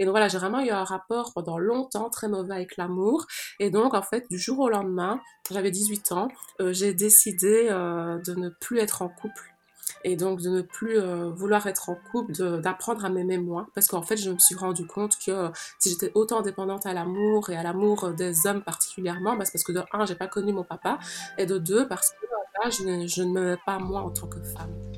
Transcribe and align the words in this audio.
Et 0.00 0.06
donc 0.06 0.12
voilà, 0.12 0.28
j'ai 0.28 0.38
vraiment 0.38 0.60
eu 0.60 0.70
un 0.70 0.82
rapport 0.82 1.32
pendant 1.34 1.58
longtemps 1.58 2.08
très 2.08 2.26
mauvais 2.26 2.54
avec 2.54 2.78
l'amour. 2.78 3.26
Et 3.60 3.70
donc 3.70 3.92
en 3.94 4.02
fait, 4.02 4.26
du 4.30 4.38
jour 4.38 4.58
au 4.58 4.70
lendemain, 4.70 5.20
j'avais 5.50 5.70
18 5.70 6.12
ans, 6.12 6.28
euh, 6.60 6.72
j'ai 6.72 6.94
décidé 6.94 7.68
euh, 7.70 8.18
de 8.18 8.34
ne 8.34 8.48
plus 8.48 8.78
être 8.78 9.02
en 9.02 9.08
couple 9.08 9.54
et 10.02 10.16
donc 10.16 10.40
de 10.40 10.48
ne 10.48 10.62
plus 10.62 10.98
euh, 10.98 11.28
vouloir 11.28 11.66
être 11.66 11.90
en 11.90 11.98
couple, 12.10 12.32
d'apprendre 12.62 13.04
à 13.04 13.10
m'aimer 13.10 13.36
moins, 13.36 13.68
parce 13.74 13.86
qu'en 13.86 14.00
fait 14.00 14.16
je 14.16 14.30
me 14.30 14.38
suis 14.38 14.54
rendu 14.54 14.86
compte 14.86 15.18
que 15.18 15.50
si 15.78 15.90
j'étais 15.90 16.10
autant 16.14 16.40
dépendante 16.40 16.86
à 16.86 16.94
l'amour 16.94 17.50
et 17.50 17.56
à 17.56 17.62
l'amour 17.62 18.08
des 18.14 18.46
hommes 18.46 18.62
particulièrement, 18.62 19.36
bah, 19.36 19.44
c'est 19.44 19.52
parce 19.52 19.64
que 19.64 19.72
de 19.72 19.82
un 19.92 20.06
j'ai 20.06 20.14
pas 20.14 20.28
connu 20.28 20.54
mon 20.54 20.64
papa 20.64 20.98
et 21.36 21.44
de 21.44 21.58
deux 21.58 21.86
parce 21.86 22.12
que 22.12 22.26
là, 22.64 22.70
je 22.70 23.22
ne 23.22 23.32
m'aimais 23.32 23.58
pas 23.66 23.78
moi 23.78 24.00
en 24.00 24.10
tant 24.10 24.26
que 24.26 24.40
femme. 24.42 24.89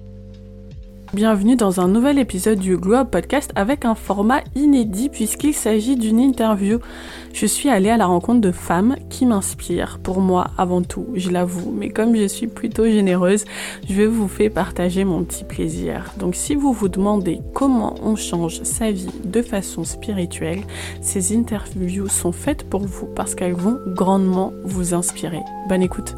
Bienvenue 1.14 1.56
dans 1.56 1.78
un 1.78 1.88
nouvel 1.88 2.18
épisode 2.18 2.58
du 2.58 2.78
Glow 2.78 3.04
Podcast 3.04 3.52
avec 3.54 3.84
un 3.84 3.94
format 3.94 4.40
inédit 4.54 5.10
puisqu'il 5.10 5.52
s'agit 5.52 5.96
d'une 5.96 6.18
interview. 6.18 6.78
Je 7.34 7.44
suis 7.44 7.68
allée 7.68 7.90
à 7.90 7.98
la 7.98 8.06
rencontre 8.06 8.40
de 8.40 8.50
femmes 8.50 8.96
qui 9.10 9.26
m'inspirent, 9.26 9.98
pour 10.02 10.22
moi 10.22 10.46
avant 10.56 10.80
tout, 10.80 11.08
je 11.14 11.28
l'avoue, 11.28 11.70
mais 11.70 11.90
comme 11.90 12.16
je 12.16 12.26
suis 12.26 12.46
plutôt 12.46 12.86
généreuse, 12.86 13.44
je 13.90 14.04
vous 14.04 14.26
faire 14.26 14.52
partager 14.52 15.04
mon 15.04 15.22
petit 15.22 15.44
plaisir. 15.44 16.10
Donc 16.18 16.34
si 16.34 16.54
vous 16.54 16.72
vous 16.72 16.88
demandez 16.88 17.40
comment 17.52 17.94
on 18.02 18.16
change 18.16 18.62
sa 18.62 18.90
vie 18.90 19.12
de 19.22 19.42
façon 19.42 19.84
spirituelle, 19.84 20.62
ces 21.02 21.36
interviews 21.36 22.08
sont 22.08 22.32
faites 22.32 22.64
pour 22.64 22.86
vous 22.86 23.06
parce 23.14 23.34
qu'elles 23.34 23.52
vont 23.52 23.78
grandement 23.88 24.54
vous 24.64 24.94
inspirer. 24.94 25.42
Bonne 25.68 25.82
écoute 25.82 26.14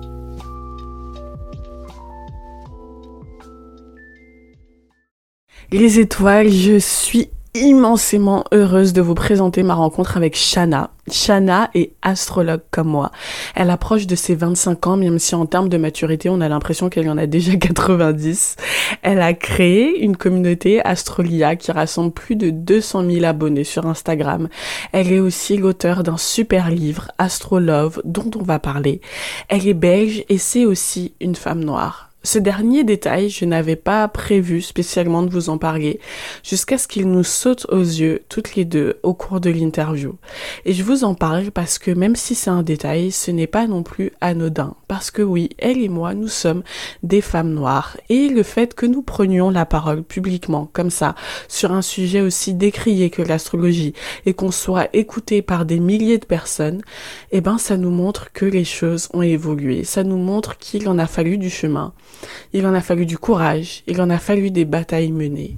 Les 5.76 5.98
étoiles, 5.98 6.52
je 6.52 6.78
suis 6.78 7.30
immensément 7.52 8.44
heureuse 8.52 8.92
de 8.92 9.02
vous 9.02 9.14
présenter 9.14 9.64
ma 9.64 9.74
rencontre 9.74 10.16
avec 10.16 10.36
Shana. 10.36 10.90
Shana 11.10 11.68
est 11.74 11.94
astrologue 12.00 12.60
comme 12.70 12.86
moi. 12.86 13.10
Elle 13.56 13.70
approche 13.70 14.06
de 14.06 14.14
ses 14.14 14.36
25 14.36 14.86
ans, 14.86 14.96
même 14.96 15.18
si 15.18 15.34
en 15.34 15.46
termes 15.46 15.68
de 15.68 15.76
maturité, 15.76 16.28
on 16.28 16.40
a 16.40 16.48
l'impression 16.48 16.90
qu'elle 16.90 17.10
en 17.10 17.18
a 17.18 17.26
déjà 17.26 17.56
90. 17.56 18.54
Elle 19.02 19.20
a 19.20 19.34
créé 19.34 20.00
une 20.04 20.16
communauté 20.16 20.80
Astrolia 20.80 21.56
qui 21.56 21.72
rassemble 21.72 22.12
plus 22.12 22.36
de 22.36 22.50
200 22.50 23.10
000 23.10 23.24
abonnés 23.24 23.64
sur 23.64 23.84
Instagram. 23.84 24.48
Elle 24.92 25.12
est 25.12 25.18
aussi 25.18 25.56
l'auteur 25.56 26.04
d'un 26.04 26.18
super 26.18 26.70
livre, 26.70 27.10
Astrolove, 27.18 28.00
dont 28.04 28.30
on 28.38 28.44
va 28.44 28.60
parler. 28.60 29.00
Elle 29.48 29.66
est 29.66 29.74
belge 29.74 30.22
et 30.28 30.38
c'est 30.38 30.66
aussi 30.66 31.14
une 31.20 31.34
femme 31.34 31.64
noire. 31.64 32.13
Ce 32.26 32.38
dernier 32.38 32.84
détail, 32.84 33.28
je 33.28 33.44
n'avais 33.44 33.76
pas 33.76 34.08
prévu 34.08 34.62
spécialement 34.62 35.22
de 35.22 35.28
vous 35.28 35.50
en 35.50 35.58
parler, 35.58 36.00
jusqu'à 36.42 36.78
ce 36.78 36.88
qu'il 36.88 37.06
nous 37.06 37.22
saute 37.22 37.66
aux 37.68 37.82
yeux 37.82 38.22
toutes 38.30 38.54
les 38.54 38.64
deux 38.64 38.98
au 39.02 39.12
cours 39.12 39.40
de 39.40 39.50
l'interview. 39.50 40.16
Et 40.64 40.72
je 40.72 40.82
vous 40.82 41.04
en 41.04 41.14
parle 41.14 41.50
parce 41.50 41.78
que 41.78 41.90
même 41.90 42.16
si 42.16 42.34
c'est 42.34 42.48
un 42.48 42.62
détail, 42.62 43.12
ce 43.12 43.30
n'est 43.30 43.46
pas 43.46 43.66
non 43.66 43.82
plus 43.82 44.10
anodin. 44.22 44.74
Parce 44.88 45.10
que 45.10 45.20
oui, 45.20 45.50
elle 45.58 45.82
et 45.82 45.90
moi, 45.90 46.14
nous 46.14 46.28
sommes 46.28 46.62
des 47.02 47.20
femmes 47.20 47.52
noires. 47.52 47.98
Et 48.08 48.30
le 48.30 48.42
fait 48.42 48.72
que 48.72 48.86
nous 48.86 49.02
prenions 49.02 49.50
la 49.50 49.66
parole 49.66 50.02
publiquement, 50.02 50.70
comme 50.72 50.90
ça, 50.90 51.14
sur 51.46 51.72
un 51.72 51.82
sujet 51.82 52.22
aussi 52.22 52.54
décrié 52.54 53.10
que 53.10 53.20
l'astrologie, 53.20 53.92
et 54.24 54.32
qu'on 54.32 54.50
soit 54.50 54.88
écouté 54.94 55.42
par 55.42 55.66
des 55.66 55.78
milliers 55.78 56.18
de 56.18 56.24
personnes, 56.24 56.80
eh 57.32 57.42
ben, 57.42 57.58
ça 57.58 57.76
nous 57.76 57.90
montre 57.90 58.32
que 58.32 58.46
les 58.46 58.64
choses 58.64 59.10
ont 59.12 59.20
évolué. 59.20 59.84
Ça 59.84 60.04
nous 60.04 60.16
montre 60.16 60.56
qu'il 60.56 60.88
en 60.88 60.98
a 60.98 61.06
fallu 61.06 61.36
du 61.36 61.50
chemin 61.50 61.92
il 62.52 62.66
en 62.66 62.74
a 62.74 62.80
fallu 62.80 63.06
du 63.06 63.18
courage, 63.18 63.82
il 63.86 64.00
en 64.00 64.10
a 64.10 64.18
fallu 64.18 64.50
des 64.50 64.64
batailles 64.64 65.12
menées. 65.12 65.56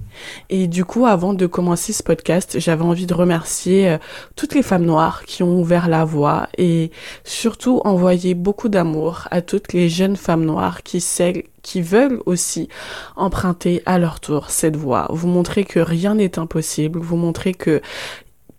Et 0.50 0.66
du 0.66 0.84
coup, 0.84 1.06
avant 1.06 1.34
de 1.34 1.46
commencer 1.46 1.92
ce 1.92 2.02
podcast, 2.02 2.58
j'avais 2.58 2.84
envie 2.84 3.06
de 3.06 3.14
remercier 3.14 3.88
euh, 3.88 3.98
toutes 4.34 4.54
les 4.54 4.62
femmes 4.62 4.84
noires 4.84 5.24
qui 5.24 5.42
ont 5.42 5.58
ouvert 5.58 5.88
la 5.88 6.04
voie 6.04 6.48
et 6.58 6.90
surtout 7.24 7.80
envoyer 7.84 8.34
beaucoup 8.34 8.68
d'amour 8.68 9.28
à 9.30 9.42
toutes 9.42 9.72
les 9.72 9.88
jeunes 9.88 10.16
femmes 10.16 10.44
noires 10.44 10.82
qui, 10.82 11.04
qui 11.62 11.82
veulent 11.82 12.20
aussi 12.26 12.68
emprunter 13.16 13.82
à 13.86 13.98
leur 13.98 14.20
tour 14.20 14.50
cette 14.50 14.76
voie. 14.76 15.08
Vous 15.10 15.28
montrer 15.28 15.64
que 15.64 15.80
rien 15.80 16.14
n'est 16.14 16.38
impossible, 16.38 16.98
vous 16.98 17.16
montrer 17.16 17.54
que 17.54 17.82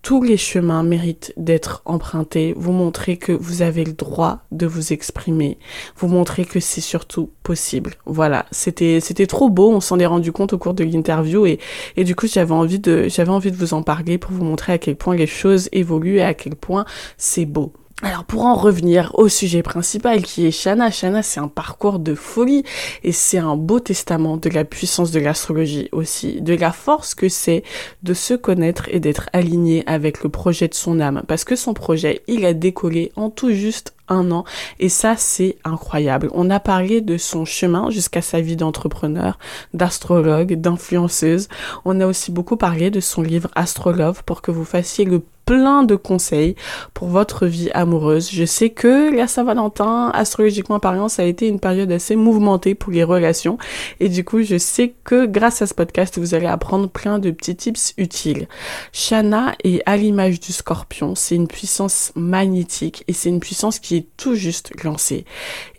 tous 0.08 0.24
les 0.24 0.38
chemins 0.38 0.84
méritent 0.84 1.34
d'être 1.36 1.82
empruntés, 1.84 2.54
vous 2.56 2.72
montrez 2.72 3.18
que 3.18 3.34
vous 3.34 3.62
avez 3.62 3.84
le 3.84 3.92
droit 3.92 4.40
de 4.54 4.66
vous 4.66 4.94
exprimer, 4.94 5.58
vous 5.98 6.08
montrez 6.08 6.46
que 6.46 6.62
c'est 6.62 6.80
surtout 6.80 7.30
possible. 7.44 7.96
Voilà, 8.06 8.46
c'était 8.52 9.02
c'était 9.02 9.28
trop 9.28 9.50
beau, 9.50 9.70
on 9.70 9.82
s'en 9.82 10.00
est 10.00 10.06
rendu 10.06 10.32
compte 10.32 10.54
au 10.54 10.58
cours 10.58 10.74
de 10.74 10.86
l'interview 10.86 11.46
et 11.46 11.60
et 11.98 12.06
du 12.06 12.16
coup, 12.16 12.26
j'avais 12.26 12.54
envie 12.54 12.80
de 12.80 13.10
j'avais 13.10 13.32
envie 13.32 13.52
de 13.52 13.58
vous 13.58 13.74
en 13.74 13.84
parler 13.84 14.18
pour 14.18 14.32
vous 14.32 14.46
montrer 14.46 14.72
à 14.72 14.78
quel 14.78 14.96
point 14.96 15.14
les 15.14 15.28
choses 15.28 15.68
évoluent 15.74 16.20
et 16.20 16.24
à 16.24 16.34
quel 16.34 16.56
point 16.56 16.86
c'est 17.18 17.46
beau. 17.46 17.74
Alors 18.04 18.26
pour 18.26 18.46
en 18.46 18.54
revenir 18.54 19.10
au 19.16 19.28
sujet 19.28 19.64
principal 19.64 20.22
qui 20.22 20.46
est 20.46 20.52
Shana, 20.52 20.92
Shana 20.92 21.24
c'est 21.24 21.40
un 21.40 21.48
parcours 21.48 21.98
de 21.98 22.14
folie 22.14 22.64
et 23.04 23.12
c'est 23.12 23.40
un 23.40 23.56
beau 23.56 23.80
testament 23.80 24.38
de 24.38 24.50
la 24.50 24.66
puissance 24.66 25.10
de 25.10 25.20
l'astrologie 25.20 25.90
aussi, 25.92 26.40
de 26.40 26.54
la 26.54 26.72
force 26.72 27.16
que 27.16 27.28
c'est 27.28 27.64
de 28.04 28.14
se 28.14 28.36
connaître 28.36 28.88
et 28.90 29.00
d'être 29.00 29.32
aligné 29.34 29.84
avec 29.88 30.24
le 30.24 30.30
projet 30.30 30.68
de 30.68 30.76
son 30.76 31.00
âme 31.00 31.24
parce 31.28 31.44
que 31.44 31.56
son 31.56 31.74
projet 31.74 32.22
il 32.28 32.46
a 32.46 32.54
décollé 32.54 33.12
en 33.16 33.32
tout 33.32 33.52
juste 33.52 33.96
un 34.10 34.30
an 34.30 34.44
et 34.80 34.90
ça 34.90 35.16
c'est 35.18 35.58
incroyable. 35.64 36.30
On 36.34 36.52
a 36.52 36.60
parlé 36.60 37.02
de 37.02 37.18
son 37.18 37.46
chemin 37.46 37.90
jusqu'à 37.90 38.22
sa 38.22 38.42
vie 38.42 38.56
d'entrepreneur, 38.56 39.40
d'astrologue, 39.74 40.54
d'influenceuse. 40.54 41.48
On 41.84 42.00
a 42.00 42.06
aussi 42.06 42.32
beaucoup 42.32 42.58
parlé 42.58 42.92
de 42.92 43.00
son 43.00 43.24
livre 43.24 43.50
Astrolove 43.56 44.24
pour 44.24 44.44
que 44.44 44.52
vous 44.52 44.66
fassiez 44.66 45.04
le 45.04 45.24
plein 45.48 45.84
de 45.84 45.96
conseils 45.96 46.56
pour 46.94 47.08
votre 47.08 47.48
vie 47.48 47.70
amoureuse. 47.74 48.30
Je 48.30 48.44
sais 48.44 48.70
que 48.70 49.16
la 49.16 49.28
Saint-Valentin, 49.28 50.12
astrologiquement 50.14 50.80
parlant, 50.80 51.08
ça 51.08 51.24
a 51.24 51.26
été 51.26 51.48
une 51.48 51.62
période 51.62 51.90
assez 51.90 52.18
mouvementée 52.18 52.76
pour 52.76 52.92
les 52.92 53.06
relations. 53.06 53.58
Et 54.02 54.10
du 54.10 54.26
coup, 54.26 54.44
je 54.44 54.58
sais 54.58 54.94
que 55.06 55.26
grâce 55.26 55.62
à 55.62 55.68
ce 55.68 55.74
podcast, 55.74 56.20
vous 56.20 56.36
allez 56.36 56.48
apprendre 56.48 56.90
plein 56.90 57.18
de 57.18 57.32
petits 57.32 57.56
tips 57.56 57.94
utiles. 57.98 58.50
Shana 58.92 59.56
est 59.64 59.82
à 59.86 59.96
l'image 59.96 60.42
du 60.42 60.52
scorpion. 60.52 61.16
C'est 61.16 61.36
une 61.36 61.48
puissance 61.48 62.12
magnétique 62.16 63.06
et 63.08 63.14
c'est 63.14 63.30
une 63.30 63.40
puissance 63.40 63.80
qui 63.80 63.96
est 63.96 64.08
tout 64.18 64.36
juste 64.36 64.74
lancée. 64.84 65.24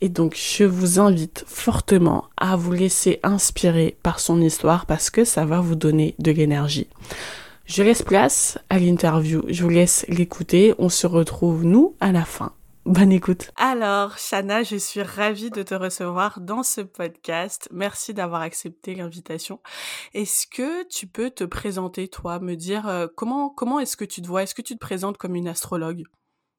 Et 0.00 0.08
donc, 0.08 0.34
je 0.34 0.64
vous 0.64 0.98
invite 0.98 1.44
fortement 1.46 2.24
à 2.38 2.56
vous 2.56 2.72
laisser 2.72 3.20
inspirer 3.22 3.98
par 4.02 4.18
son 4.18 4.40
histoire 4.40 4.86
parce 4.86 5.10
que 5.10 5.26
ça 5.26 5.44
va 5.44 5.60
vous 5.60 5.76
donner 5.76 6.14
de 6.18 6.32
l'énergie. 6.32 6.86
Je 7.68 7.82
laisse 7.82 8.02
place 8.02 8.58
à 8.70 8.78
l'interview. 8.78 9.42
Je 9.46 9.62
vous 9.62 9.68
laisse 9.68 10.06
l'écouter. 10.08 10.74
On 10.78 10.88
se 10.88 11.06
retrouve, 11.06 11.64
nous, 11.64 11.94
à 12.00 12.12
la 12.12 12.24
fin. 12.24 12.54
Bonne 12.86 13.12
écoute. 13.12 13.50
Alors, 13.56 14.16
Shana, 14.16 14.62
je 14.62 14.76
suis 14.76 15.02
ravie 15.02 15.50
de 15.50 15.62
te 15.62 15.74
recevoir 15.74 16.40
dans 16.40 16.62
ce 16.62 16.80
podcast. 16.80 17.68
Merci 17.70 18.14
d'avoir 18.14 18.40
accepté 18.40 18.94
l'invitation. 18.94 19.60
Est-ce 20.14 20.46
que 20.46 20.88
tu 20.88 21.06
peux 21.06 21.28
te 21.28 21.44
présenter, 21.44 22.08
toi, 22.08 22.40
me 22.40 22.54
dire 22.54 22.88
euh, 22.88 23.06
comment, 23.14 23.50
comment 23.50 23.78
est-ce 23.80 23.98
que 23.98 24.06
tu 24.06 24.22
te 24.22 24.26
vois? 24.26 24.44
Est-ce 24.44 24.54
que 24.54 24.62
tu 24.62 24.72
te 24.72 24.80
présentes 24.80 25.18
comme 25.18 25.36
une 25.36 25.46
astrologue 25.46 26.04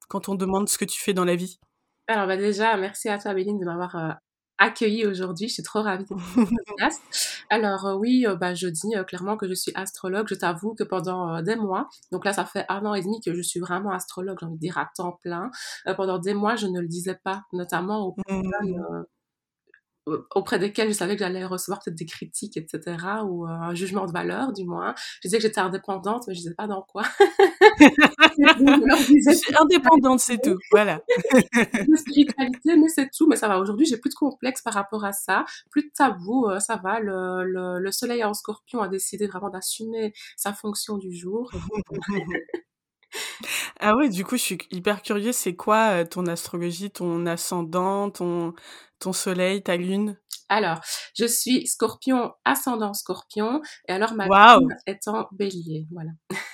quand 0.08 0.28
on 0.28 0.36
demande 0.36 0.68
ce 0.68 0.78
que 0.78 0.84
tu 0.84 1.00
fais 1.00 1.12
dans 1.12 1.24
la 1.24 1.34
vie? 1.34 1.58
Alors, 2.06 2.28
bah 2.28 2.36
déjà, 2.36 2.76
merci 2.76 3.08
à 3.08 3.18
toi, 3.18 3.34
Béline, 3.34 3.58
de 3.58 3.64
m'avoir 3.64 3.96
euh, 3.96 4.12
accueillie 4.60 5.06
aujourd'hui. 5.06 5.48
Je 5.48 5.54
suis 5.54 5.62
trop 5.64 5.82
ravie 5.82 6.04
de 6.04 6.08
podcast. 6.66 7.02
Alors 7.50 7.86
euh, 7.86 7.94
oui, 7.96 8.26
euh, 8.26 8.36
bah, 8.36 8.54
je 8.54 8.68
dis 8.68 8.94
euh, 8.94 9.02
clairement 9.02 9.36
que 9.36 9.48
je 9.48 9.54
suis 9.54 9.72
astrologue. 9.74 10.26
Je 10.28 10.36
t'avoue 10.36 10.74
que 10.74 10.84
pendant 10.84 11.42
des 11.42 11.56
mois, 11.56 11.88
donc 12.12 12.24
là 12.24 12.32
ça 12.32 12.44
fait 12.44 12.66
un 12.68 12.84
an 12.86 12.94
et 12.94 13.02
demi 13.02 13.20
que 13.20 13.34
je 13.34 13.42
suis 13.42 13.58
vraiment 13.58 13.90
astrologue, 13.90 14.36
j'ai 14.38 14.46
envie 14.46 14.54
de 14.54 14.60
dire 14.60 14.78
à 14.78 14.88
temps 14.94 15.18
plein. 15.22 15.50
pendant 15.96 16.18
des 16.18 16.34
mois, 16.34 16.54
je 16.54 16.66
ne 16.66 16.80
le 16.80 16.86
disais 16.86 17.18
pas, 17.24 17.42
notamment 17.52 18.06
au 18.06 18.14
mmh 18.28 19.04
auprès 20.06 20.58
desquels 20.58 20.88
je 20.88 20.94
savais 20.94 21.14
que 21.14 21.20
j'allais 21.20 21.44
recevoir 21.44 21.80
peut-être 21.82 21.96
des 21.96 22.06
critiques, 22.06 22.56
etc., 22.56 22.96
ou 23.24 23.46
euh, 23.46 23.50
un 23.50 23.74
jugement 23.74 24.06
de 24.06 24.12
valeur, 24.12 24.52
du 24.52 24.64
moins. 24.64 24.94
Je 25.22 25.28
disais 25.28 25.38
que 25.38 25.42
j'étais 25.42 25.60
indépendante, 25.60 26.24
mais 26.26 26.34
je 26.34 26.40
disais 26.40 26.54
pas 26.54 26.66
dans 26.66 26.82
quoi. 26.82 27.02
je 28.38 29.32
suis 29.34 29.54
indépendante, 29.58 30.20
c'est 30.20 30.40
tout, 30.42 30.58
voilà. 30.70 31.00
spiritualité, 31.96 32.76
mais 32.76 32.88
c'est 32.88 33.10
tout, 33.10 33.26
mais 33.26 33.36
ça 33.36 33.48
va. 33.48 33.58
Aujourd'hui, 33.58 33.86
j'ai 33.86 33.98
plus 33.98 34.10
de 34.10 34.14
complexe 34.14 34.62
par 34.62 34.74
rapport 34.74 35.04
à 35.04 35.12
ça, 35.12 35.44
plus 35.70 35.82
de 35.82 35.90
tabou, 35.94 36.48
euh, 36.48 36.58
ça 36.60 36.76
va. 36.76 37.00
Le, 37.00 37.44
le, 37.44 37.78
le 37.78 37.92
soleil 37.92 38.24
en 38.24 38.34
scorpion 38.34 38.80
a 38.80 38.88
décidé 38.88 39.26
vraiment 39.26 39.50
d'assumer 39.50 40.12
sa 40.36 40.52
fonction 40.52 40.96
du 40.96 41.12
jour. 41.12 41.50
ah 43.80 43.96
ouais, 43.96 44.08
du 44.08 44.24
coup, 44.24 44.36
je 44.36 44.42
suis 44.42 44.58
hyper 44.70 45.02
curieuse. 45.02 45.36
C'est 45.36 45.56
quoi 45.56 46.00
euh, 46.00 46.04
ton 46.04 46.26
astrologie, 46.26 46.90
ton 46.90 47.26
ascendant, 47.26 48.10
ton, 48.10 48.54
ton 49.00 49.12
soleil, 49.12 49.62
ta 49.62 49.76
lune? 49.76 50.18
Alors, 50.48 50.80
je 51.16 51.26
suis 51.26 51.66
scorpion, 51.66 52.32
ascendant 52.44 52.92
scorpion, 52.92 53.62
et 53.88 53.92
alors 53.92 54.14
ma 54.14 54.26
lune 54.26 54.76
est 54.86 55.08
en 55.08 55.28
bélier, 55.32 55.86
voilà. 55.92 56.10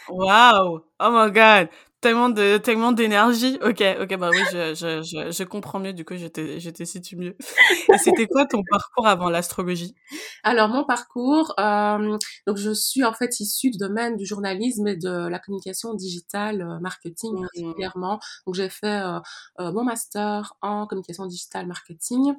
Waouh! 0.08 0.80
Oh 1.00 1.10
my 1.10 1.32
god 1.32 1.68
tellement 2.06 2.28
de 2.28 2.58
tellement 2.58 2.92
d'énergie. 2.92 3.58
Ok, 3.64 3.82
ok, 4.00 4.16
bah 4.16 4.30
oui, 4.30 4.38
je, 4.52 4.74
je, 4.74 5.02
je, 5.02 5.32
je, 5.32 5.44
comprends 5.44 5.80
mieux. 5.80 5.92
Du 5.92 6.04
coup, 6.04 6.14
je 6.16 6.28
te 6.28 6.84
situe 6.84 7.16
mieux. 7.16 7.36
Et 7.92 7.98
c'était 7.98 8.28
quoi 8.28 8.46
ton 8.46 8.62
parcours 8.70 9.08
avant 9.08 9.28
l'astrologie? 9.28 9.92
Alors 10.44 10.68
mon 10.68 10.84
parcours, 10.84 11.52
euh, 11.58 12.16
donc 12.46 12.58
je 12.58 12.70
suis 12.70 13.02
en 13.04 13.12
fait 13.12 13.40
issue 13.40 13.70
du 13.70 13.78
domaine 13.78 14.16
du 14.16 14.24
journalisme 14.24 14.86
et 14.86 14.96
de 14.96 15.26
la 15.26 15.40
communication 15.40 15.94
digitale, 15.94 16.62
euh, 16.62 16.78
marketing 16.80 17.34
mmh. 17.34 17.40
particulièrement. 17.40 18.20
Donc 18.46 18.54
j'ai 18.54 18.68
fait 18.68 19.02
euh, 19.02 19.72
mon 19.72 19.82
master 19.82 20.54
en 20.62 20.86
communication 20.86 21.26
digitale 21.26 21.66
marketing. 21.66 22.34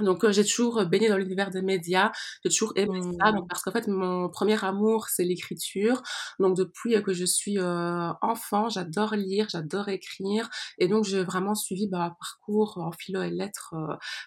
Donc 0.00 0.24
euh, 0.24 0.32
j'ai 0.32 0.44
toujours 0.44 0.78
euh, 0.78 0.84
baigné 0.84 1.08
dans 1.08 1.16
l'univers 1.16 1.50
des 1.50 1.62
médias, 1.62 2.12
j'ai 2.44 2.50
toujours 2.50 2.72
aimé 2.76 3.00
ça, 3.20 3.32
donc, 3.32 3.44
mmh. 3.44 3.48
parce 3.48 3.62
qu'en 3.62 3.72
fait 3.72 3.88
mon 3.88 4.28
premier 4.28 4.62
amour 4.64 5.08
c'est 5.08 5.24
l'écriture. 5.24 6.02
Donc 6.38 6.56
depuis 6.56 6.94
euh, 6.94 7.02
que 7.02 7.12
je 7.12 7.24
suis 7.24 7.58
enfant, 7.58 8.68
j'adore 8.68 9.14
lire, 9.14 9.46
j'adore 9.50 9.88
écrire, 9.88 10.48
et 10.78 10.88
donc 10.88 11.04
j'ai 11.04 11.24
vraiment 11.24 11.54
suivi 11.54 11.88
bah, 11.88 12.04
un 12.04 12.10
parcours 12.10 12.78
en 12.78 12.92
philo 12.92 13.22
et 13.22 13.30
lettres 13.30 13.74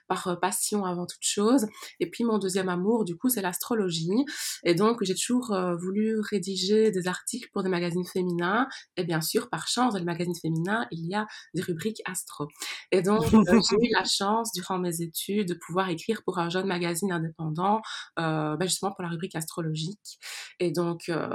par 0.08 0.40
passion 0.40 0.86
avant 0.86 1.06
toute 1.06 1.24
chose. 1.24 1.68
Et 2.00 2.10
puis 2.10 2.24
mon 2.24 2.38
deuxième 2.38 2.70
amour 2.70 3.06
du 3.06 3.16
coup 3.16 3.30
c'est 3.30 3.42
l'astrologie, 3.42 4.26
et 4.64 4.76
donc 4.76 5.04
j'ai 5.04 5.16
toujours 5.16 5.56
voulu 5.80 6.20
rédiger 6.20 6.92
des 6.92 7.08
articles 7.08 7.50
pour 7.54 7.64
des 7.64 7.70
magazines 7.70 8.06
féminins, 8.06 8.68
et 8.98 9.04
bien 9.04 9.22
sûr 9.22 9.50
par 9.50 9.68
chance 9.68 9.94
dans 9.94 10.00
les 10.00 10.06
magazines 10.06 10.36
féminins 10.42 10.88
il 10.92 11.08
y 11.08 11.16
a 11.16 11.26
des 11.54 11.62
rubriques 11.62 12.02
astro. 12.06 12.48
Et 12.92 13.02
donc 13.02 13.24
j'ai 13.30 13.36
eu 13.36 13.92
la 13.94 14.04
chance 14.04 14.52
durant 14.54 14.80
mes 14.80 15.02
études 15.02 15.48
de 15.48 15.54
pouvoir 15.66 15.90
écrire 15.90 16.24
pour 16.24 16.40
un 16.40 16.50
jeune 16.50 16.68
magazine 16.68 17.12
indépendant, 17.12 17.82
euh, 18.20 18.56
bah, 18.58 18.66
justement 18.66 18.92
pour 18.92 19.04
la 19.04 19.10
rubrique 19.10 19.36
astrologique. 19.36 20.20
Et 20.60 20.72
donc, 20.72 21.10
euh, 21.10 21.30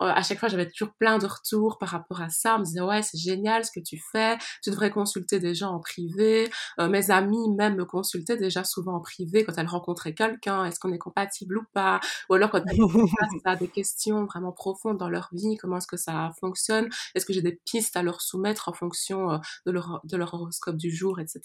à 0.00 0.22
chaque 0.22 0.38
fois, 0.38 0.48
j'avais 0.48 0.68
toujours 0.68 0.94
plein 0.98 1.18
de 1.18 1.26
retours 1.26 1.78
par 1.78 1.90
rapport 1.90 2.20
à 2.20 2.28
ça. 2.28 2.56
On 2.56 2.60
me 2.60 2.64
disait, 2.64 2.80
ouais, 2.80 3.02
c'est 3.02 3.18
génial 3.18 3.64
ce 3.64 3.70
que 3.70 3.80
tu 3.80 4.00
fais, 4.12 4.36
tu 4.62 4.70
devrais 4.70 4.90
consulter 4.90 5.38
des 5.38 5.54
gens 5.54 5.70
en 5.70 5.80
privé. 5.80 6.50
Euh, 6.80 6.88
mes 6.88 7.10
amis 7.10 7.50
même 7.56 7.76
me 7.76 7.84
consultaient 7.84 8.36
déjà 8.36 8.64
souvent 8.64 8.96
en 8.96 9.00
privé 9.00 9.44
quand 9.44 9.56
elles 9.56 9.66
rencontraient 9.66 10.14
quelqu'un, 10.14 10.64
est-ce 10.64 10.80
qu'on 10.80 10.92
est 10.92 10.98
compatible 10.98 11.58
ou 11.58 11.64
pas, 11.72 12.00
ou 12.28 12.34
alors 12.34 12.50
quand 12.50 12.62
elles 12.66 12.78
à 13.44 13.56
des 13.56 13.68
questions 13.68 14.24
vraiment 14.24 14.52
profondes 14.52 14.98
dans 14.98 15.08
leur 15.08 15.28
vie, 15.32 15.56
comment 15.56 15.78
est-ce 15.78 15.86
que 15.86 15.96
ça 15.96 16.32
fonctionne, 16.40 16.88
est-ce 17.14 17.26
que 17.26 17.32
j'ai 17.32 17.42
des 17.42 17.60
pistes 17.64 17.96
à 17.96 18.02
leur 18.02 18.20
soumettre 18.20 18.68
en 18.68 18.72
fonction 18.72 19.40
de 19.66 19.72
leur, 19.72 20.00
de 20.04 20.16
leur 20.16 20.34
horoscope 20.34 20.76
du 20.76 20.90
jour, 20.94 21.20
etc. 21.20 21.40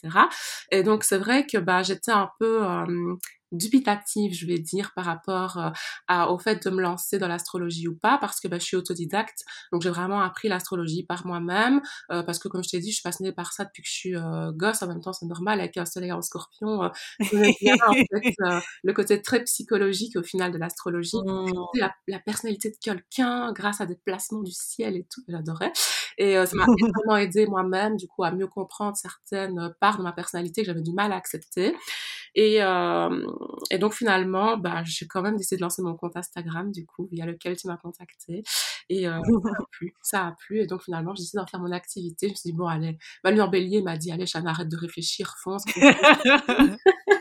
Et 0.72 0.84
donc, 0.84 1.04
c'est 1.04 1.18
vrai 1.18 1.46
que 1.46 1.58
bah, 1.58 1.84
j'ai 1.84 1.97
j'étais 1.98 2.12
un 2.12 2.30
peu 2.40 2.66
euh, 2.66 3.16
dubitative, 3.52 4.34
je 4.34 4.46
vais 4.46 4.60
dire, 4.60 4.92
par 4.96 5.06
rapport 5.06 5.58
euh, 5.58 5.70
à, 6.08 6.32
au 6.32 6.38
fait 6.38 6.66
de 6.66 6.70
me 6.70 6.82
lancer 6.82 7.18
dans 7.18 7.28
l'astrologie 7.28 7.88
ou 7.88 7.96
pas, 7.96 8.18
parce 8.18 8.40
que 8.40 8.48
bah, 8.48 8.60
je 8.60 8.66
suis 8.66 8.78
autodidacte, 8.78 9.44
donc 9.72 9.82
j'ai 9.82 9.90
vraiment 9.90 10.20
appris 10.20 10.50
l'astrologie 10.50 11.04
par 11.04 11.26
moi-même, 11.26 11.82
euh, 12.12 12.24
parce 12.24 12.40
que 12.40 12.48
comme 12.48 12.64
je 12.64 12.70
t'ai 12.70 12.80
dit, 12.80 12.90
je 12.90 12.96
suis 12.96 13.04
passionnée 13.04 13.32
par 13.32 13.54
ça 13.54 13.66
depuis 13.66 13.84
que 13.84 13.88
je 13.88 13.94
suis 13.94 14.16
euh, 14.16 14.52
gosse, 14.52 14.82
en 14.82 14.88
même 14.88 15.02
temps 15.02 15.14
c'est 15.14 15.26
normal, 15.26 15.60
avec 15.60 15.78
un 15.78 15.86
soleil 15.86 16.12
en 16.12 16.22
scorpion, 16.22 16.92
je 17.20 17.64
bien 17.64 17.76
en 17.88 17.94
fait, 17.94 18.36
le 18.84 18.94
côté 18.94 19.22
très 19.22 19.44
psychologique 19.44 20.18
au 20.18 20.24
final 20.24 20.52
de 20.52 20.58
l'astrologie, 20.58 21.18
mmh. 21.18 21.52
la, 21.76 21.94
la, 22.08 22.20
personnalité 22.20 22.70
de 22.70 22.78
quelqu'un 22.82 23.54
grâce 23.54 23.80
à 23.80 23.86
des 23.86 23.96
placements 23.96 24.44
du 24.44 24.52
ciel 24.52 24.98
et 24.98 25.08
tout, 25.10 25.22
j'adorais, 25.28 25.72
et 26.18 26.34
ça 26.46 26.56
m'a 26.56 26.66
vraiment 26.96 27.18
aidé 27.18 27.46
moi-même, 27.48 27.96
du 27.98 28.08
coup, 28.08 28.24
à 28.24 28.32
mieux 28.32 28.48
comprendre 28.48 28.98
certaines 28.98 29.74
parts 29.80 29.98
de 29.98 30.04
ma 30.04 30.14
personnalité 30.14 30.62
que 30.62 30.68
j'avais 30.68 30.82
du 30.82 30.94
mal 30.94 31.12
à 31.12 31.16
accepter, 31.16 31.76
et 32.36 32.62
et 33.72 33.78
donc 33.78 33.94
finalement, 33.94 34.58
bah, 34.58 34.84
j'ai 34.86 35.08
quand 35.08 35.22
même 35.22 35.38
décidé 35.38 35.58
de 35.58 35.62
lancer 35.62 35.82
mon 35.82 35.96
compte 35.96 36.16
Instagram, 36.16 36.72
du 36.72 36.86
coup, 36.86 37.08
via 37.12 37.26
lequel 37.26 37.58
tu 37.58 37.68
m'as 37.68 37.78
contacté. 37.78 38.44
Et 38.90 39.08
euh, 39.08 39.20
ça 39.44 39.50
a 39.60 39.66
plu, 39.72 39.94
ça 40.02 40.28
a 40.28 40.32
plu. 40.34 40.60
Et 40.62 40.68
donc 40.68 40.84
finalement, 40.84 41.14
j'ai 41.16 41.24
décidé 41.24 41.40
d'en 41.40 41.48
faire 41.48 41.60
mon 41.60 41.72
activité. 41.72 42.28
Je 42.28 42.34
me 42.34 42.36
suis 42.36 42.52
dit, 42.52 42.58
bon, 42.58 42.68
allez, 42.68 42.98
Manuel 43.24 43.50
Bélier 43.50 43.82
m'a 43.82 43.98
dit, 43.98 44.12
allez, 44.12 44.26
Chana, 44.26 44.52
arrête 44.52 44.70
de 44.70 44.78
réfléchir, 44.78 45.36
fonce. 45.44 45.64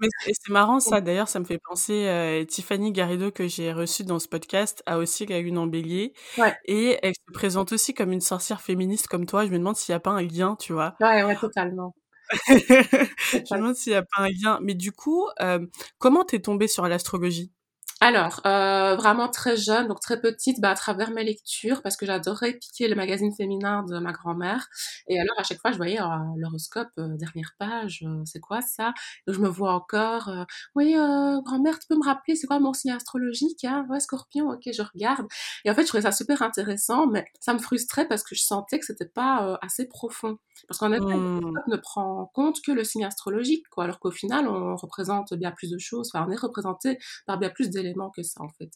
Mais 0.00 0.32
c'est 0.32 0.52
marrant 0.52 0.80
ça, 0.80 1.00
d'ailleurs, 1.00 1.28
ça 1.28 1.40
me 1.40 1.44
fait 1.44 1.58
penser, 1.58 2.06
euh, 2.06 2.44
Tiffany 2.44 2.92
Garrido 2.92 3.30
que 3.30 3.46
j'ai 3.46 3.72
reçue 3.72 4.04
dans 4.04 4.18
ce 4.18 4.28
podcast 4.28 4.82
a 4.86 4.98
aussi 4.98 5.26
la 5.26 5.38
une 5.38 5.58
en 5.58 5.66
bélier. 5.66 6.12
Ouais. 6.38 6.54
Et 6.64 6.98
elle 7.02 7.14
se 7.14 7.32
présente 7.32 7.72
aussi 7.72 7.94
comme 7.94 8.12
une 8.12 8.20
sorcière 8.20 8.60
féministe 8.60 9.06
comme 9.08 9.26
toi. 9.26 9.44
Je 9.44 9.50
me 9.50 9.58
demande 9.58 9.76
s'il 9.76 9.92
n'y 9.92 9.96
a 9.96 10.00
pas 10.00 10.10
un 10.10 10.22
lien, 10.22 10.56
tu 10.58 10.72
vois. 10.72 10.96
Ouais, 11.00 11.22
ouais, 11.22 11.36
totalement. 11.36 11.94
je 12.48 12.54
me 12.54 13.56
demande 13.56 13.74
s'il 13.74 13.92
n'y 13.92 13.98
a 13.98 14.02
pas 14.02 14.22
un 14.22 14.28
lien. 14.28 14.58
Mais 14.62 14.74
du 14.74 14.92
coup, 14.92 15.26
euh, 15.40 15.64
comment 15.98 16.24
t'es 16.24 16.40
tombée 16.40 16.68
sur 16.68 16.86
l'astrologie? 16.88 17.52
Alors, 18.02 18.40
euh, 18.46 18.96
vraiment 18.96 19.28
très 19.28 19.58
jeune, 19.58 19.86
donc 19.86 20.00
très 20.00 20.18
petite, 20.18 20.58
bah, 20.58 20.70
à 20.70 20.74
travers 20.74 21.10
mes 21.10 21.22
lectures, 21.22 21.82
parce 21.82 21.98
que 21.98 22.06
j'adorais 22.06 22.54
piquer 22.54 22.88
le 22.88 22.94
magazine 22.94 23.30
féminin 23.36 23.82
de 23.82 23.98
ma 23.98 24.12
grand-mère. 24.12 24.68
Et 25.06 25.20
alors, 25.20 25.38
à 25.38 25.42
chaque 25.42 25.60
fois, 25.60 25.70
je 25.70 25.76
voyais 25.76 26.00
euh, 26.00 26.06
l'horoscope, 26.38 26.88
euh, 26.98 27.18
dernière 27.18 27.52
page, 27.58 28.02
euh, 28.06 28.22
c'est 28.24 28.40
quoi 28.40 28.62
ça? 28.62 28.94
Donc, 29.26 29.36
je 29.36 29.40
me 29.40 29.48
vois 29.48 29.74
encore, 29.74 30.30
oui, 30.74 30.94
grand-mère, 30.94 31.78
tu 31.78 31.88
peux 31.88 31.96
me 31.96 32.04
rappeler, 32.04 32.36
c'est 32.36 32.46
quoi 32.46 32.58
mon 32.58 32.72
signe 32.72 32.92
astrologique 32.92 33.64
hein? 33.64 33.86
Ouais, 33.90 34.00
scorpion, 34.00 34.48
ok, 34.48 34.62
je 34.72 34.82
regarde. 34.82 35.26
Et 35.66 35.70
en 35.70 35.74
fait, 35.74 35.82
je 35.82 35.88
trouvais 35.88 36.02
ça 36.02 36.12
super 36.12 36.40
intéressant, 36.40 37.06
mais 37.06 37.26
ça 37.38 37.52
me 37.52 37.58
frustrait 37.58 38.08
parce 38.08 38.22
que 38.22 38.34
je 38.34 38.42
sentais 38.42 38.78
que 38.78 38.86
c'était 38.86 39.04
pas 39.04 39.58
assez 39.60 39.86
profond. 39.86 40.38
Parce 40.68 40.78
qu'en 40.78 40.92
effet, 40.92 41.04
mmh. 41.04 41.40
l'horoscope 41.40 41.66
ne 41.68 41.76
prend 41.76 42.30
compte 42.34 42.62
que 42.62 42.72
le 42.72 42.84
signe 42.84 43.04
astrologique, 43.04 43.64
quoi, 43.70 43.84
alors 43.84 43.98
qu'au 43.98 44.10
final, 44.10 44.48
on 44.48 44.76
représente 44.76 45.34
bien 45.34 45.50
plus 45.52 45.70
de 45.70 45.78
choses, 45.78 46.10
enfin, 46.12 46.24
on 46.26 46.32
est 46.32 46.40
représenté 46.40 46.98
par 47.26 47.38
bien 47.38 47.50
plus 47.50 47.68
d'éléments 47.70 47.89
que 48.14 48.22
ça 48.22 48.42
en 48.42 48.48
fait. 48.48 48.70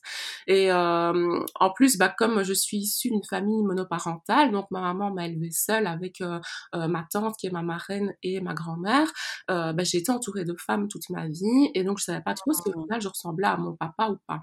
Et 0.46 0.70
euh, 0.70 1.40
en 1.54 1.70
plus, 1.70 1.96
bah, 1.96 2.12
comme 2.16 2.42
je 2.42 2.52
suis 2.52 2.78
issue 2.78 3.10
d'une 3.10 3.24
famille 3.24 3.62
monoparentale, 3.62 4.52
donc 4.52 4.70
ma 4.70 4.80
maman 4.80 5.12
m'a 5.12 5.26
élevée 5.26 5.50
seule 5.50 5.86
avec 5.86 6.20
euh, 6.20 6.40
euh, 6.74 6.88
ma 6.88 7.06
tante 7.10 7.36
qui 7.38 7.46
est 7.46 7.50
ma 7.50 7.62
marraine 7.62 8.14
et 8.22 8.40
ma 8.40 8.54
grand-mère, 8.54 9.10
bah, 9.48 9.74
j'ai 9.82 9.98
été 9.98 10.10
entourée 10.10 10.44
de 10.44 10.54
femmes 10.58 10.88
toute 10.88 11.08
ma 11.10 11.26
vie 11.28 11.70
et 11.74 11.84
donc 11.84 11.98
je 11.98 12.04
savais 12.04 12.22
pas 12.22 12.34
trop 12.34 12.52
si 12.52 12.62
au 12.68 12.82
final 12.82 13.00
je 13.00 13.08
ressemblais 13.08 13.46
à 13.46 13.56
mon 13.56 13.74
papa 13.74 14.08
ou 14.10 14.16
pas. 14.26 14.40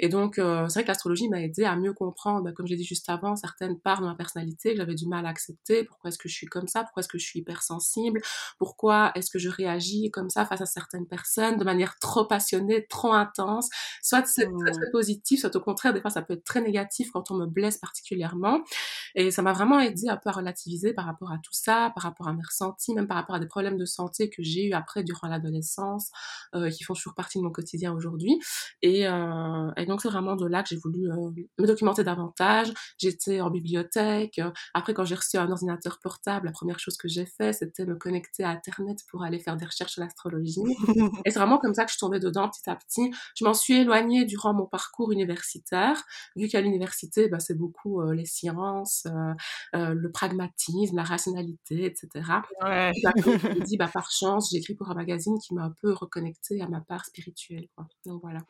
Et 0.00 0.08
donc 0.08 0.34
c'est 0.36 0.42
vrai 0.42 0.82
que 0.82 0.88
l'astrologie 0.88 1.28
m'a 1.28 1.40
aidé 1.40 1.64
à 1.64 1.76
mieux 1.76 1.92
comprendre, 1.92 2.42
bah, 2.42 2.52
comme 2.52 2.66
j'ai 2.66 2.76
dit 2.76 2.84
juste 2.84 3.08
avant, 3.08 3.36
certaines 3.36 3.78
parts 3.78 4.00
de 4.00 4.06
ma 4.06 4.14
personnalité 4.14 4.72
que 4.72 4.78
j'avais 4.78 4.94
du 4.94 5.06
mal 5.06 5.26
à 5.26 5.30
accepter. 5.30 5.84
Pourquoi 5.84 6.08
est-ce 6.08 6.18
que 6.18 6.28
je 6.28 6.34
suis 6.34 6.46
comme 6.46 6.68
ça? 6.68 6.82
Pourquoi 6.84 7.00
est-ce 7.00 7.08
que 7.08 7.18
je 7.18 7.26
suis 7.26 7.40
hypersensible? 7.40 8.20
Pourquoi 8.58 9.12
est-ce 9.14 9.30
que 9.30 9.38
je 9.38 9.48
réagis 9.48 10.10
comme 10.10 10.30
ça 10.30 10.46
face 10.46 10.60
à 10.60 10.66
certaines 10.66 11.06
personnes 11.06 11.56
de 11.58 11.64
manière 11.64 11.98
trop 11.98 12.24
passionnée, 12.24 12.86
trop 12.88 13.12
intense? 13.12 13.68
Soit 14.06 14.24
c'est 14.26 14.48
très 14.60 14.70
très 14.70 14.90
positif, 14.92 15.40
soit 15.40 15.54
au 15.56 15.60
contraire, 15.60 15.92
des 15.92 16.00
fois 16.00 16.10
ça 16.10 16.22
peut 16.22 16.34
être 16.34 16.44
très 16.44 16.60
négatif 16.60 17.10
quand 17.10 17.32
on 17.32 17.34
me 17.34 17.46
blesse 17.46 17.78
particulièrement. 17.78 18.60
Et 19.16 19.32
ça 19.32 19.42
m'a 19.42 19.52
vraiment 19.52 19.80
aidé 19.80 20.08
un 20.08 20.16
peu 20.16 20.30
à 20.30 20.32
relativiser 20.32 20.92
par 20.92 21.06
rapport 21.06 21.32
à 21.32 21.38
tout 21.38 21.52
ça, 21.52 21.90
par 21.94 22.04
rapport 22.04 22.28
à 22.28 22.32
mes 22.32 22.42
ressentis, 22.42 22.94
même 22.94 23.08
par 23.08 23.16
rapport 23.16 23.34
à 23.34 23.40
des 23.40 23.48
problèmes 23.48 23.76
de 23.76 23.84
santé 23.84 24.30
que 24.30 24.44
j'ai 24.44 24.66
eu 24.66 24.72
après 24.74 25.02
durant 25.02 25.26
l'adolescence, 25.26 26.10
euh, 26.54 26.70
qui 26.70 26.84
font 26.84 26.94
toujours 26.94 27.14
partie 27.14 27.38
de 27.38 27.42
mon 27.42 27.50
quotidien 27.50 27.92
aujourd'hui. 27.92 28.38
Et, 28.80 29.08
euh, 29.08 29.72
et, 29.76 29.86
donc 29.86 30.02
c'est 30.02 30.08
vraiment 30.08 30.36
de 30.36 30.46
là 30.46 30.62
que 30.62 30.68
j'ai 30.68 30.76
voulu 30.76 31.10
euh, 31.10 31.30
me 31.58 31.66
documenter 31.66 32.04
davantage. 32.04 32.72
J'étais 32.98 33.40
en 33.40 33.50
bibliothèque. 33.50 34.40
Après, 34.72 34.94
quand 34.94 35.04
j'ai 35.04 35.16
reçu 35.16 35.36
un 35.36 35.50
ordinateur 35.50 35.98
portable, 36.00 36.46
la 36.46 36.52
première 36.52 36.78
chose 36.78 36.96
que 36.96 37.08
j'ai 37.08 37.26
fait, 37.26 37.52
c'était 37.52 37.84
me 37.84 37.96
connecter 37.96 38.44
à 38.44 38.50
Internet 38.50 38.98
pour 39.10 39.24
aller 39.24 39.40
faire 39.40 39.56
des 39.56 39.66
recherches 39.66 39.94
sur 39.94 40.02
l'astrologie. 40.02 40.62
et 41.24 41.30
c'est 41.32 41.40
vraiment 41.40 41.58
comme 41.58 41.74
ça 41.74 41.84
que 41.84 41.90
je 41.90 41.98
tombais 41.98 42.20
dedans 42.20 42.48
petit 42.48 42.70
à 42.70 42.76
petit. 42.76 43.10
Je 43.34 43.44
m'en 43.44 43.54
suis 43.54 43.74
éloignée 43.74 43.95
durant 44.02 44.54
mon 44.54 44.66
parcours 44.66 45.12
universitaire, 45.12 46.02
vu 46.36 46.48
qu'à 46.48 46.60
l'université, 46.60 47.28
bah, 47.28 47.40
c'est 47.40 47.56
beaucoup 47.56 48.00
euh, 48.00 48.14
les 48.14 48.26
sciences, 48.26 49.06
euh, 49.06 49.34
euh, 49.74 49.94
le 49.94 50.10
pragmatisme, 50.10 50.96
la 50.96 51.02
rationalité, 51.02 51.84
etc. 51.84 52.08
Ouais. 52.62 52.92
Et 52.94 53.02
bah, 53.02 53.12
dit, 53.64 53.76
bah, 53.76 53.90
par 53.92 54.10
chance, 54.10 54.50
j'ai 54.50 54.58
écrit 54.58 54.74
pour 54.74 54.90
un 54.90 54.94
magazine 54.94 55.38
qui 55.38 55.54
m'a 55.54 55.64
un 55.64 55.74
peu 55.82 55.92
reconnecté 55.92 56.60
à 56.60 56.68
ma 56.68 56.80
part 56.80 57.04
spirituelle. 57.04 57.68
Quoi. 57.74 57.86
Donc 58.04 58.22
voilà. 58.22 58.40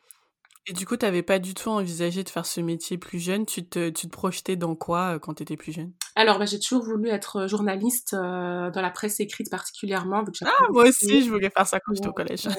Et 0.69 0.73
du 0.73 0.85
coup, 0.85 0.97
tu 0.97 1.05
n'avais 1.05 1.23
pas 1.23 1.39
du 1.39 1.53
tout 1.53 1.69
envisagé 1.69 2.25
de 2.25 2.29
faire 2.29 2.45
ce 2.45 2.59
métier 2.59 2.97
plus 2.97 3.19
jeune 3.19 3.45
tu 3.45 3.65
te, 3.65 3.89
tu 3.89 4.07
te 4.07 4.11
projetais 4.11 4.57
dans 4.57 4.75
quoi 4.75 5.17
quand 5.17 5.35
tu 5.35 5.43
étais 5.43 5.55
plus 5.55 5.71
jeune? 5.71 5.93
Alors, 6.15 6.39
bah, 6.39 6.45
j'ai 6.45 6.59
toujours 6.59 6.83
voulu 6.83 7.07
être 7.07 7.47
journaliste 7.47 8.13
dans 8.13 8.71
la 8.73 8.91
presse 8.91 9.21
écrite 9.21 9.49
particulièrement. 9.49 10.25
ah, 10.43 10.51
moi 10.71 10.89
aussi, 10.89 11.23
je 11.23 11.29
voulais 11.29 11.49
faire 11.49 11.65
ça 11.65 11.79
quand 11.79 11.93
j'étais 11.93 12.09
au 12.09 12.13
collège 12.13 12.49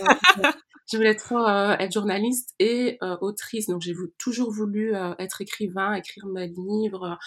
je 0.91 0.97
voulais 0.97 1.15
trop 1.15 1.39
euh, 1.39 1.77
être 1.79 1.93
journaliste 1.93 2.55
et 2.59 2.99
euh, 3.03 3.17
autrice. 3.21 3.67
Donc 3.67 3.83
j'ai 3.83 3.95
toujours 4.17 4.51
voulu 4.51 4.95
euh, 4.95 5.15
être 5.19 5.41
écrivain, 5.41 5.95
écrire 5.95 6.27
mes 6.27 6.49
livres, 6.49 7.19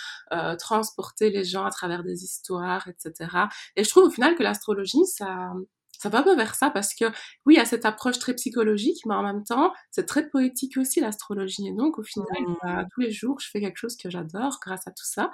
transporter 0.58 1.30
les 1.30 1.44
gens 1.44 1.66
à 1.66 1.72
travers 1.72 2.04
des 2.04 2.24
histoires, 2.24 2.88
etc. 2.88 3.30
Et 3.76 3.84
je 3.84 3.90
trouve 3.90 4.06
au 4.06 4.10
final 4.10 4.36
que 4.36 4.44
l'astrologie, 4.44 5.06
ça, 5.06 5.54
ça 6.02 6.10
va 6.10 6.20
un 6.20 6.24
peu 6.24 6.36
vers 6.36 6.56
ça 6.56 6.72
parce 6.72 6.96
que 6.96 7.06
oui, 7.46 7.54
il 7.54 7.58
y 7.58 7.60
a 7.60 7.66
cette 7.66 7.86
approche 7.86 8.18
très 8.18 8.34
psychologique, 8.34 9.06
mais 9.06 9.14
en 9.14 9.22
même 9.22 9.44
temps, 9.44 9.72
c'est 9.92 10.08
très 10.08 10.28
poétique 10.28 10.78
aussi 10.78 11.00
l'astrologie. 11.00 11.68
Et 11.68 11.74
donc, 11.74 12.00
au 12.00 12.04
final, 12.04 12.26
bah, 12.64 12.86
tous 12.92 13.02
les 13.02 13.12
jours, 13.12 13.40
je 13.40 13.48
fais 13.50 13.62
quelque 13.62 13.78
chose 13.78 13.96
que 13.96 14.10
j'adore 14.10 14.58
grâce 14.66 14.88
à 14.88 14.92
tout 14.92 15.06
ça. 15.06 15.30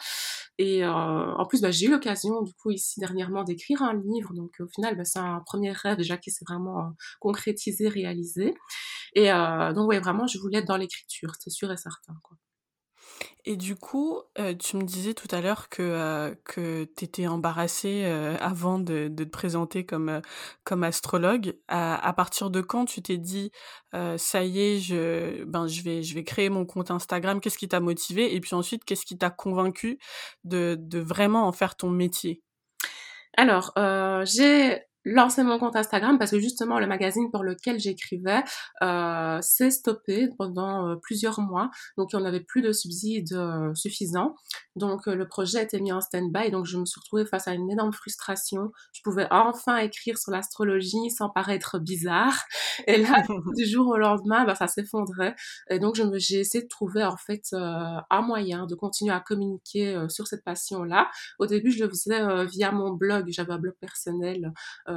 Et 0.57 0.83
euh, 0.83 0.89
en 0.89 1.45
plus, 1.45 1.62
bah, 1.62 1.71
j'ai 1.71 1.86
eu 1.86 1.91
l'occasion, 1.91 2.41
du 2.41 2.53
coup, 2.53 2.71
ici 2.71 3.00
dernièrement, 3.00 3.45
d'écrire 3.45 3.81
un 3.81 3.93
livre. 3.93 4.33
Donc, 4.33 4.55
au 4.59 4.67
final, 4.67 4.97
bah, 4.97 5.05
c'est 5.05 5.19
un 5.19 5.39
premier 5.45 5.71
rêve 5.71 5.97
déjà 5.97 6.17
qui 6.17 6.31
s'est 6.31 6.45
vraiment 6.45 6.79
euh, 6.79 6.89
concrétisé, 7.21 7.88
réalisé. 7.88 8.53
Et 9.15 9.31
euh, 9.31 9.71
donc, 9.71 9.88
oui, 9.88 10.00
vraiment, 10.00 10.27
je 10.27 10.38
voulais 10.38 10.59
être 10.59 10.67
dans 10.67 10.77
l'écriture, 10.77 11.31
c'est 11.39 11.50
sûr 11.50 11.71
et 11.71 11.77
certain. 11.77 12.13
Quoi. 12.24 12.38
Et 13.45 13.55
du 13.57 13.75
coup, 13.75 14.21
heu, 14.39 14.57
tu 14.57 14.77
me 14.77 14.83
disais 14.83 15.13
tout 15.13 15.27
à 15.31 15.41
l'heure 15.41 15.69
que, 15.69 15.81
heu, 16.31 16.35
que 16.45 16.85
tu 16.97 17.05
étais 17.05 17.27
embarrassée, 17.27 18.03
heu, 18.05 18.35
avant 18.41 18.79
de 18.79 19.07
de 19.09 19.23
te 19.23 19.29
présenter 19.29 19.85
comme, 19.85 20.09
heu, 20.09 20.21
comme 20.63 20.83
astrologue. 20.83 21.55
À 21.67 22.13
partir 22.13 22.49
de 22.49 22.61
quand 22.61 22.85
tu 22.85 23.01
t'es 23.01 23.17
dit, 23.17 23.51
heu: 23.95 24.17
«Ça 24.17 24.43
y 24.43 24.59
est, 24.59 24.79
je 24.79 25.43
ben, 25.45 25.67
je 25.67 25.81
vais 25.81 26.03
je 26.03 26.13
vais 26.15 26.23
créer 26.23 26.49
mon 26.49 26.65
compte 26.65 26.91
Instagram»? 26.91 27.39
Qu'est-ce 27.41 27.57
qui 27.57 27.67
t'a 27.69 27.79
motivée? 27.79 28.35
Et 28.35 28.41
puis 28.41 28.55
ensuite, 28.55 28.83
qu'est-ce 28.85 29.05
qui 29.05 29.17
t'a 29.17 29.29
convaincue 29.29 29.99
de 30.43 30.75
de 30.79 30.99
vraiment 30.99 31.47
en 31.47 31.51
faire 31.51 31.75
ton 31.75 31.89
métier? 31.89 32.41
Alors, 33.37 33.71
heu, 33.77 34.23
j'ai 34.25 34.81
lancé 35.07 35.43
mon 35.43 35.57
compte 35.57 35.75
Instagram 35.75 36.17
parce 36.17 36.31
que 36.31 36.39
justement 36.39 36.79
le 36.79 36.87
magazine 36.87 37.31
pour 37.31 37.43
lequel 37.43 37.79
j'écrivais 37.79 38.43
euh, 38.81 39.39
s'est 39.41 39.71
stoppé 39.71 40.29
pendant 40.37 40.87
euh, 40.87 40.95
plusieurs 41.01 41.39
mois. 41.39 41.69
Donc 41.97 42.09
on 42.13 42.19
n'avait 42.19 42.41
plus 42.41 42.61
de 42.61 42.73
subsides 42.73 43.33
euh, 43.33 43.73
suffisants. 43.73 44.35
Donc 44.75 45.07
euh, 45.07 45.15
le 45.15 45.27
projet 45.27 45.59
a 45.59 45.61
été 45.63 45.79
mis 45.79 45.91
en 45.91 46.01
stand-by. 46.01 46.51
Donc 46.51 46.65
je 46.65 46.77
me 46.77 46.85
suis 46.85 46.99
retrouvée 46.99 47.25
face 47.25 47.47
à 47.47 47.53
une 47.53 47.71
énorme 47.71 47.93
frustration. 47.93 48.71
Je 48.91 49.01
pouvais 49.01 49.27
enfin 49.31 49.77
écrire 49.77 50.17
sur 50.17 50.31
l'astrologie 50.31 51.09
sans 51.09 51.29
paraître 51.29 51.79
bizarre. 51.79 52.43
Et 52.85 52.97
là, 52.97 53.23
du 53.55 53.65
jour 53.65 53.87
au 53.87 53.97
lendemain, 53.97 54.45
bah, 54.45 54.55
ça 54.55 54.67
s'effondrait. 54.67 55.35
Et 55.69 55.79
donc 55.79 55.95
j'ai 56.17 56.39
essayé 56.39 56.63
de 56.63 56.69
trouver 56.69 57.03
en 57.03 57.17
fait 57.17 57.43
un 57.53 58.21
moyen 58.21 58.65
de 58.65 58.75
continuer 58.75 59.13
à 59.13 59.19
communiquer 59.19 60.05
sur 60.09 60.27
cette 60.27 60.43
passion-là. 60.43 61.09
Au 61.39 61.45
début, 61.45 61.71
je 61.71 61.83
le 61.83 61.89
faisais 61.89 62.45
via 62.45 62.71
mon 62.71 62.91
blog. 62.91 63.25
J'avais 63.29 63.53
un 63.53 63.57
blog 63.57 63.75
personnel. 63.79 64.51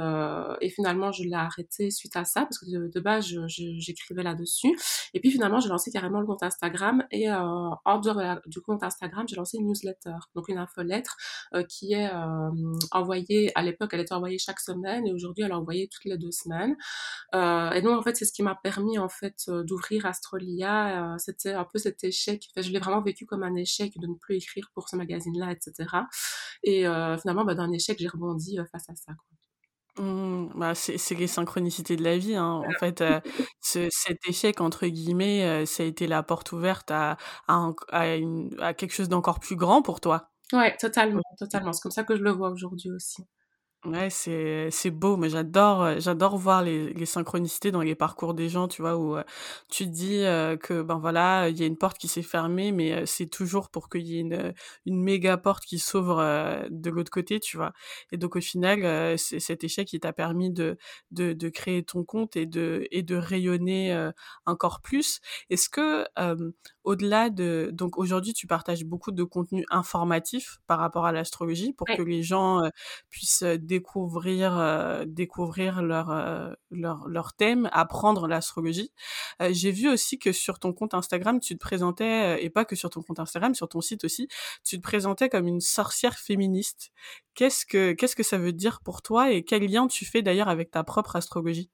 et 0.61 0.69
finalement, 0.69 1.11
je 1.11 1.23
l'ai 1.23 1.33
arrêté 1.33 1.91
suite 1.91 2.15
à 2.15 2.25
ça 2.25 2.41
parce 2.41 2.59
que 2.59 2.65
de, 2.65 2.87
de 2.87 2.99
base, 2.99 3.25
j'écrivais 3.47 4.23
là-dessus. 4.23 4.77
Et 5.13 5.19
puis 5.19 5.31
finalement, 5.31 5.59
j'ai 5.59 5.69
lancé 5.69 5.91
carrément 5.91 6.19
le 6.19 6.25
compte 6.25 6.43
Instagram 6.43 7.05
et 7.11 7.29
euh, 7.29 7.69
en 7.85 7.99
dehors 7.99 8.39
du 8.45 8.61
compte 8.61 8.83
Instagram, 8.83 9.25
j'ai 9.27 9.35
lancé 9.35 9.57
une 9.57 9.67
newsletter, 9.67 10.15
donc 10.35 10.47
une 10.49 10.57
infolettre 10.57 11.17
euh, 11.53 11.63
qui 11.63 11.93
est 11.93 12.09
euh, 12.13 12.51
envoyée, 12.91 13.51
à 13.55 13.63
l'époque, 13.63 13.91
elle 13.93 14.01
était 14.01 14.13
envoyée 14.13 14.37
chaque 14.37 14.59
semaine 14.59 15.07
et 15.07 15.13
aujourd'hui, 15.13 15.43
elle 15.43 15.51
est 15.51 15.55
envoyée 15.55 15.87
toutes 15.87 16.05
les 16.05 16.17
deux 16.17 16.31
semaines. 16.31 16.75
Euh, 17.35 17.71
et 17.71 17.81
donc, 17.81 17.99
en 17.99 18.03
fait, 18.03 18.15
c'est 18.15 18.25
ce 18.25 18.33
qui 18.33 18.43
m'a 18.43 18.55
permis, 18.55 18.97
en 18.99 19.09
fait, 19.09 19.43
euh, 19.49 19.63
d'ouvrir 19.63 20.05
Astrolia. 20.05 21.15
C'était 21.17 21.53
un 21.53 21.65
peu 21.65 21.79
cet 21.79 22.03
échec. 22.03 22.47
Enfin, 22.51 22.65
je 22.65 22.71
l'ai 22.71 22.79
vraiment 22.79 23.01
vécu 23.01 23.25
comme 23.25 23.43
un 23.43 23.55
échec 23.55 23.97
de 23.99 24.07
ne 24.07 24.15
plus 24.15 24.35
écrire 24.35 24.69
pour 24.73 24.89
ce 24.89 24.95
magazine-là, 24.95 25.51
etc. 25.51 25.89
Et 26.63 26.81
finalement, 27.19 27.45
bah, 27.45 27.55
d'un 27.55 27.71
échec, 27.71 27.97
j'ai 27.99 28.07
rebondi 28.07 28.57
face 28.71 28.89
à 28.89 28.95
ça. 28.95 29.13
Quoi. 29.13 29.40
Mmh, 29.97 30.51
bah, 30.55 30.73
c'est 30.73 31.15
les 31.15 31.27
synchronicités 31.27 31.97
de 31.97 32.03
la 32.03 32.17
vie, 32.17 32.35
hein. 32.35 32.45
En 32.65 32.73
fait, 32.73 33.03
ce 33.59 33.89
cet 33.91 34.25
«échec» 34.27 34.61
entre 34.61 34.87
guillemets, 34.87 35.65
ça 35.65 35.83
a 35.83 35.85
été 35.85 36.07
la 36.07 36.23
porte 36.23 36.53
ouverte 36.53 36.89
à 36.91 37.17
à 37.49 37.71
à 37.89 38.15
une 38.15 38.55
à 38.61 38.73
quelque 38.73 38.93
chose 38.93 39.09
d'encore 39.09 39.39
plus 39.41 39.57
grand 39.57 39.81
pour 39.81 39.99
toi. 39.99 40.31
Ouais, 40.53 40.75
totalement, 40.77 41.21
totalement. 41.39 41.71
C'est 41.73 41.81
comme 41.81 41.91
ça 41.91 42.03
que 42.03 42.15
je 42.17 42.23
le 42.23 42.31
vois 42.31 42.49
aujourd'hui 42.51 42.91
aussi. 42.91 43.23
Ouais, 43.83 44.11
c'est 44.11 44.69
c'est 44.69 44.91
beau, 44.91 45.17
mais 45.17 45.27
j'adore, 45.29 45.81
heu, 45.83 45.99
j'adore 45.99 46.37
voir 46.37 46.61
les 46.61 46.93
les 46.93 47.05
synchronicités 47.07 47.71
dans 47.71 47.81
les 47.81 47.95
parcours 47.95 48.35
des 48.35 48.47
gens, 48.47 48.67
tu 48.67 48.83
vois? 48.83 48.95
Où, 48.95 49.17
heu, 49.17 49.23
tu 49.71 49.85
te 49.85 49.89
dis, 49.89 50.17
heu, 50.23 50.55
que, 50.57 50.83
ben, 50.83 50.99
voilà, 50.99 51.49
il 51.49 51.59
y 51.59 51.63
a 51.63 51.65
une 51.65 51.77
porte 51.77 51.97
qui 51.97 52.07
s'est 52.07 52.21
fermée, 52.21 52.71
mais, 52.71 53.07
c'est 53.07 53.25
toujours 53.25 53.69
pour 53.71 53.89
qu'il 53.89 54.03
y 54.05 54.17
ait 54.17 54.19
une, 54.19 54.53
une 54.85 55.01
méga 55.01 55.35
porte 55.37 55.63
qui 55.65 55.79
s'ouvre, 55.79 56.21
de 56.69 56.89
l'autre 56.91 57.09
côté, 57.09 57.39
tu 57.39 57.57
vois? 57.57 57.73
Et 58.11 58.17
donc 58.17 58.35
au 58.35 58.41
final, 58.41 59.17
c'est 59.17 59.39
cet 59.39 59.63
échec 59.63 59.87
qui 59.87 59.99
t'a 59.99 60.13
permis 60.13 60.51
de 60.51 60.77
de 61.09 61.33
de 61.33 61.49
créer 61.49 61.81
ton 61.83 62.03
compte 62.03 62.35
et 62.35 62.45
de 62.45 62.87
et 62.91 63.01
de 63.01 63.15
rayonner, 63.15 64.11
encore 64.45 64.81
plus. 64.81 65.21
Est-ce 65.49 65.69
que, 65.69 66.05
au-delà 66.83 67.31
de 67.31 67.69
donc 67.73 67.97
aujourd'hui, 67.97 68.33
tu 68.33 68.45
partages 68.45 68.85
beaucoup 68.85 69.11
de 69.11 69.23
contenu 69.23 69.65
informatif 69.71 70.59
par 70.67 70.77
rapport 70.77 71.07
à 71.07 71.11
l'astrologie 71.11 71.73
pour 71.73 71.89
Ouais. 71.89 71.95
que 71.95 72.03
les 72.03 72.21
gens, 72.21 72.61
puissent, 73.09 73.43
découvrir 73.71 74.57
euh, 74.57 75.05
découvrir 75.07 75.81
leur, 75.81 76.11
euh, 76.11 76.51
leur 76.71 77.07
leur 77.07 77.33
thème, 77.33 77.69
apprendre 77.71 78.27
l'astrologie. 78.27 78.91
Euh, 79.41 79.49
j'ai 79.53 79.71
vu 79.71 79.87
aussi 79.89 80.19
que 80.19 80.33
sur 80.33 80.59
ton 80.59 80.73
compte 80.73 80.93
Instagram, 80.93 81.39
tu 81.39 81.53
te 81.55 81.59
présentais 81.59 82.43
et 82.43 82.49
pas 82.49 82.65
que 82.65 82.75
sur 82.75 82.89
ton 82.89 83.01
compte 83.01 83.19
Instagram, 83.19 83.55
sur 83.55 83.69
ton 83.69 83.79
site 83.79 84.03
aussi, 84.03 84.27
tu 84.65 84.77
te 84.77 84.81
présentais 84.83 85.29
comme 85.29 85.47
une 85.47 85.61
sorcière 85.61 86.17
féministe. 86.17 86.91
Qu'est-ce 87.33 87.65
que 87.65 87.93
qu'est-ce 87.93 88.17
que 88.17 88.23
ça 88.23 88.37
veut 88.37 88.51
dire 88.51 88.81
pour 88.81 89.01
toi 89.01 89.31
et 89.31 89.43
quel 89.43 89.63
lien 89.65 89.87
tu 89.87 90.03
fais 90.03 90.21
d'ailleurs 90.21 90.49
avec 90.49 90.69
ta 90.71 90.83
propre 90.83 91.15
astrologie? 91.15 91.69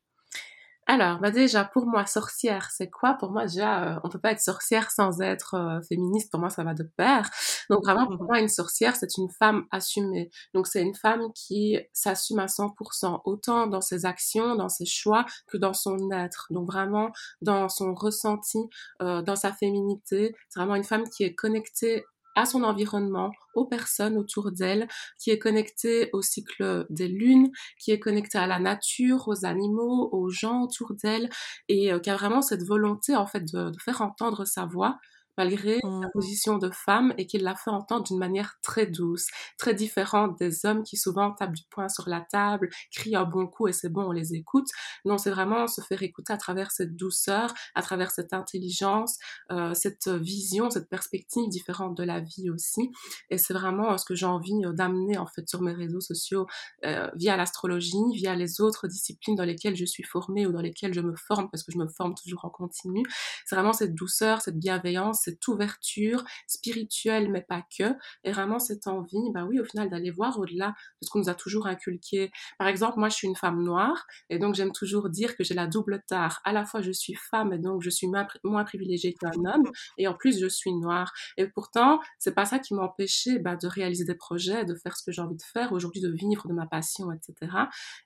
Alors, 0.89 1.19
bah 1.19 1.31
déjà, 1.31 1.65
pour 1.65 1.85
moi, 1.85 2.05
sorcière, 2.05 2.69
c'est 2.71 2.89
quoi? 2.89 3.15
Pour 3.15 3.31
moi, 3.31 3.45
déjà, 3.45 3.95
euh, 3.97 3.99
on 4.05 4.09
peut 4.09 4.19
pas 4.19 4.31
être 4.31 4.39
sorcière 4.39 4.89
sans 4.89 5.19
être 5.19 5.55
euh, 5.55 5.81
féministe. 5.81 6.31
Pour 6.31 6.39
moi, 6.39 6.49
ça 6.49 6.63
va 6.63 6.73
de 6.73 6.83
pair. 6.83 7.29
Donc, 7.69 7.83
vraiment, 7.83 8.07
pour 8.07 8.23
moi, 8.23 8.39
une 8.39 8.47
sorcière, 8.47 8.95
c'est 8.95 9.17
une 9.17 9.29
femme 9.29 9.65
assumée. 9.71 10.29
Donc, 10.53 10.65
c'est 10.65 10.81
une 10.81 10.95
femme 10.95 11.33
qui 11.35 11.77
s'assume 11.91 12.39
à 12.39 12.47
100%, 12.47 13.21
autant 13.25 13.67
dans 13.67 13.81
ses 13.81 14.05
actions, 14.05 14.55
dans 14.55 14.69
ses 14.69 14.85
choix, 14.85 15.25
que 15.47 15.57
dans 15.57 15.73
son 15.73 16.09
être. 16.11 16.47
Donc, 16.51 16.67
vraiment, 16.67 17.11
dans 17.41 17.67
son 17.67 17.93
ressenti, 17.93 18.59
euh, 19.01 19.21
dans 19.21 19.35
sa 19.35 19.51
féminité. 19.51 20.33
C'est 20.47 20.59
vraiment 20.59 20.75
une 20.75 20.85
femme 20.85 21.03
qui 21.09 21.23
est 21.23 21.35
connectée 21.35 22.05
à 22.37 22.45
son 22.45 22.63
environnement, 22.63 23.31
aux 23.55 23.65
personnes 23.65 24.17
autour 24.17 24.51
d'elle, 24.51 24.87
qui 25.19 25.31
est 25.31 25.39
connectée 25.39 26.09
au 26.13 26.21
cycle 26.21 26.85
des 26.89 27.07
lunes, 27.07 27.49
qui 27.79 27.91
est 27.91 27.99
connectée 27.99 28.37
à 28.37 28.47
la 28.47 28.59
nature, 28.59 29.27
aux 29.27 29.45
animaux, 29.45 30.09
aux 30.11 30.29
gens 30.29 30.63
autour 30.63 30.93
d'elle, 30.93 31.29
et 31.67 31.91
euh, 31.91 31.99
qui 31.99 32.09
a 32.09 32.15
vraiment 32.15 32.41
cette 32.41 32.63
volonté 32.63 33.15
en 33.15 33.25
fait 33.27 33.41
de, 33.51 33.71
de 33.71 33.79
faire 33.83 34.01
entendre 34.01 34.45
sa 34.45 34.65
voix 34.65 34.97
malgré 35.37 35.77
mmh. 35.83 36.01
sa 36.03 36.09
position 36.09 36.57
de 36.57 36.69
femme 36.69 37.13
et 37.17 37.25
qu'il 37.25 37.43
la 37.43 37.55
fait 37.55 37.69
entendre 37.69 38.03
d'une 38.03 38.17
manière 38.17 38.57
très 38.61 38.87
douce, 38.87 39.27
très 39.57 39.73
différente 39.73 40.37
des 40.39 40.65
hommes 40.65 40.83
qui 40.83 40.97
souvent 40.97 41.31
tapent 41.31 41.55
du 41.55 41.63
poing 41.69 41.89
sur 41.89 42.09
la 42.09 42.21
table, 42.21 42.69
crient 42.91 43.15
un 43.15 43.25
bon 43.25 43.47
coup 43.47 43.67
et 43.67 43.73
c'est 43.73 43.89
bon, 43.89 44.03
on 44.07 44.11
les 44.11 44.33
écoute. 44.33 44.67
Non, 45.05 45.17
c'est 45.17 45.31
vraiment 45.31 45.67
se 45.67 45.81
faire 45.81 46.01
écouter 46.03 46.33
à 46.33 46.37
travers 46.37 46.71
cette 46.71 46.95
douceur, 46.95 47.53
à 47.75 47.81
travers 47.81 48.11
cette 48.11 48.33
intelligence, 48.33 49.17
euh, 49.51 49.73
cette 49.73 50.07
vision, 50.07 50.69
cette 50.69 50.89
perspective 50.89 51.47
différente 51.49 51.95
de 51.95 52.03
la 52.03 52.19
vie 52.19 52.49
aussi. 52.49 52.91
Et 53.29 53.37
c'est 53.37 53.53
vraiment 53.53 53.97
ce 53.97 54.05
que 54.05 54.15
j'ai 54.15 54.25
envie 54.25 54.65
euh, 54.65 54.73
d'amener 54.73 55.17
en 55.17 55.27
fait 55.27 55.47
sur 55.47 55.61
mes 55.61 55.73
réseaux 55.73 56.01
sociaux 56.01 56.47
euh, 56.85 57.09
via 57.15 57.37
l'astrologie, 57.37 57.97
via 58.13 58.35
les 58.35 58.61
autres 58.61 58.87
disciplines 58.87 59.35
dans 59.35 59.45
lesquelles 59.45 59.75
je 59.75 59.85
suis 59.85 60.03
formée 60.03 60.45
ou 60.45 60.51
dans 60.51 60.61
lesquelles 60.61 60.93
je 60.93 61.01
me 61.01 61.15
forme 61.15 61.49
parce 61.49 61.63
que 61.63 61.71
je 61.71 61.77
me 61.77 61.87
forme 61.87 62.15
toujours 62.15 62.45
en 62.45 62.49
continu. 62.49 63.03
C'est 63.45 63.55
vraiment 63.55 63.73
cette 63.73 63.95
douceur, 63.95 64.41
cette 64.41 64.57
bienveillance, 64.57 65.21
cette 65.27 65.47
ouverture 65.47 66.23
spirituelle, 66.47 67.29
mais 67.29 67.41
pas 67.41 67.63
que, 67.77 67.95
et 68.23 68.31
vraiment 68.31 68.59
cette 68.59 68.87
envie, 68.87 69.31
bah 69.33 69.45
oui, 69.45 69.59
au 69.59 69.65
final, 69.65 69.89
d'aller 69.89 70.11
voir 70.11 70.39
au-delà 70.39 70.69
de 71.01 71.05
ce 71.05 71.09
qu'on 71.09 71.19
nous 71.19 71.29
a 71.29 71.35
toujours 71.35 71.67
inculqué. 71.67 72.31
Par 72.57 72.67
exemple, 72.67 72.99
moi, 72.99 73.09
je 73.09 73.15
suis 73.15 73.27
une 73.27 73.35
femme 73.35 73.63
noire, 73.63 74.05
et 74.29 74.39
donc 74.39 74.55
j'aime 74.55 74.71
toujours 74.71 75.09
dire 75.09 75.35
que 75.35 75.43
j'ai 75.43 75.53
la 75.53 75.67
double 75.67 76.01
tare. 76.07 76.39
À 76.45 76.53
la 76.53 76.65
fois, 76.65 76.81
je 76.81 76.91
suis 76.91 77.15
femme, 77.15 77.51
et 77.53 77.59
donc 77.59 77.81
je 77.81 77.89
suis 77.89 78.07
moins 78.07 78.63
privilégiée 78.63 79.13
qu'un 79.13 79.31
homme, 79.45 79.69
et 79.97 80.07
en 80.07 80.13
plus, 80.13 80.39
je 80.39 80.47
suis 80.47 80.73
noire. 80.73 81.11
Et 81.35 81.47
pourtant, 81.47 81.99
c'est 82.19 82.33
pas 82.33 82.45
ça 82.45 82.59
qui 82.59 82.73
m'a 82.73 82.83
empêché 82.83 83.39
bah, 83.39 83.55
de 83.55 83.67
réaliser 83.67 84.05
des 84.05 84.15
projets, 84.15 84.63
de 84.65 84.75
faire 84.75 84.95
ce 84.95 85.03
que 85.03 85.11
j'ai 85.11 85.21
envie 85.21 85.35
de 85.35 85.43
faire, 85.43 85.73
aujourd'hui 85.73 86.01
de 86.01 86.09
vivre 86.11 86.47
de 86.47 86.53
ma 86.53 86.67
passion, 86.67 87.11
etc. 87.11 87.51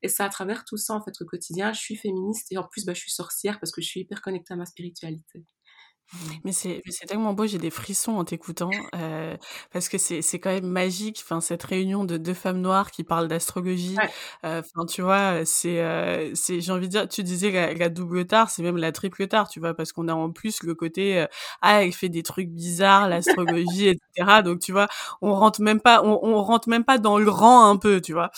Et 0.01 0.08
c'est 0.08 0.24
à 0.24 0.30
travers 0.30 0.66
tout 0.66 0.78
ça, 0.78 0.96
en 0.96 1.01
fait, 1.01 1.13
au 1.22 1.25
quotidien, 1.25 1.72
je 1.74 1.80
suis 1.80 1.96
féministe, 1.96 2.51
et 2.51 2.58
en 2.58 2.63
plus, 2.63 2.86
bah, 2.86 2.94
je 2.94 3.00
suis 3.00 3.12
sorcière 3.12 3.60
parce 3.60 3.72
que 3.72 3.82
je 3.82 3.88
suis 3.88 4.01
hyper 4.01 4.22
connectée 4.22 4.54
à 4.54 4.58
ma 4.58 4.66
spiritualité. 4.66 5.46
Mais 6.44 6.51
c'est 6.51 6.82
mais 6.86 6.91
c'est 6.91 7.06
tellement 7.06 7.34
beau, 7.34 7.46
j'ai 7.48 7.58
des 7.58 7.70
frissons 7.70 8.13
en 8.13 8.25
t'écoutant, 8.25 8.88
heu, 8.96 9.38
parce 9.72 9.89
que 9.89 9.98
c'est 9.98 10.22
c'est 10.22 10.39
quand 10.39 10.50
même 10.51 10.65
magique, 10.68 11.22
enfin, 11.24 11.39
cette 11.41 11.63
réunion 11.63 12.03
de 12.06 12.18
2 12.18 12.34
femmes 12.34 12.60
noires 12.62 12.91
qui 12.91 13.03
parlent 13.03 13.27
d'astrologie, 13.27 14.01
Ouais. 14.01 14.13
heu, 14.46 14.60
enfin, 14.60 14.86
tu 14.86 15.01
vois, 15.01 15.46
c'est, 15.46 15.82
heu, 15.82 16.32
c'est 16.36 16.60
j'ai 16.62 16.72
envie 16.72 16.88
de 16.88 16.91
dire 16.91 17.08
tu 17.08 17.24
disais 17.24 17.51
la 17.51 17.74
la 17.74 17.89
double 17.89 18.25
tare, 18.25 18.50
c'est 18.50 18.63
même 18.63 18.77
la 18.77 18.91
triple 18.91 19.27
tare, 19.27 19.50
tu 19.50 19.60
vois? 19.60 19.74
Parce 19.74 19.94
qu'on 19.94 20.08
a 20.08 20.13
en 20.13 20.32
plus 20.32 20.63
le 20.63 20.75
côté, 20.75 21.20
heu, 21.22 21.27
ah, 21.62 21.84
elle 21.84 21.94
fait 21.94 22.10
des 22.10 22.24
trucs 22.24 22.50
bizarres, 22.50 23.08
l'astrologie 23.08 23.88
et 23.88 23.98
cetera, 24.15 24.41
donc 24.41 24.60
tu 24.60 24.72
vois, 24.72 24.88
on 25.22 25.34
rentre 25.34 25.62
même 25.62 25.80
pas 25.80 26.01
on 26.03 26.20
on 26.24 26.41
rentre 26.44 26.68
même 26.70 26.84
pas 26.84 26.98
dans 26.98 27.18
le 27.18 27.30
rang 27.30 27.70
un 27.70 27.77
peu, 27.77 28.01
tu 28.01 28.13
vois? 28.13 28.32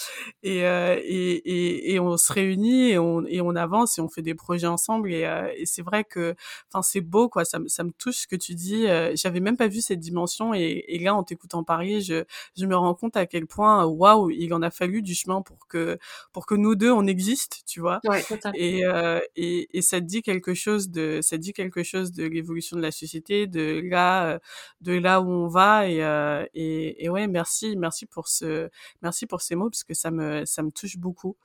Et 0.44 0.64
heu, 0.64 0.98
et 1.04 1.34
et 1.50 1.94
et 1.94 2.00
on 2.00 2.18
se 2.18 2.32
réunit 2.34 2.92
et 2.92 2.98
on 3.00 3.26
et 3.26 3.42
on 3.42 3.56
avance 3.56 3.98
et 3.98 4.02
on 4.02 4.10
fait 4.10 4.22
des 4.22 4.36
projets 4.36 4.68
ensemble 4.68 5.12
et 5.14 5.26
heu, 5.26 5.50
et 5.58 5.66
c'est 5.66 5.82
vrai 5.82 6.04
que, 6.04 6.36
enfin, 6.72 6.82
c'est 6.82 7.02
beau, 7.02 7.30
quoi, 7.30 7.46
ça 7.46 7.60
ça 7.68 7.84
me 7.84 7.92
touche 7.92 8.16
ce 8.18 8.28
que 8.28 8.36
tu 8.36 8.56
dis. 8.56 8.88
Euh, 8.88 9.14
j'avais 9.16 9.40
même 9.40 9.58
pas 9.58 9.68
vu 9.68 9.82
cette 9.82 10.00
dimension 10.00 10.54
et, 10.54 10.84
et 10.88 11.00
là, 11.00 11.16
en 11.16 11.24
t'écoutant 11.24 11.64
parler, 11.64 12.02
je, 12.02 12.24
je 12.58 12.66
me 12.66 12.76
rends 12.76 12.96
compte 12.96 13.18
à 13.18 13.26
quel 13.26 13.48
point, 13.48 13.86
waouh, 13.86 14.30
il 14.32 14.54
en 14.54 14.62
a 14.62 14.72
fallu 14.72 15.02
du 15.02 15.16
chemin 15.16 15.42
pour 15.42 15.68
que 15.68 15.98
pour 16.32 16.46
que 16.46 16.56
nous 16.56 16.76
deux 16.76 16.92
on 16.92 17.06
existe, 17.08 17.64
tu 17.68 17.80
vois. 17.80 18.02
Ouais, 18.06 18.26
et, 18.54 18.86
euh, 18.86 19.20
et 19.36 19.68
et 19.78 19.82
ça 19.82 20.00
te 20.00 20.06
dit 20.06 20.22
quelque 20.22 20.54
chose 20.54 20.90
de 20.90 21.20
ça 21.22 21.38
te 21.38 21.42
dit 21.42 21.54
quelque 21.54 21.84
chose 21.84 22.12
de 22.12 22.26
l'évolution 22.26 22.78
de 22.78 22.82
la 22.82 22.92
société, 22.92 23.48
de 23.48 23.82
là 23.84 24.40
de 24.82 24.94
là 24.94 25.22
où 25.22 25.30
on 25.30 25.48
va 25.48 25.88
et 25.88 26.04
euh, 26.04 26.46
et, 26.54 27.04
et 27.06 27.10
ouais, 27.10 27.28
merci 27.28 27.76
merci 27.78 28.06
pour 28.06 28.28
ce 28.28 28.70
merci 29.02 29.26
pour 29.26 29.42
ces 29.42 29.56
mots 29.56 29.70
parce 29.70 29.84
que 29.84 29.94
ça 29.94 30.12
me 30.12 30.46
ça 30.46 30.64
me 30.64 30.72
touche 30.72 30.98
beaucoup. 30.98 31.36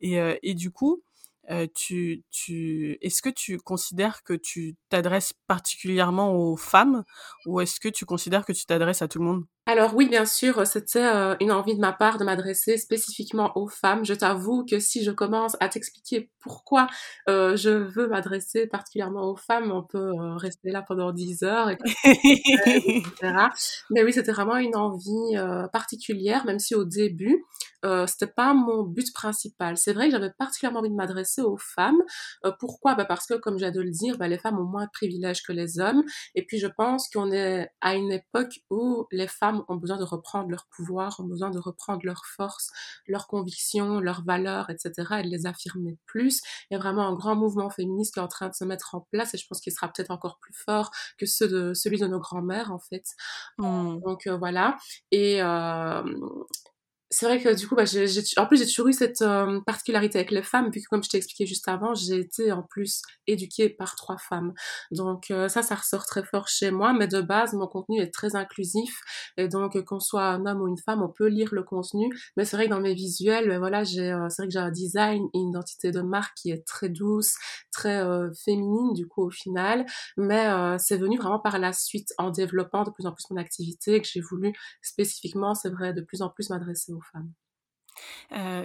Et 0.00 0.20
euh, 0.20 0.36
et 0.42 0.54
du 0.54 0.70
coup 0.70 1.02
euh, 1.50 1.66
tu, 1.74 2.24
tu, 2.30 2.98
est-ce 3.02 3.22
que 3.22 3.30
tu 3.30 3.58
considères 3.58 4.22
que 4.22 4.34
tu 4.34 4.76
t'adresses 4.88 5.32
particulièrement 5.46 6.34
aux 6.34 6.56
femmes 6.56 7.04
ou 7.46 7.60
est-ce 7.60 7.80
que 7.80 7.88
tu 7.88 8.04
considères 8.04 8.44
que 8.44 8.52
tu 8.52 8.66
t'adresses 8.66 9.02
à 9.02 9.08
tout 9.08 9.18
le 9.18 9.24
monde? 9.24 9.44
Alors 9.68 9.96
oui, 9.96 10.08
bien 10.08 10.26
sûr, 10.26 10.64
c'était 10.64 11.04
euh, 11.04 11.34
une 11.40 11.50
envie 11.50 11.74
de 11.74 11.80
ma 11.80 11.92
part 11.92 12.18
de 12.18 12.24
m'adresser 12.24 12.76
spécifiquement 12.76 13.50
aux 13.56 13.66
femmes. 13.66 14.04
Je 14.04 14.14
t'avoue 14.14 14.64
que 14.64 14.78
si 14.78 15.02
je 15.02 15.10
commence 15.10 15.56
à 15.58 15.68
t'expliquer 15.68 16.30
pourquoi 16.38 16.86
euh, 17.28 17.56
je 17.56 17.70
veux 17.70 18.06
m'adresser 18.06 18.68
particulièrement 18.68 19.28
aux 19.28 19.34
femmes, 19.34 19.72
on 19.72 19.82
peut 19.82 19.98
euh, 19.98 20.36
rester 20.36 20.70
là 20.70 20.82
pendant 20.86 21.10
10 21.10 21.42
heures, 21.42 21.70
et, 21.70 21.78
etc. 22.04 23.02
Mais 23.90 24.04
oui, 24.04 24.12
c'était 24.12 24.30
vraiment 24.30 24.56
une 24.56 24.76
envie 24.76 25.34
particulière, 25.72 26.46
même 26.46 26.60
si 26.60 26.76
au 26.76 26.84
début, 26.84 27.44
euh, 27.86 28.06
c'était 28.06 28.26
pas 28.26 28.52
mon 28.54 28.82
but 28.82 29.12
principal. 29.14 29.76
C'est 29.76 29.92
vrai 29.92 30.06
que 30.06 30.12
j'avais 30.12 30.32
particulièrement 30.38 30.80
envie 30.80 30.90
de 30.90 30.94
m'adresser 30.94 31.42
aux 31.42 31.56
femmes. 31.56 32.02
Euh, 32.44 32.52
pourquoi? 32.58 32.94
Bah 32.94 33.04
Parce 33.04 33.26
que, 33.26 33.34
comme 33.34 33.58
j'ai 33.58 33.70
de 33.70 33.80
le 33.80 33.90
dire, 33.90 34.18
bah, 34.18 34.28
les 34.28 34.38
femmes 34.38 34.58
ont 34.58 34.64
moins 34.64 34.86
de 34.86 34.90
privilèges 34.92 35.42
que 35.42 35.52
les 35.52 35.78
hommes. 35.78 36.02
Et 36.34 36.44
puis, 36.44 36.58
je 36.58 36.66
pense 36.66 37.08
qu'on 37.08 37.30
est 37.32 37.68
à 37.80 37.94
une 37.94 38.12
époque 38.12 38.60
où 38.70 39.06
les 39.12 39.28
femmes 39.28 39.62
ont 39.68 39.76
besoin 39.76 39.98
de 39.98 40.04
reprendre 40.04 40.50
leur 40.50 40.66
pouvoir, 40.74 41.20
ont 41.20 41.24
besoin 41.24 41.50
de 41.50 41.58
reprendre 41.58 42.00
leur 42.04 42.22
force, 42.36 42.70
leurs 43.06 43.28
convictions, 43.28 44.00
leurs 44.00 44.24
valeurs, 44.24 44.68
etc. 44.70 44.92
et 45.18 45.22
de 45.22 45.28
les 45.28 45.46
affirmer 45.46 45.96
plus. 46.06 46.40
Il 46.70 46.74
y 46.74 46.76
a 46.76 46.80
vraiment 46.80 47.06
un 47.06 47.14
grand 47.14 47.36
mouvement 47.36 47.70
féministe 47.70 48.14
qui 48.14 48.20
est 48.20 48.22
en 48.22 48.28
train 48.28 48.48
de 48.48 48.54
se 48.54 48.64
mettre 48.64 48.94
en 48.94 49.06
place 49.12 49.34
et 49.34 49.38
je 49.38 49.46
pense 49.46 49.60
qu'il 49.60 49.72
sera 49.72 49.88
peut-être 49.92 50.10
encore 50.10 50.38
plus 50.40 50.54
fort 50.54 50.90
que 51.18 51.26
ceux 51.26 51.48
de, 51.48 51.74
celui 51.74 51.98
de 51.98 52.06
nos 52.06 52.18
grands-mères, 52.18 52.72
en 52.72 52.78
fait. 52.78 53.04
Mmh. 53.58 54.00
Donc, 54.04 54.26
euh, 54.26 54.36
voilà. 54.36 54.76
Et, 55.10 55.42
euh, 55.42 56.02
c'est 57.10 57.26
vrai 57.26 57.40
que 57.40 57.54
du 57.54 57.68
coup, 57.68 57.76
bah, 57.76 57.84
j'ai, 57.84 58.06
en 58.36 58.46
plus, 58.46 58.58
j'ai 58.58 58.66
toujours 58.66 58.88
eu 58.88 58.92
cette 58.92 59.22
euh, 59.22 59.60
particularité 59.64 60.18
avec 60.18 60.32
les 60.32 60.42
femmes, 60.42 60.70
vu 60.70 60.80
que 60.80 60.86
comme 60.90 61.04
je 61.04 61.08
t'ai 61.08 61.18
expliqué 61.18 61.46
juste 61.46 61.68
avant, 61.68 61.94
j'ai 61.94 62.18
été 62.18 62.50
en 62.50 62.62
plus 62.62 63.02
éduquée 63.28 63.68
par 63.68 63.94
trois 63.94 64.18
femmes. 64.18 64.52
Donc 64.90 65.30
euh, 65.30 65.48
ça, 65.48 65.62
ça 65.62 65.76
ressort 65.76 66.04
très 66.04 66.24
fort 66.24 66.48
chez 66.48 66.72
moi, 66.72 66.92
mais 66.92 67.06
de 67.06 67.20
base, 67.20 67.52
mon 67.52 67.68
contenu 67.68 68.00
est 68.00 68.12
très 68.12 68.34
inclusif. 68.34 69.00
Et 69.36 69.46
donc, 69.46 69.80
qu'on 69.84 70.00
soit 70.00 70.24
un 70.24 70.46
homme 70.46 70.62
ou 70.62 70.68
une 70.68 70.78
femme, 70.78 71.00
on 71.02 71.08
peut 71.08 71.28
lire 71.28 71.50
le 71.52 71.62
contenu. 71.62 72.08
Mais 72.36 72.44
c'est 72.44 72.56
vrai 72.56 72.66
que 72.66 72.70
dans 72.70 72.80
mes 72.80 72.94
visuels, 72.94 73.48
ben 73.48 73.58
voilà, 73.58 73.82
euh, 73.82 74.28
c'est 74.28 74.42
vrai 74.42 74.48
que 74.48 74.52
j'ai 74.52 74.58
un 74.58 74.72
design, 74.72 75.28
une 75.32 75.50
identité 75.50 75.92
de 75.92 76.00
marque 76.00 76.34
qui 76.36 76.50
est 76.50 76.66
très 76.66 76.88
douce, 76.88 77.34
très 77.72 78.02
féminine, 78.44 78.94
du 78.94 79.06
coup, 79.06 79.22
au 79.26 79.30
final. 79.30 79.86
Mais 80.16 80.46
c'est 80.78 80.96
venu 80.96 81.18
vraiment 81.18 81.38
par 81.38 81.58
la 81.58 81.72
suite, 81.72 82.08
en 82.18 82.30
développant 82.30 82.84
de 82.84 82.90
plus 82.90 83.06
en 83.06 83.12
plus 83.12 83.24
mon 83.30 83.36
activité, 83.36 84.00
que 84.00 84.08
j'ai 84.10 84.20
voulu 84.20 84.52
spécifiquement, 84.82 85.54
c'est 85.54 85.70
vrai, 85.70 85.92
de 85.92 86.00
plus 86.00 86.22
en 86.22 86.30
plus 86.30 86.50
m'adresser 86.50 86.95
aux 86.96 87.02
femmes. 87.02 87.32
Euh, 88.32 88.64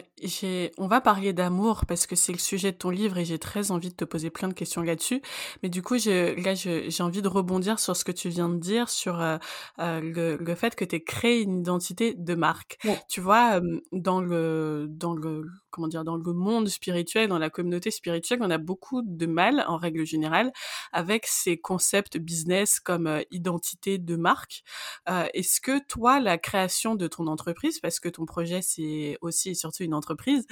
on 0.78 0.88
va 0.88 1.02
parler 1.02 1.34
d'amour 1.34 1.86
parce 1.86 2.06
que 2.08 2.16
c'est 2.16 2.32
le 2.32 2.38
sujet 2.38 2.72
de 2.72 2.78
ton 2.78 2.90
livre 2.90 3.18
et 3.18 3.26
j'ai 3.26 3.40
très 3.40 3.72
envie 3.72 3.90
de 3.90 3.96
te 3.96 4.06
poser 4.06 4.30
plein 4.30 4.48
de 4.48 4.54
questions 4.54 4.82
là-dessus. 4.82 5.22
Mais 5.64 5.70
du 5.70 5.82
coup, 5.82 5.98
je, 5.98 6.40
là, 6.44 6.54
j'ai 6.56 7.04
envie 7.04 7.22
de 7.22 7.28
rebondir 7.28 7.80
sur 7.80 7.96
ce 7.96 8.04
que 8.04 8.12
tu 8.12 8.30
viens 8.30 8.50
de 8.50 8.58
dire 8.58 8.90
sur 8.90 9.22
euh, 9.22 9.38
euh, 9.80 10.02
le, 10.02 10.38
le, 10.38 10.56
fait 10.56 10.76
que 10.76 10.86
tu 10.86 10.96
aies 10.96 11.04
créé 11.04 11.42
une 11.42 11.60
identité 11.60 12.14
de 12.14 12.36
marque. 12.36 12.78
Tu 13.08 13.22
vois, 13.22 13.62
dans 13.92 14.22
le, 14.22 14.88
dans 14.90 15.14
le, 15.14 15.46
comment 15.70 15.88
dire, 15.88 16.04
dans 16.04 16.16
le 16.16 16.34
monde 16.34 16.68
spirituel, 16.68 17.30
dans 17.30 17.40
la 17.40 17.50
communauté 17.50 17.92
spirituelle, 17.92 18.40
on 18.42 18.50
a 18.50 18.58
beaucoup 18.58 19.02
de 19.04 19.26
mal, 19.26 19.64
en 19.68 19.78
règle 19.78 20.06
générale, 20.06 20.52
avec 20.92 21.26
ces 21.26 21.58
concepts 21.58 22.18
business 22.18 22.80
comme 22.80 23.22
identité 23.32 23.98
de 23.98 24.16
marque. 24.16 24.64
Est-ce 25.08 25.62
que 25.62 25.80
toi, 25.88 26.20
la 26.20 26.38
création 26.38 26.96
de 26.96 27.08
ton 27.08 27.28
entreprise, 27.28 27.80
parce 27.80 28.00
que 28.00 28.10
ton 28.10 28.26
projet 28.26 28.62
c'est 28.62 29.18
aussi 29.22 29.50
et 29.50 29.56
surtout 29.56 29.84
une 29.84 29.94
entreprise, 29.94 30.46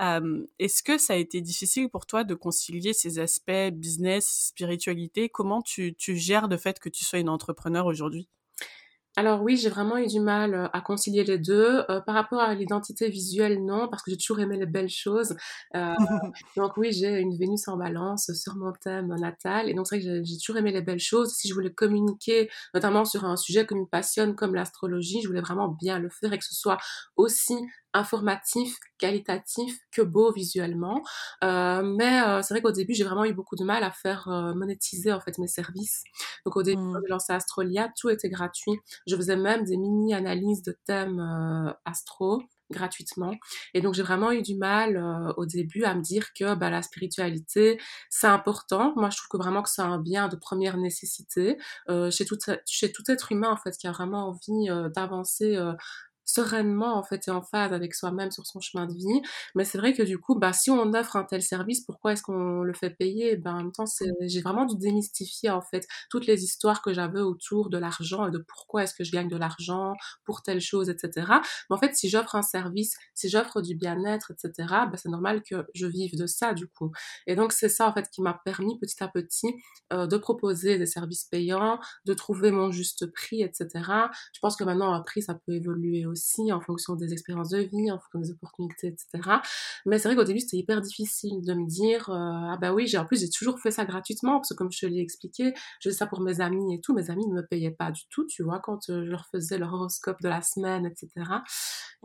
euh, 0.00 0.46
est-ce 0.58 0.82
que 0.82 0.98
ça 0.98 1.14
a 1.14 1.16
été 1.16 1.40
difficile 1.40 1.88
pour 1.88 2.06
toi 2.06 2.24
de 2.24 2.34
concilier 2.34 2.92
ces 2.92 3.18
aspects 3.18 3.70
business, 3.72 4.48
spiritualité? 4.48 5.28
Comment 5.28 5.62
tu, 5.62 5.94
tu 5.94 6.16
gères 6.16 6.48
le 6.48 6.56
fait 6.56 6.78
que 6.78 6.88
tu 6.88 7.04
sois 7.04 7.18
une 7.18 7.28
entrepreneur 7.28 7.86
aujourd'hui? 7.86 8.28
Alors 9.18 9.42
oui, 9.42 9.56
j'ai 9.56 9.70
vraiment 9.70 9.96
eu 9.96 10.06
du 10.06 10.20
mal 10.20 10.68
à 10.74 10.80
concilier 10.82 11.24
les 11.24 11.38
deux. 11.38 11.84
Euh, 11.88 12.00
par 12.02 12.14
rapport 12.14 12.40
à 12.40 12.54
l'identité 12.54 13.08
visuelle, 13.08 13.64
non, 13.64 13.88
parce 13.88 14.02
que 14.02 14.10
j'ai 14.10 14.18
toujours 14.18 14.40
aimé 14.40 14.58
les 14.58 14.66
belles 14.66 14.90
choses. 14.90 15.34
Euh, 15.74 15.94
donc 16.56 16.76
oui, 16.76 16.92
j'ai 16.92 17.20
une 17.20 17.34
Vénus 17.38 17.66
en 17.66 17.78
balance 17.78 18.30
sur 18.34 18.56
mon 18.56 18.72
thème 18.72 19.14
natal. 19.18 19.70
Et 19.70 19.74
donc 19.74 19.86
c'est 19.86 19.96
vrai 20.00 20.04
que 20.04 20.22
j'ai 20.22 20.36
toujours 20.36 20.58
aimé 20.58 20.70
les 20.70 20.82
belles 20.82 21.00
choses. 21.00 21.32
Si 21.32 21.48
je 21.48 21.54
voulais 21.54 21.72
communiquer, 21.72 22.50
notamment 22.74 23.06
sur 23.06 23.24
un 23.24 23.36
sujet 23.36 23.66
qui 23.66 23.74
me 23.74 23.86
passionne 23.86 24.34
comme 24.34 24.54
l'astrologie, 24.54 25.22
je 25.22 25.28
voulais 25.28 25.40
vraiment 25.40 25.68
bien 25.68 25.98
le 25.98 26.10
faire 26.10 26.34
et 26.34 26.38
que 26.38 26.44
ce 26.44 26.54
soit 26.54 26.76
aussi 27.16 27.54
informatif, 27.96 28.76
qualitatif 28.98 29.78
que 29.90 30.02
beau 30.02 30.32
visuellement. 30.32 31.02
Euh, 31.44 31.82
mais 31.82 32.22
euh, 32.22 32.42
c'est 32.42 32.54
vrai 32.54 32.62
qu'au 32.62 32.72
début, 32.72 32.94
j'ai 32.94 33.04
vraiment 33.04 33.24
eu 33.24 33.32
beaucoup 33.32 33.56
de 33.56 33.64
mal 33.64 33.82
à 33.82 33.90
faire 33.90 34.28
euh, 34.28 34.54
monétiser 34.54 35.12
en 35.12 35.20
fait 35.20 35.38
mes 35.38 35.48
services. 35.48 36.04
Donc 36.44 36.56
au 36.56 36.62
début, 36.62 36.80
mmh. 36.80 36.92
quand 36.92 37.00
j'ai 37.02 37.10
lancé 37.10 37.32
Astrolia, 37.32 37.90
tout 37.98 38.10
était 38.10 38.28
gratuit. 38.28 38.78
Je 39.06 39.16
faisais 39.16 39.36
même 39.36 39.64
des 39.64 39.76
mini-analyses 39.76 40.62
de 40.62 40.76
thèmes 40.86 41.74
astro 41.84 42.42
gratuitement. 42.70 43.34
Et 43.74 43.80
donc 43.80 43.94
j'ai 43.94 44.02
vraiment 44.02 44.32
eu 44.32 44.42
du 44.42 44.56
mal 44.56 44.96
euh, 44.96 45.32
au 45.36 45.46
début 45.46 45.84
à 45.84 45.94
me 45.94 46.02
dire 46.02 46.32
que 46.34 46.54
bah, 46.54 46.70
la 46.70 46.82
spiritualité, 46.82 47.80
c'est 48.10 48.26
important. 48.26 48.92
Moi, 48.96 49.10
je 49.10 49.16
trouve 49.18 49.28
que 49.28 49.36
vraiment 49.36 49.62
que 49.62 49.70
c'est 49.70 49.82
un 49.82 49.98
bien 49.98 50.28
de 50.28 50.36
première 50.36 50.76
nécessité 50.76 51.58
euh, 51.88 52.10
chez, 52.10 52.24
tout, 52.24 52.38
chez 52.66 52.92
tout 52.92 53.04
être 53.08 53.32
humain, 53.32 53.50
en 53.50 53.56
fait, 53.56 53.76
qui 53.76 53.86
a 53.86 53.92
vraiment 53.92 54.28
envie 54.28 54.70
euh, 54.70 54.88
d'avancer 54.88 55.56
sereinement 56.26 56.96
en 56.96 57.02
fait 57.02 57.28
et 57.28 57.30
en 57.30 57.40
phase 57.40 57.72
avec 57.72 57.94
soi-même 57.94 58.30
sur 58.30 58.44
son 58.46 58.60
chemin 58.60 58.86
de 58.86 58.92
vie. 58.92 59.22
Mais 59.54 59.64
c'est 59.64 59.78
vrai 59.78 59.94
que 59.94 60.02
du 60.02 60.18
coup, 60.18 60.34
bah 60.34 60.52
si 60.52 60.70
on 60.70 60.92
offre 60.92 61.16
un 61.16 61.24
tel 61.24 61.42
service, 61.42 61.80
pourquoi 61.82 62.12
est-ce 62.12 62.22
qu'on 62.22 62.62
le 62.62 62.72
fait 62.74 62.90
payer? 62.90 63.36
Ben 63.36 63.54
en 63.54 63.56
même 63.58 63.72
temps, 63.72 63.86
c'est 63.86 64.10
j'ai 64.20 64.40
vraiment 64.42 64.66
dû 64.66 64.76
démystifier 64.76 65.50
en 65.50 65.62
fait 65.62 65.86
toutes 66.10 66.26
les 66.26 66.44
histoires 66.44 66.82
que 66.82 66.92
j'avais 66.92 67.20
autour 67.20 67.70
de 67.70 67.78
l'argent 67.78 68.26
et 68.26 68.30
de 68.30 68.38
pourquoi 68.38 68.82
est-ce 68.82 68.94
que 68.94 69.04
je 69.04 69.12
gagne 69.12 69.28
de 69.28 69.36
l'argent 69.36 69.94
pour 70.24 70.42
telle 70.42 70.60
chose, 70.60 70.90
etc. 70.90 71.26
Mais 71.70 71.76
en 71.76 71.78
fait, 71.78 71.94
si 71.94 72.08
j'offre 72.08 72.34
un 72.34 72.42
service, 72.42 72.96
si 73.14 73.28
j'offre 73.28 73.62
du 73.62 73.74
bien-être, 73.76 74.32
etc. 74.32 74.52
Ben 74.68 74.96
c'est 74.96 75.08
normal 75.08 75.42
que 75.42 75.66
je 75.74 75.86
vive 75.86 76.16
de 76.16 76.26
ça 76.26 76.54
du 76.54 76.66
coup. 76.66 76.90
Et 77.26 77.36
donc 77.36 77.52
c'est 77.52 77.68
ça 77.68 77.86
en 77.88 77.92
fait 77.92 78.10
qui 78.10 78.20
m'a 78.22 78.34
permis 78.44 78.78
petit 78.78 79.02
à 79.02 79.08
petit 79.08 79.54
euh, 79.92 80.06
de 80.06 80.16
proposer 80.16 80.78
des 80.78 80.86
services 80.86 81.24
payants, 81.24 81.78
de 82.04 82.14
trouver 82.14 82.50
mon 82.50 82.72
juste 82.72 83.06
prix, 83.12 83.42
etc. 83.42 83.68
Je 84.32 84.40
pense 84.40 84.56
que 84.56 84.64
maintenant 84.64 84.92
un 84.92 85.00
prix 85.02 85.22
ça 85.22 85.34
peut 85.34 85.52
évoluer 85.52 86.06
aussi 86.06 86.15
aussi 86.16 86.52
en 86.52 86.60
fonction 86.60 86.96
des 86.96 87.12
expériences 87.12 87.50
de 87.50 87.58
vie, 87.58 87.90
en 87.90 87.98
fonction 87.98 88.20
des 88.20 88.30
opportunités, 88.30 88.88
etc. 88.88 89.38
Mais 89.84 89.98
c'est 89.98 90.08
vrai 90.08 90.16
qu'au 90.16 90.24
début, 90.24 90.40
c'était 90.40 90.56
hyper 90.56 90.80
difficile 90.80 91.42
de 91.42 91.54
me 91.54 91.66
dire, 91.66 92.08
euh, 92.10 92.14
ah 92.14 92.58
bah 92.60 92.72
oui, 92.72 92.86
j'ai 92.86 92.98
en 92.98 93.04
plus, 93.04 93.20
j'ai 93.20 93.30
toujours 93.30 93.60
fait 93.60 93.70
ça 93.70 93.84
gratuitement, 93.84 94.38
parce 94.38 94.50
que 94.50 94.54
comme 94.54 94.72
je 94.72 94.80
te 94.80 94.86
l'ai 94.86 95.00
expliqué, 95.00 95.52
je 95.80 95.88
faisais 95.88 95.98
ça 95.98 96.06
pour 96.06 96.20
mes 96.20 96.40
amis 96.40 96.74
et 96.74 96.80
tout, 96.80 96.94
mes 96.94 97.10
amis 97.10 97.26
ne 97.26 97.34
me 97.34 97.46
payaient 97.46 97.70
pas 97.70 97.90
du 97.90 98.02
tout, 98.08 98.26
tu 98.26 98.42
vois, 98.42 98.58
quand 98.60 98.88
euh, 98.88 99.04
je 99.04 99.10
leur 99.10 99.26
faisais 99.26 99.58
leur 99.58 99.74
horoscope 99.74 100.20
de 100.22 100.28
la 100.28 100.42
semaine, 100.42 100.86
etc. 100.86 101.10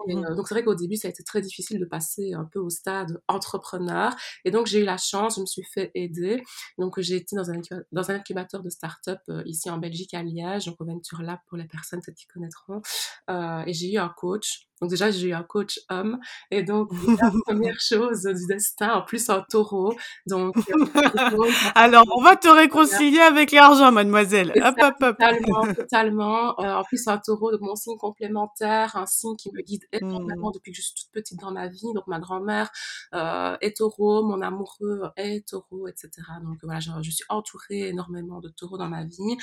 Et, 0.08 0.16
mmh. 0.16 0.26
euh, 0.26 0.36
donc 0.36 0.48
c'est 0.48 0.56
vrai 0.56 0.64
qu'au 0.64 0.76
début, 0.76 0.98
ça 0.98 1.08
a 1.08 1.12
été 1.12 1.24
très 1.24 1.42
difficile 1.42 1.80
de 1.80 1.86
passer 1.86 2.34
un 2.34 2.46
peu 2.46 2.60
au 2.60 2.70
stade 2.70 3.22
entrepreneur. 3.28 4.14
Et 4.46 4.52
donc 4.52 4.68
j'ai 4.68 4.82
eu 4.82 4.86
la 4.86 4.98
chance, 4.98 5.36
je 5.36 5.42
me 5.42 5.46
suis 5.46 5.64
fait 5.64 5.92
aider. 5.96 6.44
Donc 6.78 7.00
j'ai 7.00 7.16
été 7.16 7.36
dans 7.36 7.50
un, 7.50 7.56
dans 7.92 8.12
un 8.12 8.16
incubateur 8.16 8.62
de 8.62 8.70
start-up 8.70 9.20
ici 9.46 9.70
en 9.70 9.78
Belgique 9.78 10.14
à 10.14 10.24
Liège, 10.24 10.66
donc 10.66 10.80
au 10.80 10.86
Venture 10.86 11.22
Lab 11.22 11.40
pour 11.48 11.58
les 11.58 11.66
personnes 11.66 12.02
qui 12.16 12.26
connaîtront. 12.28 12.82
Euh, 13.30 13.64
et 13.66 13.74
j'ai 13.74 13.94
eu 13.94 13.98
un 14.02 14.10
coach 14.10 14.68
donc 14.82 14.90
déjà, 14.90 15.12
j'ai 15.12 15.28
eu 15.28 15.34
un 15.34 15.44
coach 15.44 15.80
homme. 15.90 16.20
Et 16.50 16.64
donc, 16.64 16.90
la 17.22 17.32
première 17.46 17.80
chose 17.80 18.24
du 18.24 18.48
destin, 18.48 18.94
en 18.96 19.02
plus 19.04 19.30
un 19.30 19.46
taureau. 19.48 19.96
Donc, 20.26 20.58
euh, 20.58 20.86
alors, 21.76 22.06
on 22.18 22.24
va 22.24 22.36
te 22.36 22.48
réconcilier 22.48 23.20
avec 23.20 23.52
l'argent, 23.52 23.92
mademoiselle. 23.92 24.52
Hop, 24.56 24.76
hop, 24.82 24.96
hop. 25.02 25.18
Totalement, 25.18 25.74
totalement. 25.76 26.60
Euh, 26.60 26.74
en 26.74 26.84
plus, 26.84 27.08
un 27.08 27.20
taureau, 27.20 27.52
donc 27.52 27.62
mon 27.62 27.76
signe 27.76 27.98
complémentaire, 27.98 28.96
un 28.96 29.06
signe 29.06 29.36
qui 29.36 29.52
me 29.54 29.62
guide 29.62 29.84
énormément 29.92 30.50
mmh. 30.50 30.54
depuis 30.54 30.72
que 30.72 30.78
je 30.78 30.82
suis 30.82 30.96
toute 30.96 31.12
petite 31.12 31.40
dans 31.40 31.52
ma 31.52 31.68
vie. 31.68 31.94
Donc, 31.94 32.08
ma 32.08 32.20
grand-mère 32.20 32.72
euh, 33.14 33.56
est 33.62 33.78
taureau, 33.78 34.26
mon 34.26 34.42
amoureux 34.42 35.04
est 35.16 35.48
taureau, 35.48 35.88
etc. 35.88 36.10
Donc, 36.44 36.58
voilà, 36.64 36.80
je, 36.80 36.90
je 37.04 37.12
suis 37.12 37.26
entourée 37.30 37.90
énormément 37.90 38.40
de 38.40 38.50
taureaux 38.50 38.80
dans 38.80 38.90
ma 38.90 39.04
vie. 39.06 39.38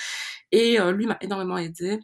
Et 0.50 0.78
lui 0.92 1.06
m'a 1.06 1.18
énormément 1.20 1.58
aidée. 1.58 2.00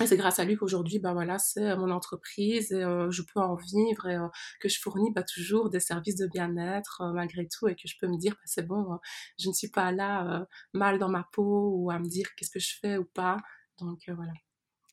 Et 0.00 0.06
c'est 0.06 0.16
grâce 0.16 0.38
à 0.38 0.44
lui 0.44 0.56
qu'aujourd'hui, 0.56 0.98
bah 0.98 1.12
voilà, 1.12 1.38
c'est 1.38 1.70
euh, 1.70 1.76
mon 1.76 1.90
entreprise 1.90 2.72
et 2.72 2.82
euh, 2.82 3.10
je 3.10 3.22
peux 3.22 3.40
en 3.40 3.56
vivre 3.56 4.06
et 4.06 4.16
euh, 4.16 4.28
que 4.60 4.68
je 4.68 4.80
fournis 4.80 5.10
bah, 5.12 5.22
toujours 5.22 5.70
des 5.70 5.80
services 5.80 6.16
de 6.16 6.26
bien-être 6.26 7.02
malgré 7.14 7.48
tout 7.48 7.68
et 7.68 7.74
que 7.74 7.86
je 7.88 7.96
peux 8.00 8.06
me 8.06 8.16
dire, 8.16 8.32
bah, 8.32 8.40
c'est 8.44 8.66
bon, 8.66 8.98
je 9.38 9.48
ne 9.48 9.54
suis 9.54 9.70
pas 9.70 9.90
là 9.92 10.46
mal 10.72 10.98
dans 10.98 11.08
ma 11.08 11.26
peau 11.32 11.72
ou 11.74 11.90
à 11.90 11.98
me 11.98 12.06
dire 12.06 12.26
qu'est-ce 12.36 12.50
que 12.50 12.60
je 12.60 12.74
fais 12.80 12.96
ou 12.96 13.04
pas. 13.04 13.38
Donc 13.80 14.00
voilà. 14.08 14.32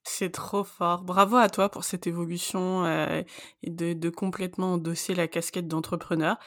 C'est 0.04 0.32
trop 0.32 0.63
fort. 0.63 1.04
Bravo 1.04 1.36
à 1.38 1.50
toi 1.50 1.70
pour 1.70 1.84
cette 1.84 2.06
évolution 2.06 2.86
et 2.86 3.26
de, 3.63 3.94
de, 3.94 4.10
complètement 4.10 4.74
endosser 4.74 5.15
la 5.15 5.28
casquette 5.28 5.68
d'entrepreneur. 5.68 6.38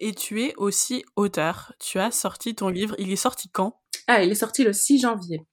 Et 0.00 0.14
tu 0.14 0.42
es 0.42 0.54
aussi 0.56 1.04
auteur. 1.16 1.74
Tu 1.78 1.98
as 1.98 2.10
sorti 2.10 2.54
ton 2.54 2.68
livre. 2.68 2.94
Il 2.98 3.12
est 3.12 3.16
sorti 3.16 3.50
quand? 3.50 3.80
Ah, 4.08 4.22
il 4.22 4.30
est 4.30 4.36
sorti 4.36 4.64
le 4.64 4.72
6 4.72 5.00
janvier. 5.00 5.46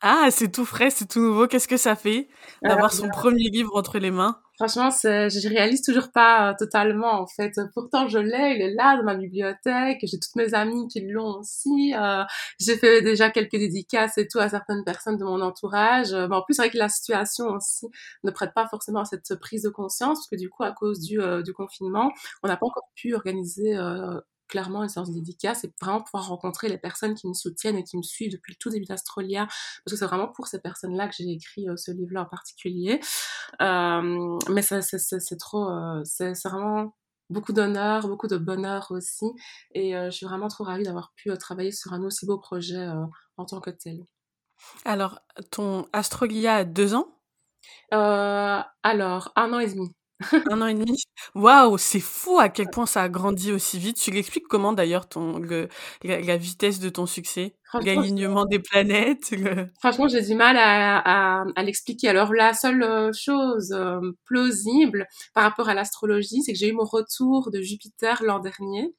Ah, 0.00 0.28
c'est 0.30 0.52
tout 0.52 0.64
frais, 0.64 0.90
c'est 0.90 1.06
tout 1.06 1.20
nouveau. 1.20 1.48
Qu'est-ce 1.48 1.66
que 1.66 1.76
ça 1.76 1.96
fait 1.96 2.28
d'avoir 2.62 2.92
son 2.92 3.08
premier 3.08 3.50
livre 3.50 3.70
entre 3.74 3.98
les 3.98 4.12
mains? 4.12 4.40
Franchement, 4.56 4.90
je 4.90 5.48
réalise 5.48 5.82
toujours 5.82 6.10
pas 6.10 6.50
euh, 6.50 6.54
totalement 6.58 7.20
en 7.20 7.26
fait. 7.28 7.52
Pourtant, 7.74 8.08
je 8.08 8.18
l'ai, 8.18 8.56
il 8.56 8.62
est 8.62 8.74
là 8.74 8.96
dans 8.96 9.04
ma 9.04 9.14
bibliothèque. 9.14 9.98
J'ai 10.02 10.18
toutes 10.18 10.34
mes 10.34 10.52
amies 10.54 10.88
qui 10.88 11.00
l'ont 11.00 11.38
aussi. 11.38 11.94
Euh, 11.96 12.24
j'ai 12.58 12.76
fait 12.76 13.02
déjà 13.02 13.30
quelques 13.30 13.56
dédicaces 13.56 14.18
et 14.18 14.26
tout 14.26 14.38
à 14.40 14.48
certaines 14.48 14.84
personnes 14.84 15.16
de 15.16 15.24
mon 15.24 15.40
entourage. 15.40 16.12
Mais 16.12 16.34
en 16.34 16.42
plus, 16.42 16.58
avec 16.58 16.74
la 16.74 16.88
situation 16.88 17.46
aussi 17.50 17.86
ne 18.24 18.30
prête 18.32 18.52
pas 18.54 18.66
forcément 18.68 19.00
à 19.00 19.04
cette 19.04 19.34
prise 19.40 19.62
de 19.62 19.68
conscience 19.68 20.18
parce 20.18 20.28
que 20.28 20.36
du 20.36 20.48
coup, 20.48 20.64
à 20.64 20.72
cause 20.72 21.00
du, 21.00 21.20
euh, 21.20 21.42
du 21.42 21.52
confinement, 21.52 22.12
on 22.42 22.48
n'a 22.48 22.56
pas 22.56 22.66
encore 22.66 22.88
pu 22.96 23.14
organiser 23.14 23.76
clairement 24.48 24.82
une 24.82 24.88
séance 24.88 25.10
dédicace 25.10 25.64
et 25.64 25.72
vraiment 25.80 26.02
pouvoir 26.02 26.28
rencontrer 26.28 26.68
les 26.68 26.78
personnes 26.78 27.14
qui 27.14 27.28
me 27.28 27.34
soutiennent 27.34 27.76
et 27.76 27.84
qui 27.84 27.96
me 27.96 28.02
suivent 28.02 28.32
depuis 28.32 28.52
le 28.52 28.56
tout 28.58 28.70
début 28.70 28.86
d'Astrolia, 28.86 29.46
parce 29.46 29.92
que 29.92 29.96
c'est 29.96 30.06
vraiment 30.06 30.28
pour 30.28 30.46
ces 30.46 30.60
personnes-là 30.60 31.08
que 31.08 31.14
j'ai 31.16 31.30
écrit 31.30 31.68
euh, 31.68 31.76
ce 31.76 31.90
livre-là 31.90 32.22
en 32.22 32.26
particulier. 32.26 33.00
Euh, 33.60 34.38
mais 34.50 34.62
c'est 34.62 35.36
trop, 35.36 35.68
euh, 35.70 36.02
c'est 36.04 36.32
vraiment 36.44 36.94
beaucoup 37.30 37.52
d'honneur, 37.52 38.08
beaucoup 38.08 38.26
de 38.26 38.38
bonheur 38.38 38.86
aussi, 38.90 39.26
et 39.74 39.92
je 39.92 40.10
suis 40.10 40.24
vraiment 40.24 40.48
trop 40.48 40.64
ravie 40.64 40.84
d'avoir 40.84 41.12
pu 41.14 41.30
travailler 41.36 41.72
sur 41.72 41.92
un 41.92 42.02
aussi 42.02 42.24
beau 42.24 42.38
projet 42.38 42.88
en 43.36 43.44
tant 43.44 43.60
que 43.60 43.68
tel. 43.68 44.06
Alors, 44.86 45.20
ton 45.50 45.86
Astrolia 45.92 46.54
a 46.56 46.64
deux 46.64 46.94
ans? 46.94 47.06
Alors, 47.90 49.32
un 49.36 49.52
an 49.52 49.58
et 49.58 49.66
demi. 49.66 49.94
Un 50.50 50.60
an 50.62 50.66
et 50.66 50.74
demi. 50.74 51.02
Waouh, 51.34 51.78
c'est 51.78 52.00
fou 52.00 52.38
à 52.38 52.48
quel 52.48 52.68
point 52.68 52.86
ça 52.86 53.02
a 53.02 53.08
grandi 53.08 53.52
aussi 53.52 53.78
vite. 53.78 53.98
Tu 53.98 54.10
l'expliques 54.10 54.48
comment 54.48 54.72
d'ailleurs 54.72 55.08
ton 55.08 55.40
la, 56.02 56.36
vitesse 56.36 56.80
de 56.80 56.88
ton 56.88 57.06
succès, 57.06 57.54
l'alignement 57.74 58.44
des 58.46 58.58
planètes. 58.58 59.30
Franchement, 59.80 60.08
j'ai 60.08 60.22
du 60.22 60.34
mal 60.34 60.56
à, 60.56 61.44
à, 61.54 61.62
l'expliquer. 61.62 62.08
Alors 62.08 62.32
la 62.32 62.54
seule 62.54 62.82
euh, 62.82 63.12
chose 63.12 63.72
euh, 63.72 64.00
plausible 64.24 65.06
par 65.34 65.44
rapport 65.44 65.68
à 65.68 65.74
l'astrologie, 65.74 66.42
c'est 66.42 66.52
que 66.52 66.58
j'ai 66.58 66.68
eu 66.68 66.72
mon 66.72 66.84
retour 66.84 67.50
de 67.50 67.60
Jupiter 67.60 68.22
l'an 68.22 68.38
dernier. 68.38 68.94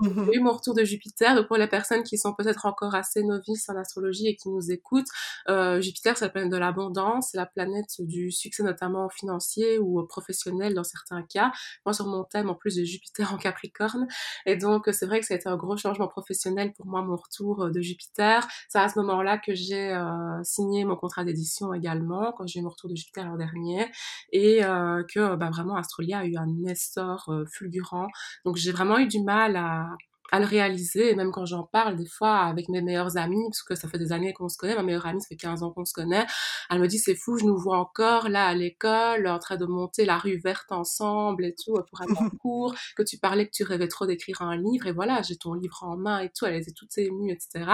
Mmh 0.00 0.26
j'ai 0.26 0.38
eu 0.38 0.40
mon 0.40 0.52
retour 0.52 0.74
de 0.74 0.84
Jupiter. 0.84 1.34
Donc 1.34 1.48
pour 1.48 1.56
les 1.56 1.66
personnes 1.66 2.02
qui 2.02 2.18
sont 2.18 2.34
peut-être 2.34 2.66
encore 2.66 2.94
assez 2.94 3.22
novices 3.22 3.68
en 3.68 3.76
astrologie 3.76 4.28
et 4.28 4.36
qui 4.36 4.48
nous 4.48 4.70
écoutent, 4.70 5.08
euh, 5.48 5.80
Jupiter 5.80 6.16
c'est 6.16 6.24
la 6.24 6.30
planète 6.30 6.50
de 6.50 6.56
l'abondance, 6.56 7.28
c'est 7.32 7.36
la 7.36 7.46
planète 7.46 7.90
du 8.00 8.30
succès 8.30 8.62
notamment 8.62 9.08
financier 9.08 9.78
ou 9.78 10.04
professionnel 10.06 10.74
dans 10.74 10.84
certains 10.84 11.22
cas. 11.22 11.52
Moi 11.84 11.92
sur 11.92 12.06
mon 12.06 12.24
thème 12.24 12.50
en 12.50 12.54
plus 12.54 12.76
de 12.76 12.84
Jupiter 12.84 13.32
en 13.32 13.36
Capricorne. 13.36 14.06
Et 14.46 14.56
donc 14.56 14.88
c'est 14.92 15.06
vrai 15.06 15.20
que 15.20 15.26
ça 15.26 15.34
a 15.34 15.36
été 15.36 15.48
un 15.48 15.56
gros 15.56 15.76
changement 15.76 16.08
professionnel 16.08 16.72
pour 16.72 16.86
moi 16.86 17.02
mon 17.02 17.16
retour 17.16 17.64
euh, 17.64 17.70
de 17.70 17.80
Jupiter. 17.80 18.11
C'est 18.14 18.78
à 18.78 18.88
ce 18.88 18.98
moment-là 19.00 19.38
que 19.38 19.54
j'ai 19.54 19.90
euh, 19.90 20.42
signé 20.42 20.84
mon 20.84 20.96
contrat 20.96 21.24
d'édition 21.24 21.72
également 21.72 22.32
quand 22.32 22.46
j'ai 22.46 22.60
eu 22.60 22.62
mon 22.62 22.70
retour 22.70 22.90
de 22.90 22.96
Jupiter 22.96 23.26
l'an 23.26 23.36
dernier 23.36 23.90
et 24.32 24.64
euh, 24.64 25.02
que 25.12 25.36
bah, 25.36 25.50
vraiment 25.50 25.76
Astrolia 25.76 26.20
a 26.20 26.24
eu 26.24 26.36
un 26.36 26.64
essor 26.66 27.24
euh, 27.28 27.44
fulgurant. 27.52 28.08
Donc 28.44 28.56
j'ai 28.56 28.72
vraiment 28.72 28.98
eu 28.98 29.06
du 29.06 29.22
mal 29.22 29.56
à 29.56 29.88
à 30.32 30.40
le 30.40 30.46
réaliser. 30.46 31.10
Et 31.10 31.14
même 31.14 31.30
quand 31.30 31.44
j'en 31.44 31.62
parle 31.62 31.94
des 31.94 32.06
fois 32.06 32.38
avec 32.38 32.68
mes 32.68 32.80
meilleures 32.80 33.16
amies, 33.16 33.44
parce 33.50 33.62
que 33.62 33.74
ça 33.74 33.88
fait 33.88 33.98
des 33.98 34.12
années 34.12 34.32
qu'on 34.32 34.48
se 34.48 34.56
connaît, 34.56 34.74
ma 34.74 34.82
meilleure 34.82 35.06
amie, 35.06 35.20
ça 35.20 35.28
fait 35.28 35.36
15 35.36 35.62
ans 35.62 35.70
qu'on 35.70 35.84
se 35.84 35.92
connaît, 35.92 36.26
elle 36.70 36.80
me 36.80 36.88
dit 36.88 36.98
c'est 36.98 37.14
fou, 37.14 37.38
je 37.38 37.44
nous 37.44 37.56
vois 37.56 37.78
encore 37.78 38.28
là 38.28 38.46
à 38.46 38.54
l'école, 38.54 39.28
en 39.28 39.38
train 39.38 39.56
de 39.56 39.66
monter 39.66 40.04
la 40.04 40.18
rue 40.18 40.40
verte 40.42 40.72
ensemble 40.72 41.44
et 41.44 41.54
tout, 41.54 41.74
pour 41.74 42.00
aller 42.00 42.14
en 42.16 42.30
cours, 42.40 42.74
que 42.96 43.02
tu 43.02 43.18
parlais 43.18 43.46
que 43.46 43.52
tu 43.52 43.62
rêvais 43.62 43.88
trop 43.88 44.06
d'écrire 44.06 44.42
un 44.42 44.56
livre, 44.56 44.86
et 44.86 44.92
voilà, 44.92 45.22
j'ai 45.22 45.36
ton 45.36 45.54
livre 45.54 45.82
en 45.82 45.96
main 45.96 46.20
et 46.20 46.30
tout, 46.30 46.46
elle 46.46 46.54
était 46.54 46.72
toute 46.72 46.96
émue, 46.96 47.30
etc. 47.30 47.66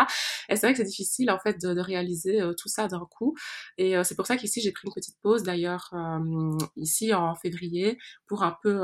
Et 0.48 0.56
c'est 0.56 0.66
vrai 0.66 0.72
que 0.72 0.78
c'est 0.78 0.84
difficile 0.84 1.30
en 1.30 1.38
fait 1.38 1.60
de, 1.62 1.74
de 1.74 1.80
réaliser 1.80 2.42
euh, 2.42 2.54
tout 2.54 2.68
ça 2.68 2.88
d'un 2.88 3.06
coup. 3.10 3.36
Et 3.76 3.96
euh, 3.96 4.02
c'est 4.02 4.16
pour 4.16 4.26
ça 4.26 4.36
qu'ici 4.36 4.60
j'ai 4.60 4.72
pris 4.72 4.88
une 4.88 4.94
petite 4.94 5.16
pause 5.22 5.44
d'ailleurs, 5.44 5.90
euh, 5.92 6.58
ici 6.76 7.14
en 7.14 7.34
février, 7.36 7.98
pour 8.26 8.42
un 8.42 8.56
peu 8.62 8.80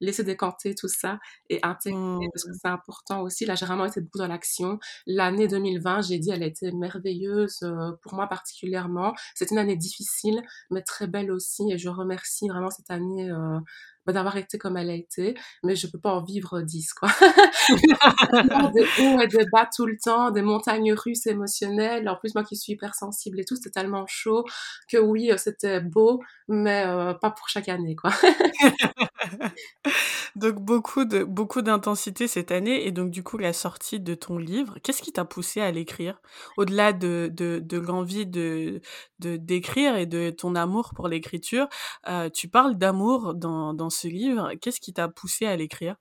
laisser 0.00 0.24
décanter 0.24 0.74
tout 0.74 0.88
ça 0.88 1.18
et 1.50 1.58
intégrer 1.62 2.26
parce 2.32 2.44
que 2.44 2.50
mmh. 2.50 2.58
c'est 2.62 2.68
important 2.68 3.22
aussi. 3.22 3.46
Là, 3.46 3.54
j'ai 3.54 3.66
vraiment 3.66 3.86
été 3.86 4.00
beaucoup 4.00 4.18
dans 4.18 4.28
l'action. 4.28 4.78
L'année 5.06 5.48
2020, 5.48 6.02
j'ai 6.02 6.18
dit, 6.18 6.30
elle 6.30 6.42
a 6.42 6.46
été 6.46 6.72
merveilleuse 6.72 7.58
euh, 7.62 7.92
pour 8.02 8.14
moi 8.14 8.26
particulièrement. 8.26 9.14
C'est 9.34 9.50
une 9.50 9.58
année 9.58 9.76
difficile, 9.76 10.42
mais 10.70 10.82
très 10.82 11.06
belle 11.06 11.30
aussi 11.30 11.70
et 11.70 11.78
je 11.78 11.88
remercie 11.88 12.48
vraiment 12.48 12.70
cette 12.70 12.90
année 12.90 13.30
euh, 13.30 13.58
bah, 14.06 14.12
d'avoir 14.12 14.36
été 14.36 14.58
comme 14.58 14.76
elle 14.76 14.90
a 14.90 14.94
été, 14.94 15.34
mais 15.62 15.76
je 15.76 15.86
peux 15.86 15.98
pas 15.98 16.12
en 16.12 16.22
vivre 16.22 16.62
dix, 16.62 16.92
quoi. 16.94 17.10
des 18.74 18.86
hauts 19.00 19.20
et 19.20 19.26
des 19.26 19.44
bas 19.52 19.68
tout 19.74 19.86
le 19.86 19.96
temps, 20.02 20.30
des 20.30 20.42
montagnes 20.42 20.92
russes 20.94 21.26
émotionnelles. 21.26 22.08
En 22.08 22.16
plus, 22.16 22.34
moi 22.34 22.44
qui 22.44 22.56
suis 22.56 22.72
hypersensible 22.72 23.40
et 23.40 23.44
tout, 23.44 23.56
c'était 23.56 23.70
tellement 23.70 24.06
chaud 24.06 24.44
que 24.90 24.96
oui, 24.98 25.30
euh, 25.30 25.36
c'était 25.36 25.80
beau, 25.80 26.22
mais 26.48 26.84
pas 27.20 27.30
pour 27.30 27.48
chaque 27.48 27.68
année, 27.68 27.96
quoi. 27.96 28.10
donc 30.36 30.56
beaucoup 30.56 31.04
de 31.04 31.24
beaucoup 31.24 31.62
d'intensité 31.62 32.28
cette 32.28 32.50
année 32.52 32.86
et 32.86 32.92
donc 32.92 33.10
du 33.10 33.22
coup 33.22 33.38
la 33.38 33.52
sortie 33.52 34.00
de 34.00 34.14
ton 34.14 34.38
livre, 34.38 34.76
qu'est-ce 34.82 35.02
qui 35.02 35.12
t'a 35.12 35.24
poussé 35.24 35.60
à 35.60 35.70
l'écrire? 35.70 36.20
Au-delà 36.56 36.92
de, 36.92 37.30
de, 37.32 37.60
de 37.62 37.78
l'envie 37.78 38.26
de 38.26 38.80
de 39.20 39.36
d'écrire 39.36 39.96
et 39.96 40.06
de 40.06 40.30
ton 40.30 40.54
amour 40.54 40.92
pour 40.94 41.08
l'écriture, 41.08 41.68
euh, 42.08 42.30
tu 42.30 42.48
parles 42.48 42.76
d'amour 42.76 43.34
dans 43.34 43.74
dans 43.74 43.90
ce 43.90 44.08
livre. 44.08 44.52
Qu'est-ce 44.60 44.80
qui 44.80 44.92
t'a 44.92 45.08
poussé 45.08 45.46
à 45.46 45.56
l'écrire? 45.56 45.96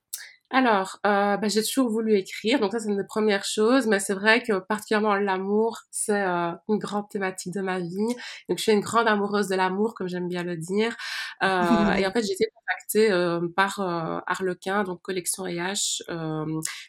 Alors, 0.49 0.99
euh, 1.05 1.36
bah, 1.36 1.47
j'ai 1.49 1.62
toujours 1.62 1.89
voulu 1.89 2.15
écrire, 2.15 2.60
donc 2.62 2.71
ça 2.71 2.79
c'est 2.79 2.88
une 2.88 2.95
des 2.95 3.03
premières 3.03 3.43
choses, 3.43 3.86
mais 3.86 3.99
c'est 3.99 4.13
vrai 4.13 4.41
que 4.41 4.60
particulièrement 4.60 5.15
l'amour, 5.15 5.81
c'est 5.91 6.21
euh, 6.21 6.51
une 6.69 6.77
grande 6.77 7.10
thématique 7.10 7.53
de 7.53 7.60
ma 7.62 7.79
vie. 7.79 8.15
Donc 8.47 8.57
je 8.57 8.63
suis 8.63 8.71
une 8.71 8.79
grande 8.79 9.07
amoureuse 9.10 9.49
de 9.49 9.55
l'amour, 9.55 9.93
comme 9.93 10.07
j'aime 10.07 10.29
bien 10.29 10.43
le 10.43 10.55
dire. 10.55 10.95
Euh, 11.43 11.47
et 11.97 12.07
en 12.07 12.12
fait, 12.12 12.23
j'ai 12.23 12.33
été 12.33 12.45
contactée 12.55 13.12
euh, 13.12 13.47
par 13.55 13.79
euh, 13.79 14.19
Harlequin, 14.25 14.83
donc 14.83 15.01
Collection 15.01 15.45
EH. 15.45 16.03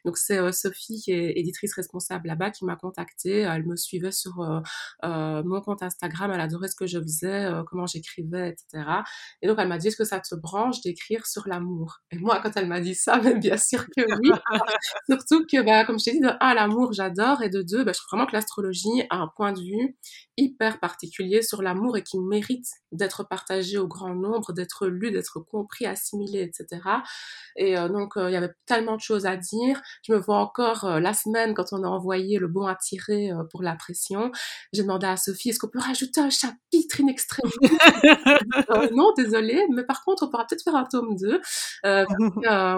donc 0.04 0.16
c'est 0.16 0.52
Sophie, 0.52 1.00
qui 1.02 1.12
est 1.12 1.32
éditrice 1.36 1.74
responsable 1.74 2.28
là-bas, 2.28 2.50
qui 2.50 2.64
m'a 2.64 2.76
contactée. 2.76 3.40
Elle 3.40 3.66
me 3.66 3.76
suivait 3.76 4.12
sur 4.12 4.36
mon 5.02 5.60
compte 5.62 5.82
Instagram, 5.82 6.30
elle 6.32 6.40
adorait 6.40 6.68
ce 6.68 6.76
que 6.76 6.86
je 6.86 7.00
faisais, 7.00 7.50
comment 7.68 7.86
j'écrivais, 7.86 8.50
etc. 8.50 8.84
Et 9.42 9.48
donc 9.48 9.58
elle 9.58 9.68
m'a 9.68 9.78
dit, 9.78 9.88
est-ce 9.88 9.96
que 9.96 10.04
ça 10.04 10.20
te 10.20 10.34
branche 10.34 10.80
d'écrire 10.82 11.26
sur 11.26 11.48
l'amour? 11.48 11.98
Et 12.10 12.18
moi, 12.18 12.40
quand 12.42 12.52
elle 12.56 12.68
m'a 12.68 12.80
dit 12.80 12.94
ça, 12.94 13.20
mais 13.22 13.34
bien 13.34 13.47
sûr 13.58 13.86
que 13.96 14.02
oui. 14.20 14.30
Surtout 15.08 15.46
que, 15.46 15.62
bah, 15.62 15.84
comme 15.84 15.98
je 15.98 16.04
t'ai 16.04 16.12
dit, 16.12 16.20
de 16.20 16.30
un, 16.40 16.54
l'amour, 16.54 16.92
j'adore, 16.92 17.42
et 17.42 17.48
de 17.48 17.62
deux, 17.62 17.84
bah, 17.84 17.92
je 17.92 17.98
trouve 17.98 18.18
vraiment 18.18 18.26
que 18.26 18.34
l'astrologie 18.34 19.02
a 19.10 19.16
un 19.16 19.28
point 19.36 19.52
de 19.52 19.60
vue 19.60 19.96
hyper 20.38 20.78
particulier 20.78 21.42
sur 21.42 21.62
l'amour 21.62 21.96
et 21.96 22.02
qui 22.02 22.18
mérite 22.18 22.66
d'être 22.92 23.24
partagé 23.24 23.76
au 23.76 23.88
grand 23.88 24.14
nombre, 24.14 24.52
d'être 24.52 24.86
lu, 24.86 25.10
d'être 25.10 25.40
compris, 25.40 25.84
assimilé, 25.84 26.42
etc. 26.42 26.80
Et 27.56 27.76
euh, 27.76 27.88
donc, 27.88 28.16
euh, 28.16 28.30
il 28.30 28.32
y 28.32 28.36
avait 28.36 28.52
tellement 28.64 28.96
de 28.96 29.00
choses 29.00 29.26
à 29.26 29.36
dire. 29.36 29.80
Je 30.06 30.12
me 30.12 30.18
vois 30.18 30.38
encore 30.38 30.84
euh, 30.84 31.00
la 31.00 31.12
semaine, 31.12 31.54
quand 31.54 31.72
on 31.72 31.82
a 31.82 31.88
envoyé 31.88 32.38
le 32.38 32.46
bon 32.46 32.66
à 32.66 32.76
tirer 32.76 33.30
pour 33.50 33.62
la 33.62 33.74
pression, 33.74 34.30
j'ai 34.72 34.82
demandé 34.82 35.06
à 35.06 35.16
Sophie, 35.16 35.50
est-ce 35.50 35.58
qu'on 35.58 35.68
peut 35.68 35.80
rajouter 35.80 36.20
un 36.20 36.30
chapitre 36.30 37.00
in 37.00 37.08
extremis 37.08 37.52
Non, 38.94 39.12
désolé, 39.16 39.66
mais 39.74 39.82
par 39.82 40.04
contre, 40.04 40.22
on 40.22 40.30
pourra 40.30 40.46
peut-être 40.46 40.62
faire 40.62 40.76
un 40.76 40.84
tome 40.84 41.16
2. 41.16 41.40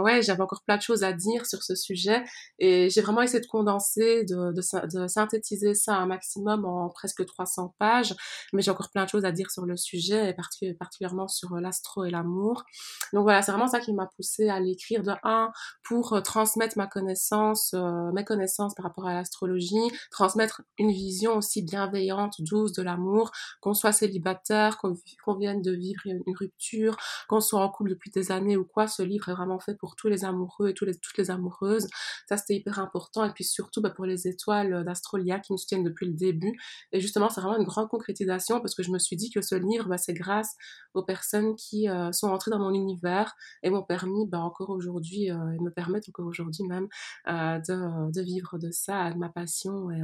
ouais, 0.03 0.23
j'avais 0.23 0.43
encore 0.43 0.60
plein 0.67 0.77
de 0.77 0.83
choses 0.83 1.03
à 1.03 1.13
dire 1.13 1.47
sur 1.47 1.63
ce 1.63 1.75
sujet 1.75 2.25
et 2.59 2.91
j'ai 2.91 3.01
vraiment 3.01 3.23
essayé 3.23 3.41
de 3.41 3.47
condenser, 3.47 4.25
de, 4.25 4.61
synthétiser 5.09 5.75
ça 5.75 5.97
un 5.97 6.07
maximum 6.07 6.65
en 6.65 6.89
presque 6.89 7.25
300 7.25 7.75
pages, 7.79 8.15
mais 8.53 8.63
j'ai 8.63 8.71
encore 8.71 8.91
plein 8.91 9.05
de 9.05 9.09
choses 9.09 9.25
à 9.25 9.33
dire 9.33 9.51
sur 9.51 9.67
le 9.67 9.77
sujet 9.77 10.31
et 10.31 10.75
particulièrement 10.75 11.29
sur 11.29 11.55
l'astro 11.57 12.05
et 12.05 12.11
l'amour. 12.11 12.65
Donc 13.13 13.23
voilà, 13.23 13.43
c'est 13.43 13.53
vraiment 13.53 13.69
ça 13.69 13.81
qui 13.81 13.93
m'a 13.93 14.07
poussée 14.07 14.49
à 14.49 14.61
l'écrire 14.61 15.03
de 15.03 15.13
un 15.25 15.51
pour 15.85 16.13
euh, 16.13 16.21
transmettre 16.21 16.77
ma 16.77 16.87
connaissance, 16.87 17.75
euh, 17.75 18.13
mes 18.13 18.25
connaissances 18.25 18.75
par 18.75 18.85
rapport 18.85 19.07
à 19.07 19.15
l'astrologie, 19.15 19.91
transmettre 20.11 20.63
une 20.79 20.91
vision 20.91 21.37
aussi 21.37 21.63
bienveillante, 21.63 22.41
douce 22.41 22.73
de 22.73 22.83
l'amour, 22.83 23.31
qu'on 23.61 23.75
soit 23.75 23.93
célibataire, 23.93 24.79
qu'on 24.79 25.35
vienne 25.35 25.63
de 25.63 25.73
vivre 25.73 26.01
une 26.05 26.23
rupture, 26.39 26.97
qu'on 27.29 27.41
soit 27.41 27.61
en 27.61 27.69
couple 27.69 27.91
depuis 27.91 28.11
des 28.11 28.33
années 28.33 28.57
ou 28.57 28.65
quoi, 28.65 28.87
ce 28.87 29.03
livre 29.03 29.29
est 29.29 29.35
vraiment 29.35 29.59
fait 29.59 29.75
pour 29.75 29.97
tous 29.97 30.09
les 30.09 30.25
amoureux 30.25 30.50
et 30.67 30.75
toutes 30.75 31.19
les 31.19 31.31
amoureuses. 31.31 31.89
Ça, 32.29 32.37
c'était 32.37 32.57
hyper 32.57 32.79
important. 32.79 33.25
Et 33.25 33.33
puis 33.33 33.45
surtout, 33.45 33.81
bah, 33.81 33.91
pour 33.91 34.05
les 34.05 34.29
étoiles 34.29 34.85
d'Astrolia 34.85 35.39
qui 35.39 35.53
me 35.53 35.59
soutiennent 35.59 35.85
depuis 35.85 36.07
le 36.07 36.15
début. 36.15 36.59
Et 36.93 37.01
justement, 37.01 37.29
c'est 37.29 37.41
vraiment 37.41 37.59
une 37.59 37.65
grande 37.65 37.89
concrétisation 37.89 38.61
parce 38.61 38.75
que 38.75 38.83
je 38.83 38.91
me 38.91 38.99
suis 38.99 39.17
dit 39.17 39.31
que 39.31 39.43
ce 39.43 39.55
livre, 39.55 39.89
bah, 39.89 39.99
c'est 39.99 40.15
grâce 40.15 40.57
aux 40.95 41.03
personnes 41.03 41.55
qui 41.57 41.89
euh, 41.89 42.13
sont 42.13 42.29
entrées 42.29 42.51
dans 42.51 42.59
mon 42.59 42.75
univers 42.75 43.35
et 43.63 43.71
m'ont 43.71 43.83
permis 43.83 44.27
bah, 44.27 44.41
encore 44.41 44.71
aujourd'hui, 44.71 45.31
euh, 45.31 45.53
et 45.53 45.61
me 45.61 45.71
permettent 45.71 46.09
encore 46.09 46.27
aujourd'hui 46.27 46.65
même, 46.65 46.89
euh, 47.29 47.59
de, 47.59 48.13
de, 48.13 48.23
vivre 48.23 48.59
de 48.59 48.71
ça, 48.71 49.11
de 49.11 49.19
ma 49.19 49.29
passion 49.29 49.91
et 49.91 50.01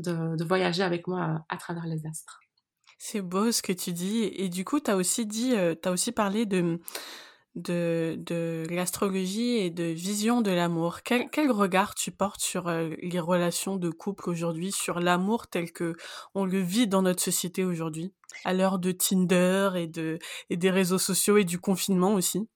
de, 0.00 0.36
de, 0.36 0.44
voyager 0.44 0.82
avec 0.82 1.06
moi 1.06 1.44
à, 1.48 1.56
travers 1.56 1.86
les 1.86 2.06
astres. 2.06 2.40
C'est 2.98 3.22
beau 3.22 3.50
ce 3.50 3.62
que 3.62 3.72
tu 3.72 3.92
dis. 3.92 4.24
Et 4.34 4.48
du 4.48 4.64
coup, 4.64 4.80
tu 4.80 4.90
as 4.90 4.96
aussi 4.96 5.26
dit, 5.26 5.54
tu 5.82 5.88
as 5.88 5.92
aussi 5.92 6.12
parlé 6.12 6.44
de 6.44 6.78
de, 7.56 8.16
de 8.18 8.64
l'astrologie 8.70 9.56
et 9.56 9.70
de 9.70 9.84
vision 9.84 10.40
de 10.40 10.50
l'amour. 10.50 11.02
Quel, 11.02 11.28
quel 11.30 11.50
regard 11.50 11.94
tu 11.94 12.10
portes 12.12 12.40
sur 12.40 12.68
euh, 12.68 12.90
les 13.02 13.20
relations 13.20 13.76
de 13.76 13.90
couple 13.90 14.30
aujourd'hui, 14.30 14.72
sur 14.72 15.00
l'amour 15.00 15.48
tel 15.48 15.72
que 15.72 15.94
on 16.34 16.44
le 16.44 16.60
vit 16.60 16.86
dans 16.86 17.02
notre 17.02 17.22
société 17.22 17.64
aujourd'hui, 17.64 18.12
à 18.44 18.54
l'heure 18.54 18.78
de 18.78 18.92
Tinder 18.92 19.70
et 19.76 19.86
de 19.86 20.18
et 20.50 20.56
des 20.56 20.70
réseaux 20.70 20.98
sociaux 20.98 21.36
et 21.38 21.44
du 21.44 21.58
confinement 21.58 22.14
aussi? 22.14 22.48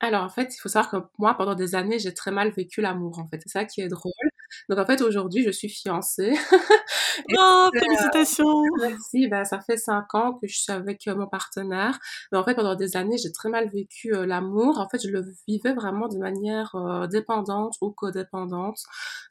Alors 0.00 0.24
en 0.24 0.28
fait, 0.28 0.54
il 0.54 0.58
faut 0.60 0.68
savoir 0.68 0.90
que 0.90 0.96
moi, 1.18 1.34
pendant 1.34 1.54
des 1.54 1.74
années, 1.74 1.98
j'ai 1.98 2.12
très 2.12 2.30
mal 2.32 2.50
vécu 2.50 2.80
l'amour. 2.80 3.18
En 3.20 3.28
fait, 3.28 3.40
c'est 3.42 3.50
ça 3.50 3.64
qui 3.64 3.80
est 3.80 3.88
drôle. 3.88 4.31
Donc 4.68 4.78
en 4.78 4.86
fait, 4.86 5.00
aujourd'hui, 5.02 5.44
je 5.44 5.50
suis 5.50 5.68
fiancée. 5.68 6.32
oh, 7.38 7.68
félicitations 7.72 8.62
Merci, 8.80 9.28
ben, 9.28 9.44
ça 9.44 9.60
fait 9.60 9.76
cinq 9.76 10.14
ans 10.14 10.34
que 10.34 10.46
je 10.46 10.58
suis 10.58 10.72
avec 10.72 11.06
euh, 11.08 11.16
mon 11.16 11.26
partenaire. 11.26 11.98
Mais 12.30 12.38
en 12.38 12.44
fait, 12.44 12.54
pendant 12.54 12.74
des 12.74 12.96
années, 12.96 13.16
j'ai 13.18 13.32
très 13.32 13.48
mal 13.48 13.70
vécu 13.70 14.14
euh, 14.14 14.26
l'amour. 14.26 14.78
En 14.78 14.88
fait, 14.88 15.00
je 15.02 15.10
le 15.10 15.24
vivais 15.46 15.74
vraiment 15.74 16.08
de 16.08 16.18
manière 16.18 16.74
euh, 16.74 17.06
dépendante 17.06 17.74
ou 17.80 17.90
codépendante. 17.90 18.78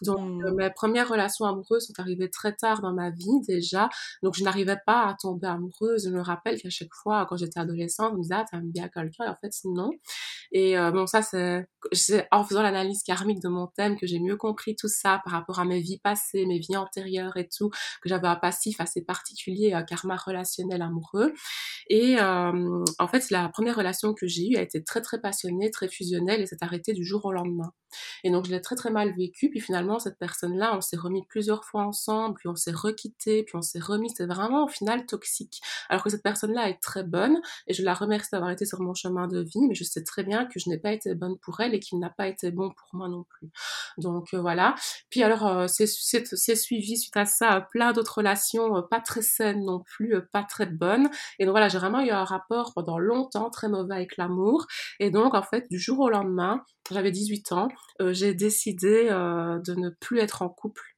Donc, 0.01 0.19
mmh. 0.19 0.55
mes 0.55 0.69
premières 0.69 1.09
relations 1.09 1.45
amoureuses 1.45 1.87
sont 1.87 1.99
arrivées 1.99 2.29
très 2.29 2.53
tard 2.53 2.81
dans 2.81 2.93
ma 2.93 3.09
vie 3.09 3.41
déjà. 3.47 3.89
Donc, 4.23 4.35
je 4.35 4.43
n'arrivais 4.43 4.77
pas 4.85 5.07
à 5.07 5.15
tomber 5.19 5.47
amoureuse. 5.47 6.05
Je 6.05 6.09
me 6.09 6.21
rappelle 6.21 6.59
qu'à 6.59 6.69
chaque 6.69 6.93
fois, 6.93 7.25
quand 7.27 7.37
j'étais 7.37 7.59
adolescente, 7.59 8.11
on 8.13 8.17
me 8.17 8.21
disait, 8.21 8.35
ah, 8.35 8.45
t'aimes 8.49 8.71
bien 8.71 8.87
quelqu'un? 8.89 9.25
Et 9.25 9.29
en 9.29 9.35
fait, 9.35 9.51
non. 9.65 9.89
Et 10.51 10.75
bon, 10.91 11.07
ça, 11.07 11.21
c'est 11.21 12.27
en 12.31 12.43
faisant 12.43 12.61
l'analyse 12.61 13.03
karmique 13.03 13.41
de 13.41 13.47
mon 13.47 13.67
thème 13.67 13.97
que 13.97 14.05
j'ai 14.05 14.19
mieux 14.19 14.35
compris 14.35 14.75
tout 14.75 14.87
ça 14.87 15.10
par 15.19 15.33
rapport 15.33 15.59
à 15.59 15.65
mes 15.65 15.79
vies 15.79 15.99
passées, 15.99 16.45
mes 16.45 16.59
vies 16.59 16.77
antérieures 16.77 17.37
et 17.37 17.47
tout, 17.47 17.69
que 18.01 18.09
j'avais 18.09 18.27
un 18.27 18.35
passif 18.35 18.79
assez 18.79 19.03
particulier, 19.03 19.73
un 19.73 19.83
karma 19.83 20.15
relationnel 20.15 20.81
amoureux. 20.81 21.33
Et 21.89 22.17
euh, 22.19 22.83
en 22.99 23.07
fait, 23.07 23.29
la 23.31 23.49
première 23.49 23.75
relation 23.75 24.13
que 24.13 24.27
j'ai 24.27 24.49
eue 24.49 24.57
a 24.57 24.61
été 24.61 24.83
très 24.83 25.01
très 25.01 25.19
passionnée, 25.19 25.71
très 25.71 25.87
fusionnelle 25.87 26.41
et 26.41 26.45
s'est 26.45 26.57
arrêtée 26.61 26.93
du 26.93 27.03
jour 27.03 27.25
au 27.25 27.31
lendemain. 27.31 27.73
Et 28.23 28.31
donc 28.31 28.45
je 28.45 28.51
l'ai 28.51 28.61
très 28.61 28.75
très 28.75 28.91
mal 28.91 29.13
vécu. 29.15 29.49
Puis 29.49 29.59
finalement, 29.59 29.99
cette 29.99 30.17
personne-là, 30.17 30.75
on 30.75 30.81
s'est 30.81 30.97
remis 30.97 31.25
plusieurs 31.27 31.65
fois 31.65 31.83
ensemble, 31.83 32.35
puis 32.35 32.47
on 32.47 32.55
s'est 32.55 32.71
requitté, 32.71 33.43
puis 33.43 33.55
on 33.55 33.61
s'est 33.61 33.79
remis. 33.79 34.09
C'est 34.15 34.25
vraiment 34.25 34.65
au 34.65 34.67
final 34.67 35.05
toxique. 35.05 35.61
Alors 35.89 36.03
que 36.03 36.09
cette 36.09 36.23
personne-là 36.23 36.69
est 36.69 36.81
très 36.81 37.03
bonne 37.03 37.39
et 37.67 37.73
je 37.73 37.83
la 37.83 37.93
remercie 37.93 38.29
d'avoir 38.31 38.51
été 38.51 38.65
sur 38.65 38.81
mon 38.81 38.93
chemin 38.93 39.27
de 39.27 39.41
vie, 39.41 39.67
mais 39.67 39.75
je 39.75 39.83
sais 39.83 40.03
très 40.03 40.23
bien 40.23 40.45
que 40.45 40.59
je 40.59 40.69
n'ai 40.69 40.77
pas 40.77 40.93
été 40.93 41.15
bonne 41.15 41.37
pour 41.39 41.59
elle 41.59 41.73
et 41.73 41.79
qu'il 41.79 41.99
n'a 41.99 42.09
pas 42.09 42.27
été 42.27 42.51
bon 42.51 42.69
pour 42.69 42.89
moi 42.93 43.09
non 43.09 43.23
plus. 43.23 43.49
Donc 43.97 44.33
euh, 44.33 44.41
voilà. 44.41 44.75
Puis 45.09 45.23
alors, 45.23 45.47
euh, 45.47 45.67
c'est 45.67 46.55
suivi 46.55 46.97
suite 46.97 47.17
à 47.17 47.25
ça 47.25 47.67
plein 47.71 47.93
d'autres 47.93 48.17
relations 48.19 48.77
euh, 48.77 48.81
pas 48.81 48.99
très 48.99 49.21
saines 49.21 49.65
non 49.65 49.79
plus, 49.79 50.15
euh, 50.15 50.21
pas 50.31 50.43
très 50.43 50.65
bonnes. 50.65 51.09
Et 51.39 51.45
donc 51.45 51.53
voilà, 51.53 51.69
j'ai 51.69 51.77
vraiment 51.77 52.01
eu 52.01 52.09
un 52.09 52.23
rapport 52.23 52.73
pendant 52.73 52.97
longtemps 52.97 53.49
très 53.49 53.69
mauvais 53.69 53.95
avec 53.95 54.17
l'amour. 54.17 54.67
Et 54.99 55.11
donc 55.11 55.33
en 55.33 55.43
fait, 55.43 55.67
du 55.69 55.79
jour 55.79 55.99
au 55.99 56.09
lendemain, 56.09 56.63
j'avais 56.91 57.11
18 57.11 57.51
ans, 57.53 57.67
j'ai 57.99 58.33
décidé 58.33 59.05
de 59.09 59.75
ne 59.75 59.89
plus 59.89 60.19
être 60.19 60.41
en 60.41 60.49
couple 60.49 60.90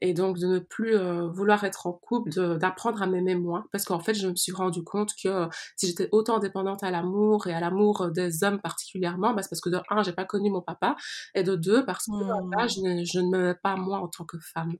et 0.00 0.14
donc 0.14 0.38
de 0.38 0.46
ne 0.46 0.58
plus 0.58 0.96
euh, 0.96 1.28
vouloir 1.28 1.64
être 1.64 1.86
en 1.86 1.92
couple, 1.92 2.30
d'apprendre 2.58 3.02
à 3.02 3.06
m'aimer 3.06 3.34
moins, 3.34 3.66
parce 3.72 3.84
qu'en 3.84 4.00
fait 4.00 4.14
je 4.14 4.28
me 4.28 4.36
suis 4.36 4.52
rendu 4.52 4.82
compte 4.84 5.12
que 5.22 5.28
euh, 5.28 5.46
si 5.76 5.86
j'étais 5.86 6.08
autant 6.12 6.38
dépendante 6.38 6.82
à 6.82 6.90
l'amour 6.90 7.46
et 7.46 7.54
à 7.54 7.60
l'amour 7.60 8.02
euh, 8.02 8.10
des 8.10 8.44
hommes 8.44 8.60
particulièrement, 8.60 9.34
bah, 9.34 9.42
c'est 9.42 9.50
parce 9.50 9.60
que 9.60 9.70
de 9.70 9.78
un 9.90 10.02
j'ai 10.02 10.12
pas 10.12 10.24
connu 10.24 10.50
mon 10.50 10.62
papa 10.62 10.96
et 11.34 11.42
de 11.42 11.54
deux 11.56 11.84
parce 11.84 12.06
que 12.06 12.12
mmh. 12.12 12.68
je, 12.68 12.80
ne, 12.80 13.04
je 13.04 13.20
ne 13.20 13.30
m'aimais 13.30 13.54
pas 13.62 13.76
moi 13.76 13.98
en 13.98 14.08
tant 14.08 14.24
que 14.24 14.38
femme. 14.38 14.74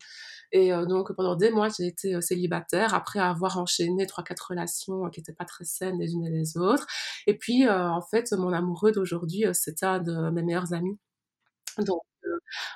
Et 0.53 0.71
donc 0.87 1.13
pendant 1.15 1.37
des 1.37 1.51
mois 1.51 1.69
j'ai 1.69 1.87
été 1.87 2.21
célibataire 2.23 2.95
après 2.95 3.19
avoir 3.19 3.59
enchaîné 3.59 4.07
trois 4.07 4.25
quatre 4.25 4.49
relations 4.51 5.09
qui 5.11 5.21
étaient 5.21 5.35
pas 5.35 5.45
très 5.45 5.65
saines 5.65 5.99
les 5.99 6.13
unes 6.13 6.25
et 6.25 6.31
les 6.31 6.57
autres. 6.57 6.87
Et 7.27 7.37
puis 7.37 7.69
en 7.69 8.01
fait 8.01 8.33
mon 8.33 8.53
amoureux 8.53 8.93
d'aujourd'hui 8.93 9.45
c'était 9.53 9.87
un 9.87 10.01
de 10.01 10.31
mes 10.31 10.43
meilleurs 10.43 10.73
amis. 10.73 10.99
Donc 11.79 12.01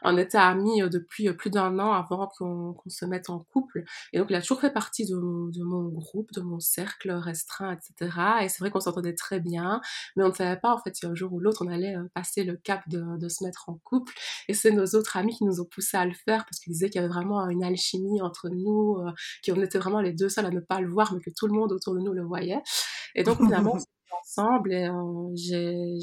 on 0.02 0.16
était 0.16 0.38
amis 0.38 0.82
euh, 0.82 0.88
depuis 0.88 1.28
euh, 1.28 1.32
plus 1.32 1.50
d'un 1.50 1.78
an 1.78 1.92
avant 1.92 2.28
qu'on 2.38 2.74
se 2.86 3.04
mette 3.04 3.30
en 3.30 3.40
couple. 3.40 3.84
Et 4.12 4.18
donc, 4.18 4.28
il 4.30 4.36
a 4.36 4.40
toujours 4.40 4.60
fait 4.60 4.72
partie 4.72 5.06
de, 5.06 5.14
mon 5.16 5.88
groupe, 5.88 6.32
de 6.32 6.40
mon 6.40 6.60
cercle 6.60 7.10
restreint, 7.10 7.76
etc. 7.76 8.16
Et 8.42 8.48
c'est 8.48 8.58
vrai 8.60 8.70
qu'on 8.70 8.80
s'entendait 8.80 9.14
très 9.14 9.40
bien, 9.40 9.80
mais 10.16 10.24
on 10.24 10.28
ne 10.28 10.34
savait 10.34 10.60
pas, 10.60 10.74
en 10.74 10.78
fait, 10.78 10.94
si 10.94 11.06
un 11.06 11.14
jour 11.14 11.32
ou 11.32 11.40
l'autre, 11.40 11.64
on 11.64 11.68
allait 11.68 11.96
euh, 11.96 12.08
passer 12.14 12.44
le 12.44 12.56
cap 12.56 12.82
de, 12.88 13.28
se 13.28 13.44
mettre 13.44 13.68
en 13.68 13.78
couple. 13.84 14.12
Et 14.48 14.54
c'est 14.54 14.72
nos 14.72 14.84
autres 14.84 15.16
amis 15.16 15.34
qui 15.36 15.44
nous 15.44 15.60
ont 15.60 15.64
poussé 15.64 15.96
à 15.96 16.04
le 16.04 16.12
faire 16.12 16.44
parce 16.44 16.58
qu'ils 16.58 16.72
disaient 16.72 16.90
qu'il 16.90 17.00
y 17.00 17.04
avait 17.04 17.12
vraiment 17.12 17.48
une 17.48 17.64
alchimie 17.64 18.20
entre 18.20 18.50
nous, 18.50 18.98
qu'on 19.46 19.62
était 19.62 19.78
vraiment 19.78 20.00
les 20.00 20.12
deux 20.12 20.28
seuls 20.28 20.44
à 20.44 20.50
ne 20.50 20.60
pas 20.60 20.80
le 20.80 20.88
voir, 20.88 21.14
mais 21.14 21.20
que 21.20 21.30
tout 21.34 21.46
le 21.46 21.54
monde 21.54 21.72
autour 21.72 21.94
de 21.94 22.00
nous 22.00 22.12
le 22.12 22.22
voyait. 22.22 22.60
Et 23.14 23.22
donc, 23.22 23.38
finalement, 23.38 23.78
ensemble 24.20 24.72
et 24.72 24.88
euh, 24.88 26.00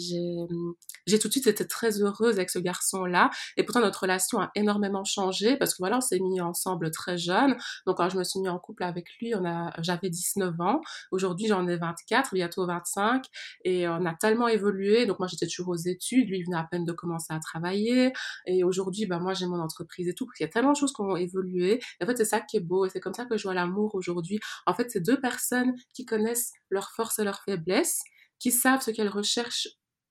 j'ai 1.07 1.19
tout 1.19 1.27
de 1.27 1.31
suite 1.31 1.47
été 1.47 1.67
très 1.67 2.01
heureuse 2.01 2.35
avec 2.35 2.49
ce 2.49 2.59
garçon-là. 2.59 3.29
Et 3.57 3.63
pourtant, 3.63 3.81
notre 3.81 4.01
relation 4.01 4.39
a 4.39 4.51
énormément 4.55 5.03
changé 5.03 5.57
parce 5.57 5.73
que 5.73 5.77
voilà, 5.79 5.97
on 5.97 6.01
s'est 6.01 6.19
mis 6.19 6.39
ensemble 6.41 6.91
très 6.91 7.17
jeune. 7.17 7.55
Donc, 7.85 7.97
quand 7.97 8.09
je 8.09 8.17
me 8.17 8.23
suis 8.23 8.39
mis 8.39 8.49
en 8.49 8.59
couple 8.59 8.83
avec 8.83 9.07
lui, 9.19 9.33
on 9.35 9.45
a, 9.45 9.73
j'avais 9.81 10.09
19 10.09 10.59
ans. 10.61 10.81
Aujourd'hui, 11.11 11.47
j'en 11.47 11.67
ai 11.67 11.77
24, 11.77 12.33
bientôt 12.33 12.65
25. 12.65 13.25
Et 13.65 13.87
on 13.87 14.05
a 14.05 14.13
tellement 14.13 14.47
évolué. 14.47 15.05
Donc, 15.05 15.19
moi, 15.19 15.27
j'étais 15.27 15.47
toujours 15.47 15.69
aux 15.69 15.75
études. 15.75 16.29
Lui, 16.29 16.39
il 16.39 16.45
venait 16.45 16.57
à 16.57 16.67
peine 16.69 16.85
de 16.85 16.93
commencer 16.93 17.33
à 17.33 17.39
travailler. 17.39 18.13
Et 18.45 18.63
aujourd'hui, 18.63 19.05
bah, 19.05 19.19
moi, 19.19 19.33
j'ai 19.33 19.47
mon 19.47 19.59
entreprise 19.59 20.07
et 20.07 20.13
tout. 20.13 20.27
Il 20.39 20.43
y 20.43 20.45
a 20.45 20.49
tellement 20.49 20.73
de 20.73 20.77
choses 20.77 20.93
qui 20.93 21.01
ont 21.01 21.15
évolué. 21.15 21.81
Et 21.99 22.03
en 22.03 22.07
fait, 22.07 22.17
c'est 22.17 22.25
ça 22.25 22.39
qui 22.39 22.57
est 22.57 22.61
beau. 22.61 22.85
Et 22.85 22.89
c'est 22.89 22.99
comme 22.99 23.13
ça 23.13 23.25
que 23.25 23.37
je 23.37 23.43
vois 23.43 23.53
l'amour 23.53 23.95
aujourd'hui. 23.95 24.39
En 24.65 24.73
fait, 24.73 24.91
c'est 24.91 25.01
deux 25.01 25.19
personnes 25.19 25.73
qui 25.93 26.05
connaissent 26.05 26.53
leurs 26.69 26.91
forces 26.91 27.19
et 27.19 27.23
leurs 27.23 27.41
faiblesses 27.43 27.98
qui 28.39 28.51
savent 28.51 28.81
ce 28.81 28.91
qu'elles 28.91 29.09
recherchent 29.09 29.67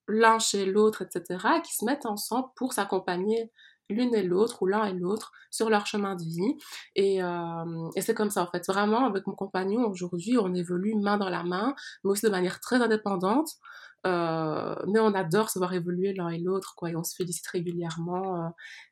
l'un 0.09 0.39
chez 0.39 0.67
l'autre, 0.67 1.03
etc., 1.03 1.47
et 1.59 1.63
qui 1.63 1.75
se 1.75 1.85
mettent 1.85 2.07
ensemble 2.07 2.49
pour 2.57 2.73
s'accompagner 2.73 3.53
l'une 3.91 4.15
et 4.15 4.23
l'autre 4.23 4.63
ou 4.63 4.67
l'un 4.67 4.85
et 4.85 4.93
l'autre 4.93 5.33
sur 5.51 5.71
leur 5.71 5.87
chemin 5.87 6.15
de 6.15 6.23
vie. 6.23 6.57
Et, 6.95 7.23
euh, 7.23 7.91
et 7.97 8.03
c'est 8.03 8.15
comme 8.15 8.31
ça, 8.31 8.43
en 8.43 8.47
fait. 8.47 8.67
Vraiment, 8.67 9.07
avec 9.07 9.27
mon 9.27 9.35
compagnon, 9.35 9.89
aujourd'hui, 9.89 10.37
on 10.39 10.55
évolue 10.55 10.95
main 10.95 11.17
dans 11.19 11.31
la 11.31 11.43
main, 11.43 11.75
mais 12.05 12.11
aussi 12.11 12.27
de 12.27 12.31
manière 12.31 12.61
très 12.61 12.83
indépendante. 12.83 13.49
Euh, 14.07 14.77
mais 14.87 15.01
on 15.01 15.13
adore 15.15 15.51
se 15.51 15.59
voir 15.59 15.73
évoluer 15.75 16.15
l'un 16.15 16.29
et 16.29 16.39
l'autre, 16.39 16.75
quoi, 16.77 16.91
et 16.91 16.97
on 16.97 17.05
se 17.05 17.15
félicite 17.17 17.47
régulièrement. 17.49 18.47
Euh, 18.47 18.49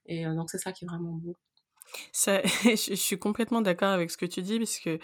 et 0.07 0.25
donc, 0.27 0.51
c'est 0.51 0.59
ça 0.59 0.73
qui 0.73 0.85
est 0.85 0.89
vraiment 0.89 1.13
beau. 1.13 1.37
Ça, 2.13 2.43
je, 2.65 2.95
suis 2.95 3.19
complètement 3.19 3.61
d'accord 3.61 3.91
avec 3.91 4.11
ce 4.11 4.17
que 4.17 4.27
tu 4.27 4.43
dis 4.43 4.59
parce 4.59 4.79
que 4.79 4.99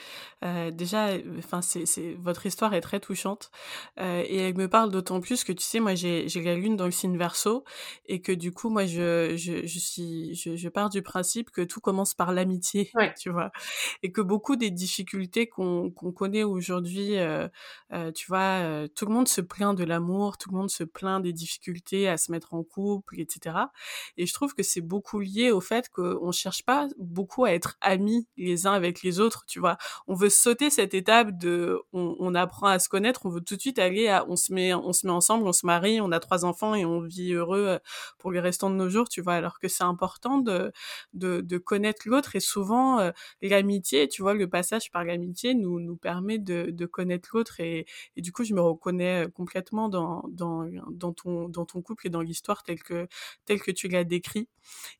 euh, 0.45 0.71
déjà, 0.71 1.11
enfin, 1.39 1.63
c'est, 1.63 1.87
c'est 1.87 2.15
votre 2.21 2.47
histoire 2.47 2.75
est 2.75 2.81
très 2.81 3.01
touchante 3.01 3.51
euh, 4.01 4.23
et 4.27 4.37
elle 4.37 4.57
me 4.57 4.69
parle 4.69 4.91
d'autant 4.91 5.21
plus 5.21 5.45
que 5.45 5.53
tu 5.53 5.63
sais, 5.63 5.81
moi, 5.81 5.95
j'ai, 5.95 6.29
j'ai 6.29 6.43
la 6.43 6.55
lune 6.55 6.77
dans 6.77 6.85
le 6.85 6.91
signe 6.91 7.17
Verseau 7.17 7.65
et 8.07 8.21
que 8.21 8.33
du 8.33 8.53
coup, 8.53 8.69
moi, 8.69 8.87
je, 8.87 9.37
je, 9.37 9.67
je 9.67 9.79
suis, 9.79 10.35
je, 10.35 10.57
je 10.57 10.69
pars 10.69 10.91
du 10.91 11.03
principe 11.03 11.51
que 11.51 11.63
tout 11.63 11.81
commence 11.81 12.15
par 12.15 12.33
l'amitié, 12.33 12.91
tu 13.19 13.31
vois, 13.31 13.51
et 14.03 14.13
que 14.13 14.21
beaucoup 14.21 14.57
des 14.57 14.71
difficultés 14.71 15.47
qu'on, 15.47 15.91
qu'on 15.91 16.13
connaît 16.13 16.45
aujourd'hui, 16.45 17.19
euh, 17.19 17.49
tu 18.15 18.27
vois, 18.29 18.89
tout 18.95 19.07
le 19.07 19.13
monde 19.13 19.29
se 19.29 19.41
plaint 19.41 19.77
de 19.77 19.85
l'amour, 19.85 20.39
tout 20.39 20.51
le 20.51 20.57
monde 20.57 20.71
se 20.71 20.85
plaint 20.85 21.23
des 21.23 21.33
difficultés 21.33 22.09
à 22.09 22.17
se 22.17 22.33
mettre 22.33 22.55
en 22.55 22.63
couple, 22.63 23.21
etc. 23.21 23.57
Et 24.17 24.27
je 24.27 24.33
trouve 24.33 24.55
que 24.55 24.63
c'est 24.63 24.81
beaucoup 24.81 25.21
lié 25.21 25.51
au 25.51 25.61
fait 25.61 25.89
qu'on 25.89 26.33
cherche 26.33 26.65
pas 26.65 26.82
beaucoup 26.99 27.45
à 27.45 27.53
être 27.53 27.77
amis 27.81 28.27
les 28.37 28.67
uns 28.67 28.73
avec 28.73 29.03
les 29.03 29.21
autres, 29.21 29.45
tu 29.47 29.61
vois. 29.61 29.77
On 30.07 30.15
veut 30.15 30.31
sauter 30.31 30.71
cette 30.71 30.95
étape 30.95 31.39
de, 31.39 31.81
on, 31.93 32.35
apprend 32.35 32.69
à 32.69 32.79
se 32.79 32.89
connaître, 32.89 33.27
on 33.27 33.29
veut 33.29 33.41
tout 33.41 33.57
de 33.57 33.61
suite 33.61 33.79
aller 33.79 34.09
à, 34.09 34.25
on 34.29 34.37
se 34.37 34.53
met, 34.53 34.73
on 34.73 34.93
se 34.93 35.07
met 35.07 35.13
ensemble, 35.13 35.47
on 35.47 35.53
se 35.53 35.67
marie, 35.67 36.01
on 36.01 36.13
a 36.13 36.21
trois 36.21 36.45
enfants 36.45 36.75
et 36.75 36.85
on 36.85 37.01
vit 37.01 37.33
heureux 37.33 37.67
euh, 37.67 37.79
pour 38.19 38.33
les 38.33 38.41
restants 38.41 38.71
de 38.71 38.77
nos 38.77 38.89
jours, 38.89 39.09
tu 39.09 39.21
vois. 39.21 39.35
Alors 39.35 39.59
que 39.59 39.69
c'est 39.69 39.85
important 39.85 40.39
de, 40.39 40.73
de, 41.13 41.59
connaître 41.59 42.09
l'autre 42.09 42.37
et 42.37 42.41
souvent 42.41 42.99
euh, 43.01 43.11
l'amitié, 43.43 44.09
tu 44.09 44.23
vois, 44.23 44.35
le 44.35 44.49
passage 44.49 44.91
par 44.91 45.05
l'amitié 45.05 45.55
nous, 45.55 45.81
nous 45.81 45.97
permet 45.97 46.39
de, 46.39 46.71
de 46.71 46.87
connaître 46.87 47.31
l'autre 47.35 47.61
et, 47.61 47.87
et 48.17 48.23
du 48.23 48.33
coup 48.33 48.45
je 48.45 48.55
me 48.55 48.61
reconnais 48.61 49.27
complètement 49.35 49.89
dans, 49.89 50.25
dans, 50.31 50.67
dans 50.91 51.13
ton, 51.13 51.49
dans 51.49 51.67
ton 51.67 51.83
couple 51.83 52.07
et 52.07 52.11
dans 52.11 52.23
l'histoire 52.23 52.63
telle 52.63 52.83
que, 52.83 53.07
telle 53.45 53.61
que 53.61 53.71
tu 53.71 53.89
l'as 53.89 54.05
décrit. 54.05 54.49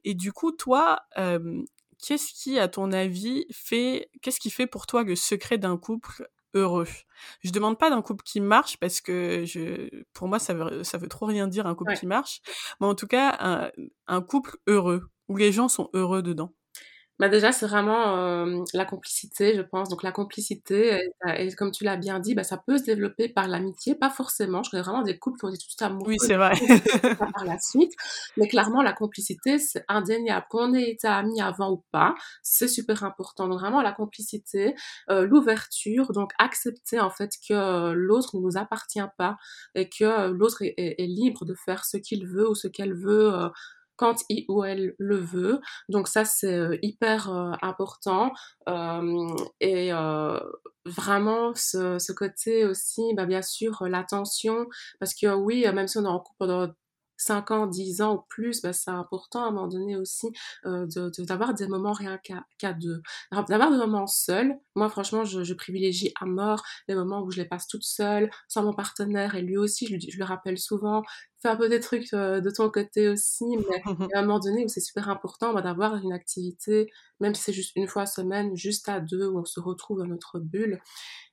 Et 0.05 0.15
du 0.15 0.33
coup, 0.33 0.53
toi, 0.53 1.01
euh, 1.19 1.63
qu'est-ce 2.03 2.33
qui, 2.35 2.59
à 2.59 2.69
ton 2.69 2.93
avis, 2.93 3.47
fait, 3.53 4.11
qu'est-ce 4.23 4.41
qui 4.41 4.51
fait 4.51 4.67
pour 4.67 4.87
toi 4.87 5.05
le 5.05 5.17
secret 5.17 5.59
d'un 5.59 5.77
couple 5.79 6.29
heureux? 6.55 6.87
Je 7.43 7.51
demande 7.51 7.79
pas 7.79 7.91
d'un 7.91 8.03
couple 8.03 8.25
qui 8.25 8.41
marche 8.41 8.77
parce 8.79 9.01
que 9.01 9.45
je, 9.47 9.89
pour 10.13 10.29
moi, 10.29 10.39
ça 10.39 10.55
veut, 10.55 10.85
ça 10.85 10.99
veut 10.99 11.09
trop 11.09 11.27
rien 11.27 11.47
dire 11.49 11.67
un 11.67 11.75
couple 11.75 11.95
qui 11.95 12.07
marche, 12.07 12.43
mais 12.81 12.87
en 12.87 12.95
tout 12.95 13.07
cas, 13.07 13.37
un, 13.41 13.71
un 14.09 14.21
couple 14.23 14.59
heureux 14.67 15.09
où 15.29 15.37
les 15.37 15.53
gens 15.53 15.69
sont 15.69 15.89
heureux 15.95 16.23
dedans. 16.23 16.53
Bah 17.19 17.29
déjà, 17.29 17.53
c'est 17.53 17.67
vraiment 17.67 18.17
euh, 18.17 18.65
la 18.75 18.85
complicité, 18.85 19.55
je 19.55 19.63
pense. 19.63 19.89
Donc 19.89 20.03
la 20.03 20.13
complicité, 20.13 20.99
et, 21.29 21.47
et 21.47 21.53
comme 21.53 21.71
tu 21.71 21.85
l'as 21.85 21.97
bien 21.97 22.19
dit, 22.19 22.35
bah, 22.35 22.43
ça 22.43 22.57
peut 22.57 22.79
se 22.79 22.85
développer 22.85 23.29
par 23.29 23.47
l'amitié, 23.49 23.95
pas 23.95 24.11
forcément. 24.11 24.63
Je 24.63 24.71
connais 24.71 24.83
vraiment 24.83 25.03
des 25.03 25.19
couples 25.19 25.39
qui 25.39 25.45
ont 25.45 25.49
été 25.51 25.59
tout 25.59 25.85
amoureux 25.85 26.09
oui, 26.09 26.17
c'est 26.19 26.37
vrai. 26.37 26.55
par 27.33 27.45
la 27.45 27.59
suite. 27.61 27.93
Mais 28.37 28.49
clairement, 28.49 28.83
la 28.83 28.93
complicité, 28.93 29.59
c'est 29.59 29.85
indéniable. 29.89 30.47
Qu'on 30.51 30.75
ait 30.75 30.91
été 30.91 31.07
amis 31.07 31.41
avant 31.41 31.73
ou 31.73 31.85
pas, 31.93 32.15
c'est 32.43 32.67
super 32.69 33.05
important. 33.05 33.47
Donc 33.47 33.61
vraiment, 33.61 33.83
la 33.83 33.93
complicité, 33.93 34.75
euh, 35.11 35.27
l'ouverture, 35.27 36.13
donc 36.13 36.33
accepter 36.39 36.99
en 36.99 37.11
fait 37.11 37.33
que 37.47 37.93
l'autre 37.93 38.37
ne 38.37 38.43
nous 38.43 38.57
appartient 38.57 39.01
pas 39.19 39.37
et 39.75 39.89
que 39.89 40.31
l'autre 40.31 40.63
est, 40.63 40.75
est, 40.77 41.07
libre 41.07 41.45
de 41.45 41.55
faire 41.55 41.85
ce 41.85 41.99
qu'il 41.99 42.27
veut 42.27 42.49
ou 42.49 42.55
ce 42.55 42.69
qu'elle 42.69 42.95
veut. 42.95 43.35
Euh, 43.35 43.49
quand 44.03 44.25
il 44.29 44.45
ou 44.49 44.65
elle 44.65 44.97
le 44.99 45.17
veut. 45.17 45.61
Donc 45.89 46.09
ça, 46.09 46.25
c'est 46.25 46.53
euh, 46.53 46.77
hyper 46.83 47.31
euh, 47.31 47.53
important. 47.63 48.33
Euh, 48.69 49.29
et 49.61 49.93
vraiment, 50.85 51.55
ce, 51.55 52.13
côté 52.13 52.65
aussi, 52.65 53.03
bah, 53.15 53.27
bien 53.27 53.43
sûr, 53.43 53.85
l'attention, 53.87 54.67
parce 54.99 55.15
que 55.15 55.33
oui, 55.33 55.65
même 55.73 55.87
si 55.87 55.99
on 55.99 56.05
est 56.05 56.09
en 56.09 56.19
couple 56.19 56.37
pendant 56.39 56.69
5 57.17 57.51
ans, 57.53 57.67
10 57.69 58.03
ans 58.03 58.17
ou 58.17 58.25
plus, 58.29 58.61
bah, 58.63 58.73
c'est 58.73 58.91
important 58.91 59.45
à 59.45 59.49
un 59.49 59.51
moment 59.53 59.69
donné 59.69 59.97
aussi 59.97 60.33
d'avoir 60.65 61.55
des 61.55 61.69
moments 61.69 61.93
rien 61.93 62.19
qu'à 62.59 62.73
deux. 62.73 63.03
D'avoir 63.31 63.71
des 63.71 63.77
moments 63.77 64.09
seuls. 64.09 64.57
Moi, 64.75 64.89
franchement, 64.89 65.25
je, 65.25 65.45
je, 65.45 65.55
privilégie 65.55 66.13
à 66.21 66.27
mort 66.27 66.65
les 66.89 66.97
moments 66.97 67.23
où 67.23 67.31
je 67.31 67.37
les 67.37 67.47
passe 67.47 67.69
toute 67.69 67.85
seule, 67.85 68.29
sans 68.49 68.65
mon 68.65 68.73
partenaire, 68.73 69.37
et 69.37 69.43
lui 69.43 69.57
aussi, 69.57 69.87
je, 69.87 70.11
je 70.11 70.19
le 70.19 70.25
rappelle 70.25 70.59
souvent, 70.59 71.03
fais 71.43 71.49
un 71.49 71.57
peu 71.57 71.69
des 71.69 71.81
trucs 71.81 72.13
euh, 72.15 72.41
de 72.41 72.51
ton 72.51 72.71
côté 72.71 73.09
aussi, 73.09 73.45
mais 73.69 73.83
à 74.15 74.21
un 74.21 74.23
moment 74.23 74.39
donné 74.39 74.65
où 74.65 74.69
c'est 74.69 74.81
super 74.81 75.09
important 75.09 75.53
bah, 75.53 75.63
d'avoir 75.63 75.97
une 75.97 76.13
activité, 76.13 76.91
même 77.21 77.35
si 77.35 77.43
c'est 77.43 77.53
juste 77.53 77.73
une 77.77 77.89
fois 77.89 78.07
semaine, 78.07 78.57
juste 78.57 78.89
à 78.89 79.01
deux, 79.01 79.27
où 79.27 79.39
on 79.39 79.45
se 79.45 79.61
retrouve 79.61 79.99
dans 79.99 80.07
notre 80.07 80.39
bulle. 80.39 80.81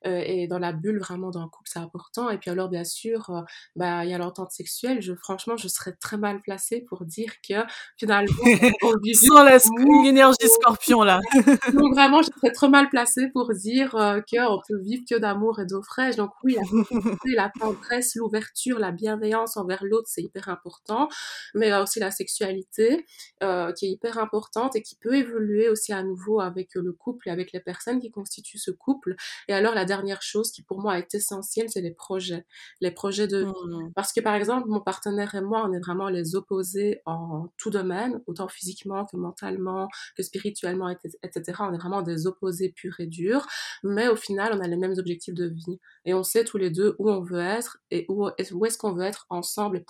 Euh, 0.06 0.22
et 0.24 0.46
dans 0.46 0.58
la 0.58 0.72
bulle, 0.72 0.98
vraiment, 0.98 1.30
dans 1.30 1.42
le 1.42 1.48
couple, 1.48 1.68
c'est 1.70 1.78
important. 1.78 2.30
Et 2.30 2.38
puis 2.38 2.50
alors, 2.50 2.68
bien 2.68 2.84
sûr, 2.84 3.28
euh, 3.30 3.42
bah, 3.76 4.04
il 4.04 4.10
y 4.10 4.14
a 4.14 4.18
l'entente 4.18 4.50
sexuelle. 4.50 5.02
Je, 5.02 5.14
franchement, 5.14 5.56
je 5.56 5.68
serais 5.68 5.92
très 5.92 6.16
mal 6.16 6.40
placée 6.40 6.80
pour 6.88 7.04
dire 7.04 7.32
que 7.46 7.54
finalement, 7.98 8.32
on 8.82 8.98
vit 9.02 9.14
Sans 9.14 9.44
l'énergie 9.44 10.48
scorpion, 10.48 11.02
là. 11.02 11.20
Donc 11.74 11.94
vraiment, 11.94 12.22
je 12.22 12.30
serais 12.40 12.52
trop 12.52 12.68
mal 12.68 12.88
placée 12.88 13.28
pour 13.32 13.52
dire 13.54 13.90
qu'on 13.90 14.60
peut 14.66 14.80
vivre 14.80 15.02
que 15.08 15.18
d'amour 15.18 15.60
et 15.60 15.66
d'eau 15.66 15.82
fraîche. 15.82 16.16
Donc 16.16 16.30
oui, 16.42 16.56
la, 16.56 17.42
la 17.42 17.52
tendresse, 17.60 18.14
l'ouverture, 18.16 18.78
la 18.78 18.92
bienveillance 18.92 19.56
envers 19.56 19.84
l'autre, 19.84 19.99
c'est 20.06 20.22
hyper 20.22 20.48
important, 20.48 21.08
mais 21.54 21.66
il 21.66 21.70
y 21.70 21.72
a 21.72 21.82
aussi 21.82 22.00
la 22.00 22.10
sexualité 22.10 23.06
euh, 23.42 23.72
qui 23.72 23.86
est 23.86 23.90
hyper 23.90 24.18
importante 24.18 24.76
et 24.76 24.82
qui 24.82 24.96
peut 24.96 25.14
évoluer 25.14 25.68
aussi 25.68 25.92
à 25.92 26.02
nouveau 26.02 26.40
avec 26.40 26.74
le 26.74 26.92
couple 26.92 27.28
et 27.28 27.30
avec 27.30 27.52
les 27.52 27.60
personnes 27.60 28.00
qui 28.00 28.10
constituent 28.10 28.58
ce 28.58 28.70
couple. 28.70 29.16
Et 29.48 29.54
alors 29.54 29.74
la 29.74 29.84
dernière 29.84 30.22
chose 30.22 30.50
qui 30.52 30.62
pour 30.62 30.80
moi 30.80 30.98
est 30.98 31.14
essentielle, 31.14 31.68
c'est 31.70 31.80
les 31.80 31.92
projets, 31.92 32.44
les 32.80 32.90
projets 32.90 33.26
de 33.26 33.44
mmh. 33.44 33.92
Parce 33.94 34.12
que 34.12 34.20
par 34.20 34.34
exemple, 34.34 34.68
mon 34.68 34.80
partenaire 34.80 35.34
et 35.34 35.40
moi, 35.40 35.66
on 35.68 35.72
est 35.72 35.80
vraiment 35.80 36.08
les 36.08 36.34
opposés 36.34 37.00
en 37.06 37.48
tout 37.56 37.70
domaine, 37.70 38.22
autant 38.26 38.48
physiquement 38.48 39.04
que 39.06 39.16
mentalement, 39.16 39.88
que 40.16 40.22
spirituellement, 40.22 40.88
etc. 40.88 41.58
On 41.60 41.72
est 41.72 41.78
vraiment 41.78 42.02
des 42.02 42.26
opposés 42.26 42.70
purs 42.70 43.00
et 43.00 43.06
durs, 43.06 43.46
mais 43.82 44.08
au 44.08 44.16
final, 44.16 44.52
on 44.54 44.60
a 44.60 44.68
les 44.68 44.76
mêmes 44.76 44.94
objectifs 44.98 45.34
de 45.34 45.46
vie 45.46 45.78
et 46.04 46.14
on 46.14 46.22
sait 46.22 46.44
tous 46.44 46.58
les 46.58 46.70
deux 46.70 46.94
où 46.98 47.10
on 47.10 47.20
veut 47.20 47.40
être 47.40 47.78
et 47.90 48.06
où 48.08 48.28
est-ce 48.38 48.78
qu'on 48.78 48.92
veut 48.92 49.04
être 49.04 49.26
ensemble 49.30 49.84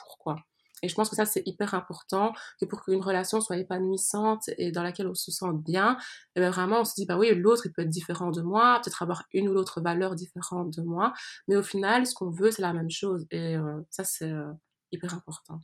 Et 0.82 0.88
je 0.88 0.94
pense 0.94 1.10
que 1.10 1.16
ça, 1.16 1.26
c'est 1.26 1.42
hyper 1.46 1.74
important, 1.74 2.32
que 2.60 2.64
pour 2.64 2.82
qu'une 2.82 3.02
relation 3.02 3.40
soit 3.40 3.58
épanouissante 3.58 4.48
et 4.58 4.72
dans 4.72 4.82
laquelle 4.82 5.08
on 5.08 5.14
se 5.14 5.30
sente 5.30 5.62
bien, 5.62 5.98
eh 6.36 6.40
bien 6.40 6.50
vraiment, 6.50 6.80
on 6.80 6.84
se 6.84 6.94
dit, 6.94 7.06
bah 7.06 7.18
oui, 7.18 7.34
l'autre, 7.34 7.66
il 7.66 7.72
peut 7.72 7.82
être 7.82 7.88
différent 7.88 8.30
de 8.30 8.42
moi, 8.42 8.80
peut-être 8.82 9.02
avoir 9.02 9.24
une 9.32 9.48
ou 9.48 9.52
l'autre 9.52 9.80
valeur 9.80 10.14
différente 10.14 10.70
de 10.70 10.82
moi, 10.82 11.12
mais 11.48 11.56
au 11.56 11.62
final, 11.62 12.06
ce 12.06 12.14
qu'on 12.14 12.30
veut, 12.30 12.50
c'est 12.50 12.62
la 12.62 12.72
même 12.72 12.90
chose. 12.90 13.26
Et 13.30 13.56
euh, 13.56 13.80
ça, 13.90 14.04
c'est 14.04 14.30
euh, 14.30 14.52
hyper 14.92 15.14
important. 15.14 15.60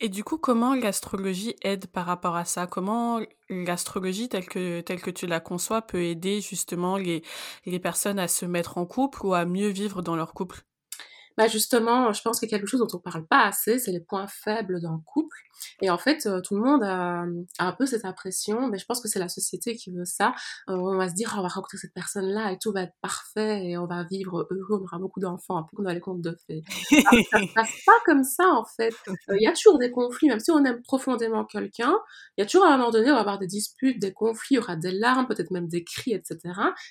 Et 0.00 0.08
du 0.08 0.24
coup, 0.24 0.38
comment 0.38 0.74
l'astrologie 0.74 1.54
aide 1.62 1.86
par 1.86 2.06
rapport 2.06 2.36
à 2.36 2.44
ça? 2.44 2.66
Comment 2.66 3.20
l'astrologie, 3.48 4.28
telle 4.28 4.46
que, 4.46 4.80
telle 4.80 5.00
que 5.00 5.10
tu 5.10 5.26
la 5.26 5.40
conçois, 5.40 5.82
peut 5.82 6.02
aider 6.02 6.40
justement 6.40 6.96
les, 6.96 7.22
les 7.66 7.78
personnes 7.80 8.18
à 8.18 8.28
se 8.28 8.46
mettre 8.46 8.78
en 8.78 8.86
couple 8.86 9.24
ou 9.24 9.34
à 9.34 9.44
mieux 9.44 9.68
vivre 9.68 10.02
dans 10.02 10.16
leur 10.16 10.34
couple? 10.34 10.64
Bah 11.36 11.46
justement, 11.46 12.12
je 12.12 12.22
pense 12.22 12.40
que 12.40 12.46
quelque 12.46 12.66
chose 12.66 12.80
dont 12.80 12.88
on 12.92 12.98
parle 12.98 13.26
pas 13.26 13.44
assez, 13.44 13.78
c'est 13.78 13.92
les 13.92 14.00
points 14.00 14.26
faibles 14.26 14.80
d'un 14.80 15.02
couple. 15.06 15.36
Et 15.82 15.90
en 15.90 15.98
fait, 15.98 16.26
euh, 16.26 16.40
tout 16.40 16.54
le 16.54 16.62
monde 16.62 16.82
a, 16.82 17.24
un 17.58 17.72
peu 17.72 17.86
cette 17.86 18.04
impression, 18.04 18.68
mais 18.68 18.78
je 18.78 18.86
pense 18.86 19.00
que 19.00 19.08
c'est 19.08 19.18
la 19.18 19.28
société 19.28 19.76
qui 19.76 19.90
veut 19.90 20.04
ça. 20.04 20.34
Euh, 20.68 20.74
on 20.74 20.96
va 20.96 21.08
se 21.08 21.14
dire, 21.14 21.32
oh, 21.34 21.38
on 21.38 21.42
va 21.42 21.48
rencontrer 21.48 21.78
cette 21.78 21.94
personne-là 21.94 22.52
et 22.52 22.58
tout 22.58 22.72
va 22.72 22.82
être 22.82 22.94
parfait 23.00 23.64
et 23.64 23.78
on 23.78 23.86
va 23.86 24.04
vivre 24.04 24.48
heureux, 24.50 24.80
on 24.80 24.84
aura 24.84 24.98
beaucoup 24.98 25.20
d'enfants, 25.20 25.58
un 25.58 25.62
peu 25.62 25.76
comme 25.76 25.86
dans 25.86 25.92
les 25.92 26.00
contes 26.00 26.22
de 26.22 26.36
fées. 26.46 26.62
ça 26.90 27.38
se 27.38 27.54
passe 27.54 27.82
pas 27.86 27.98
comme 28.04 28.24
ça, 28.24 28.48
en 28.48 28.64
fait. 28.64 28.94
Euh, 29.08 29.36
il 29.38 29.42
y 29.42 29.46
a 29.46 29.52
toujours 29.52 29.78
des 29.78 29.90
conflits, 29.90 30.28
même 30.28 30.40
si 30.40 30.50
on 30.50 30.64
aime 30.64 30.82
profondément 30.82 31.44
quelqu'un, 31.44 31.96
il 32.36 32.42
y 32.42 32.44
a 32.44 32.46
toujours 32.46 32.66
à 32.66 32.74
un 32.74 32.78
moment 32.78 32.90
donné, 32.90 33.10
on 33.10 33.14
va 33.14 33.20
avoir 33.20 33.38
des 33.38 33.46
disputes, 33.46 34.00
des 34.00 34.12
conflits, 34.12 34.56
il 34.56 34.56
y 34.56 34.58
aura 34.58 34.76
des 34.76 34.92
larmes, 34.92 35.26
peut-être 35.26 35.50
même 35.50 35.68
des 35.68 35.84
cris, 35.84 36.12
etc. 36.12 36.38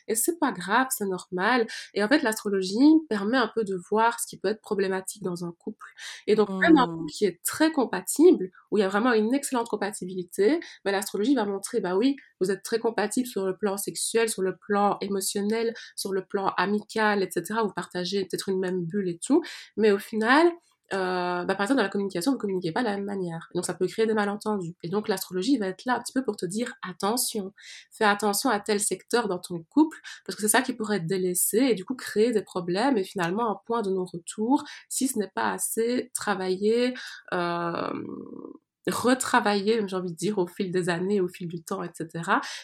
Et 0.07 0.15
c'est 0.15 0.39
pas 0.39 0.51
grave, 0.51 0.87
c'est 0.89 1.05
normal. 1.05 1.67
Et 1.93 2.03
en 2.03 2.07
fait, 2.07 2.21
l'astrologie 2.21 2.77
permet 3.09 3.37
un 3.37 3.51
peu 3.53 3.63
de 3.63 3.79
voir 3.89 4.19
ce 4.19 4.27
qui 4.29 4.37
peut 4.37 4.49
être 4.49 4.61
problématique 4.61 5.23
dans 5.23 5.45
un 5.45 5.51
couple. 5.51 5.87
Et 6.27 6.35
donc, 6.35 6.49
même 6.49 6.77
un 6.77 6.87
couple 6.87 7.03
mmh. 7.03 7.07
qui 7.07 7.25
est 7.25 7.43
très 7.43 7.71
compatible, 7.71 8.51
où 8.71 8.77
il 8.77 8.81
y 8.81 8.83
a 8.83 8.89
vraiment 8.89 9.13
une 9.13 9.33
excellente 9.33 9.67
compatibilité, 9.67 10.59
bah, 10.85 10.91
l'astrologie 10.91 11.35
va 11.35 11.45
montrer, 11.45 11.79
bah 11.79 11.95
oui, 11.95 12.15
vous 12.39 12.51
êtes 12.51 12.63
très 12.63 12.79
compatible 12.79 13.27
sur 13.27 13.45
le 13.45 13.57
plan 13.57 13.77
sexuel, 13.77 14.29
sur 14.29 14.41
le 14.41 14.55
plan 14.55 14.97
émotionnel, 15.01 15.73
sur 15.95 16.13
le 16.13 16.23
plan 16.23 16.53
amical, 16.57 17.23
etc. 17.23 17.59
Vous 17.63 17.73
partagez 17.73 18.25
peut-être 18.25 18.49
une 18.49 18.59
même 18.59 18.85
bulle 18.85 19.09
et 19.09 19.17
tout, 19.17 19.41
mais 19.77 19.91
au 19.91 19.99
final, 19.99 20.51
euh, 20.93 21.45
bah, 21.45 21.55
par 21.55 21.61
exemple, 21.61 21.77
dans 21.77 21.83
la 21.83 21.89
communication, 21.89 22.31
vous 22.31 22.37
ne 22.37 22.41
communiquez 22.41 22.71
pas 22.71 22.81
de 22.81 22.85
la 22.85 22.95
même 22.95 23.05
manière. 23.05 23.49
Donc, 23.53 23.65
ça 23.65 23.73
peut 23.73 23.87
créer 23.87 24.05
des 24.07 24.13
malentendus. 24.13 24.75
Et 24.83 24.89
donc, 24.89 25.07
l'astrologie 25.07 25.57
va 25.57 25.67
être 25.67 25.85
là 25.85 25.95
un 25.95 25.99
petit 25.99 26.13
peu 26.13 26.23
pour 26.23 26.35
te 26.35 26.45
dire 26.45 26.73
attention, 26.87 27.53
fais 27.91 28.05
attention 28.05 28.49
à 28.49 28.59
tel 28.59 28.79
secteur 28.79 29.27
dans 29.27 29.39
ton 29.39 29.63
couple, 29.69 29.97
parce 30.25 30.35
que 30.35 30.41
c'est 30.41 30.49
ça 30.49 30.61
qui 30.61 30.73
pourrait 30.73 30.97
être 30.97 31.07
délaissé 31.07 31.57
et 31.57 31.75
du 31.75 31.85
coup 31.85 31.95
créer 31.95 32.31
des 32.31 32.41
problèmes 32.41 32.97
et 32.97 33.03
finalement 33.03 33.49
un 33.51 33.59
point 33.65 33.81
de 33.81 33.91
non-retour 33.91 34.63
si 34.89 35.07
ce 35.07 35.19
n'est 35.19 35.31
pas 35.33 35.51
assez 35.51 36.11
travaillé, 36.13 36.93
euh, 37.33 37.91
retravailler, 38.89 39.81
j'ai 39.87 39.95
envie 39.95 40.11
de 40.11 40.17
dire, 40.17 40.37
au 40.37 40.47
fil 40.47 40.71
des 40.71 40.89
années, 40.89 41.21
au 41.21 41.27
fil 41.27 41.47
du 41.47 41.63
temps, 41.63 41.83
etc. 41.83 42.07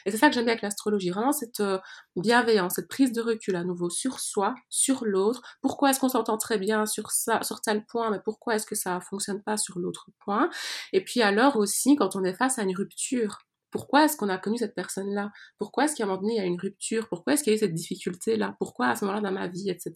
Et 0.05 0.11
c'est 0.11 0.17
ça 0.17 0.27
que 0.27 0.33
j'aime 0.33 0.45
bien 0.45 0.53
avec 0.53 0.61
l'astrologie, 0.61 1.09
vraiment 1.09 1.31
cette 1.31 1.59
euh, 1.59 1.79
bienveillance, 2.15 2.75
cette 2.75 2.87
prise 2.87 3.11
de 3.11 3.21
recul 3.21 3.55
à 3.55 3.63
nouveau 3.63 3.89
sur 3.89 4.19
soi, 4.19 4.55
sur 4.69 5.05
l'autre. 5.05 5.41
Pourquoi 5.61 5.89
est-ce 5.89 5.99
qu'on 5.99 6.09
s'entend 6.09 6.37
très 6.37 6.57
bien 6.57 6.85
sur 6.85 7.11
ça, 7.11 7.41
sur 7.43 7.61
tel 7.61 7.85
point, 7.85 8.11
mais 8.11 8.19
pourquoi 8.23 8.55
est-ce 8.55 8.65
que 8.65 8.75
ça 8.75 8.99
fonctionne 9.01 9.41
pas 9.43 9.57
sur 9.57 9.79
l'autre 9.79 10.09
point? 10.19 10.49
Et 10.93 11.03
puis 11.03 11.21
alors 11.21 11.57
aussi, 11.57 11.95
quand 11.95 12.15
on 12.15 12.23
est 12.23 12.33
face 12.33 12.59
à 12.59 12.63
une 12.63 12.75
rupture, 12.75 13.39
pourquoi 13.75 14.05
est-ce 14.05 14.15
qu'on 14.15 14.29
a 14.29 14.37
connu 14.37 14.57
cette 14.57 14.73
personne-là? 14.73 15.33
Pourquoi 15.57 15.83
est-ce 15.83 15.97
qu'à 15.97 16.05
un 16.05 16.07
moment 16.07 16.21
donné, 16.21 16.35
il 16.35 16.37
y 16.37 16.39
a 16.39 16.45
une 16.45 16.57
rupture? 16.57 17.09
Pourquoi 17.09 17.33
est-ce 17.33 17.43
qu'il 17.43 17.51
y 17.51 17.55
a 17.55 17.57
eu 17.57 17.59
cette 17.59 17.73
difficulté-là? 17.73 18.55
Pourquoi 18.57 18.87
à 18.87 18.95
ce 18.95 19.03
moment-là 19.03 19.21
dans 19.21 19.33
ma 19.33 19.49
vie, 19.49 19.69
etc. 19.69 19.93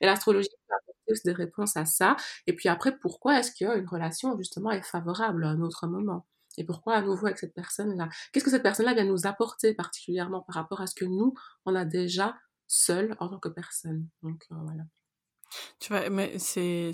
Et 0.00 0.06
l'astrologie 0.06 0.48
des 1.24 1.32
réponses 1.32 1.76
à 1.76 1.84
ça. 1.86 2.16
Et 2.46 2.54
puis 2.54 2.68
après, 2.68 2.96
pourquoi 2.98 3.40
est-ce 3.40 3.50
qu'une 3.50 3.88
relation, 3.88 4.36
justement, 4.38 4.70
est 4.70 4.82
favorable 4.82 5.44
à 5.44 5.48
un 5.48 5.60
autre 5.60 5.88
moment? 5.88 6.24
Et 6.56 6.64
pourquoi 6.64 6.94
à 6.94 7.02
nouveau 7.02 7.26
avec 7.26 7.38
cette 7.38 7.54
personne-là? 7.54 8.08
Qu'est-ce 8.32 8.44
que 8.44 8.50
cette 8.50 8.62
personne-là 8.62 8.94
vient 8.94 9.04
nous 9.04 9.26
apporter 9.26 9.74
particulièrement 9.74 10.42
par 10.42 10.54
rapport 10.54 10.80
à 10.80 10.86
ce 10.86 10.94
que 10.94 11.04
nous, 11.04 11.34
on 11.64 11.74
a 11.74 11.84
déjà 11.84 12.36
seul 12.68 13.16
en 13.18 13.28
tant 13.28 13.40
que 13.40 13.48
personne? 13.48 14.06
Donc 14.22 14.46
euh, 14.52 14.56
voilà. 14.64 14.84
Tu 15.80 15.92
vois, 15.92 16.08
mais 16.10 16.38
c'est, 16.38 16.90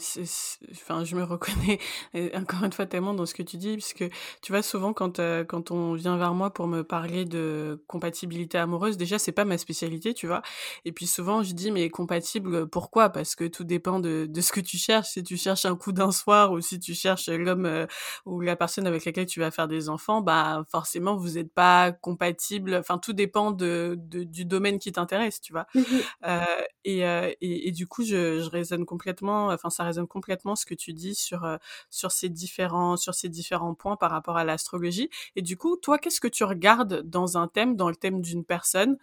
enfin, 0.72 1.05
je 1.05 1.16
me 1.16 1.25
reconnais 1.25 1.79
encore 2.35 2.64
une 2.64 2.72
fois 2.72 2.87
tellement 2.87 3.14
dans 3.14 3.27
ce 3.27 3.35
que 3.35 3.42
tu 3.42 3.57
dis, 3.57 3.72
puisque 3.75 4.05
tu 4.42 4.53
vois, 4.53 4.62
souvent 4.62 4.92
quand, 4.92 5.18
euh, 5.18 5.44
quand 5.44 5.70
on 5.70 5.94
vient 5.94 6.16
vers 6.16 6.35
moi 6.35 6.53
pour 6.53 6.66
me 6.66 6.83
parler 6.83 7.25
de 7.25 7.83
compatibilité 7.87 8.59
amoureuse, 8.59 8.96
déjà, 8.96 9.18
c'est 9.18 9.33
pas 9.33 9.44
ma 9.44 9.59
spécialité, 9.59 10.14
tu 10.14 10.27
vois. 10.27 10.42
Et 10.85 10.92
puis 10.92 11.07
souvent, 11.07 11.42
je 11.42 11.53
dis, 11.53 11.70
mais 11.70 11.88
compatible, 11.90 12.66
pourquoi? 12.68 13.11
Parce 13.11 13.35
que 13.35 13.44
tout 13.44 13.64
dépend 13.64 14.01
de, 14.01 14.27
de 14.29 14.40
ce 14.40 14.53
que 14.53 14.61
tu 14.61 14.79
cherches. 14.79 15.09
Si 15.11 15.22
tu 15.22 15.37
cherches 15.37 15.64
un 15.64 15.77
coup 15.77 15.92
d'un 15.92 16.12
soir 16.12 16.53
ou 16.53 16.61
si 16.61 16.79
tu 16.81 16.94
cherches 16.94 17.29
l'homme 17.29 17.66
euh, 17.66 17.87
ou 18.27 18.40
la 18.40 18.57
personne 18.57 18.87
avec 18.87 19.05
laquelle 19.05 19.27
tu 19.27 19.40
vas 19.40 19.51
faire 19.51 19.68
des 19.68 19.88
enfants, 19.88 20.20
bah, 20.22 20.64
forcément, 20.70 21.16
vous 21.16 21.31
n'êtes 21.33 21.53
pas 21.53 21.92
compatible. 21.92 22.75
Enfin, 22.75 22.98
tout 22.98 23.12
dépend 23.12 23.51
de, 23.53 23.96
de 23.98 24.22
du 24.25 24.44
domaine 24.44 24.79
qui 24.79 24.92
t'intéresse, 24.92 25.40
tu 25.40 25.53
vois. 25.53 25.66
Mmh 25.75 25.83
euh, 26.27 26.40
et, 26.85 27.01
et, 27.40 27.68
et, 27.68 27.72
du 27.72 27.87
coup, 27.87 28.03
je, 28.05 28.40
je 28.40 28.48
résonne 28.53 28.85
complètement. 28.87 29.49
Enfin, 29.49 29.71
ça 29.71 29.85
résonne 29.85 30.07
complètement 30.07 30.57
ce 30.57 30.67
que 30.67 30.75
tu 30.75 30.93
dis 30.93 31.15
sur 31.15 31.47
sur 31.91 32.12
ces 32.12 32.29
différents 32.29 32.97
sur 32.97 33.15
ces 33.15 33.29
différents 33.29 33.75
points 33.75 33.97
par 33.97 34.11
rapport 34.11 34.37
à 34.37 34.45
l'astrologie. 34.45 35.09
Et 35.37 35.43
du 35.43 35.57
coup, 35.57 35.77
toi, 35.77 35.99
qu'est-ce 35.99 36.21
que 36.21 36.29
tu 36.29 36.45
regardes 36.45 37.03
dans 37.03 37.37
un 37.38 37.49
thème, 37.49 37.77
dans 37.77 37.88
le 37.88 37.97
thème 37.97 38.21
d'une 38.21 38.45
personne? 38.45 38.97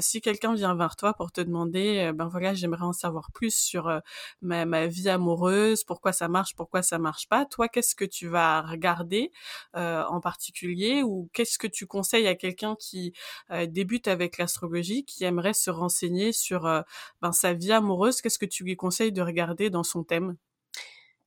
Si 0.00 0.20
quelqu'un 0.20 0.54
vient 0.54 0.74
vers 0.74 0.96
toi 0.96 1.14
pour 1.14 1.32
te 1.32 1.40
demander, 1.40 2.12
ben 2.14 2.26
voilà, 2.28 2.54
j'aimerais 2.54 2.84
en 2.84 2.92
savoir 2.92 3.30
plus 3.32 3.54
sur 3.54 4.00
ma, 4.40 4.64
ma 4.64 4.86
vie 4.86 5.08
amoureuse, 5.08 5.84
pourquoi 5.84 6.12
ça 6.12 6.28
marche, 6.28 6.54
pourquoi 6.54 6.82
ça 6.82 6.98
marche 6.98 7.28
pas. 7.28 7.44
Toi, 7.46 7.68
qu'est-ce 7.68 7.94
que 7.94 8.04
tu 8.04 8.28
vas 8.28 8.62
regarder 8.62 9.32
en 9.74 10.20
particulier? 10.20 11.02
Ou 11.02 11.28
qu'est-ce 11.32 11.58
que 11.58 11.66
tu 11.66 11.86
conseilles 11.86 12.26
à 12.28 12.34
quelqu'un 12.34 12.76
qui 12.78 13.12
débute 13.68 14.08
avec 14.08 14.38
l'astrologie, 14.38 15.04
qui 15.04 15.24
aimerait 15.24 15.54
se 15.54 15.70
renseigner 15.70 16.32
sur 16.32 16.62
ben, 17.20 17.32
sa 17.32 17.52
vie 17.52 17.72
amoureuse, 17.72 18.20
qu'est-ce 18.20 18.38
que 18.38 18.46
tu 18.46 18.64
lui 18.64 18.76
conseilles 18.76 18.91
de 19.00 19.22
regarder 19.22 19.70
dans 19.70 19.82
son 19.82 20.04
thème? 20.04 20.36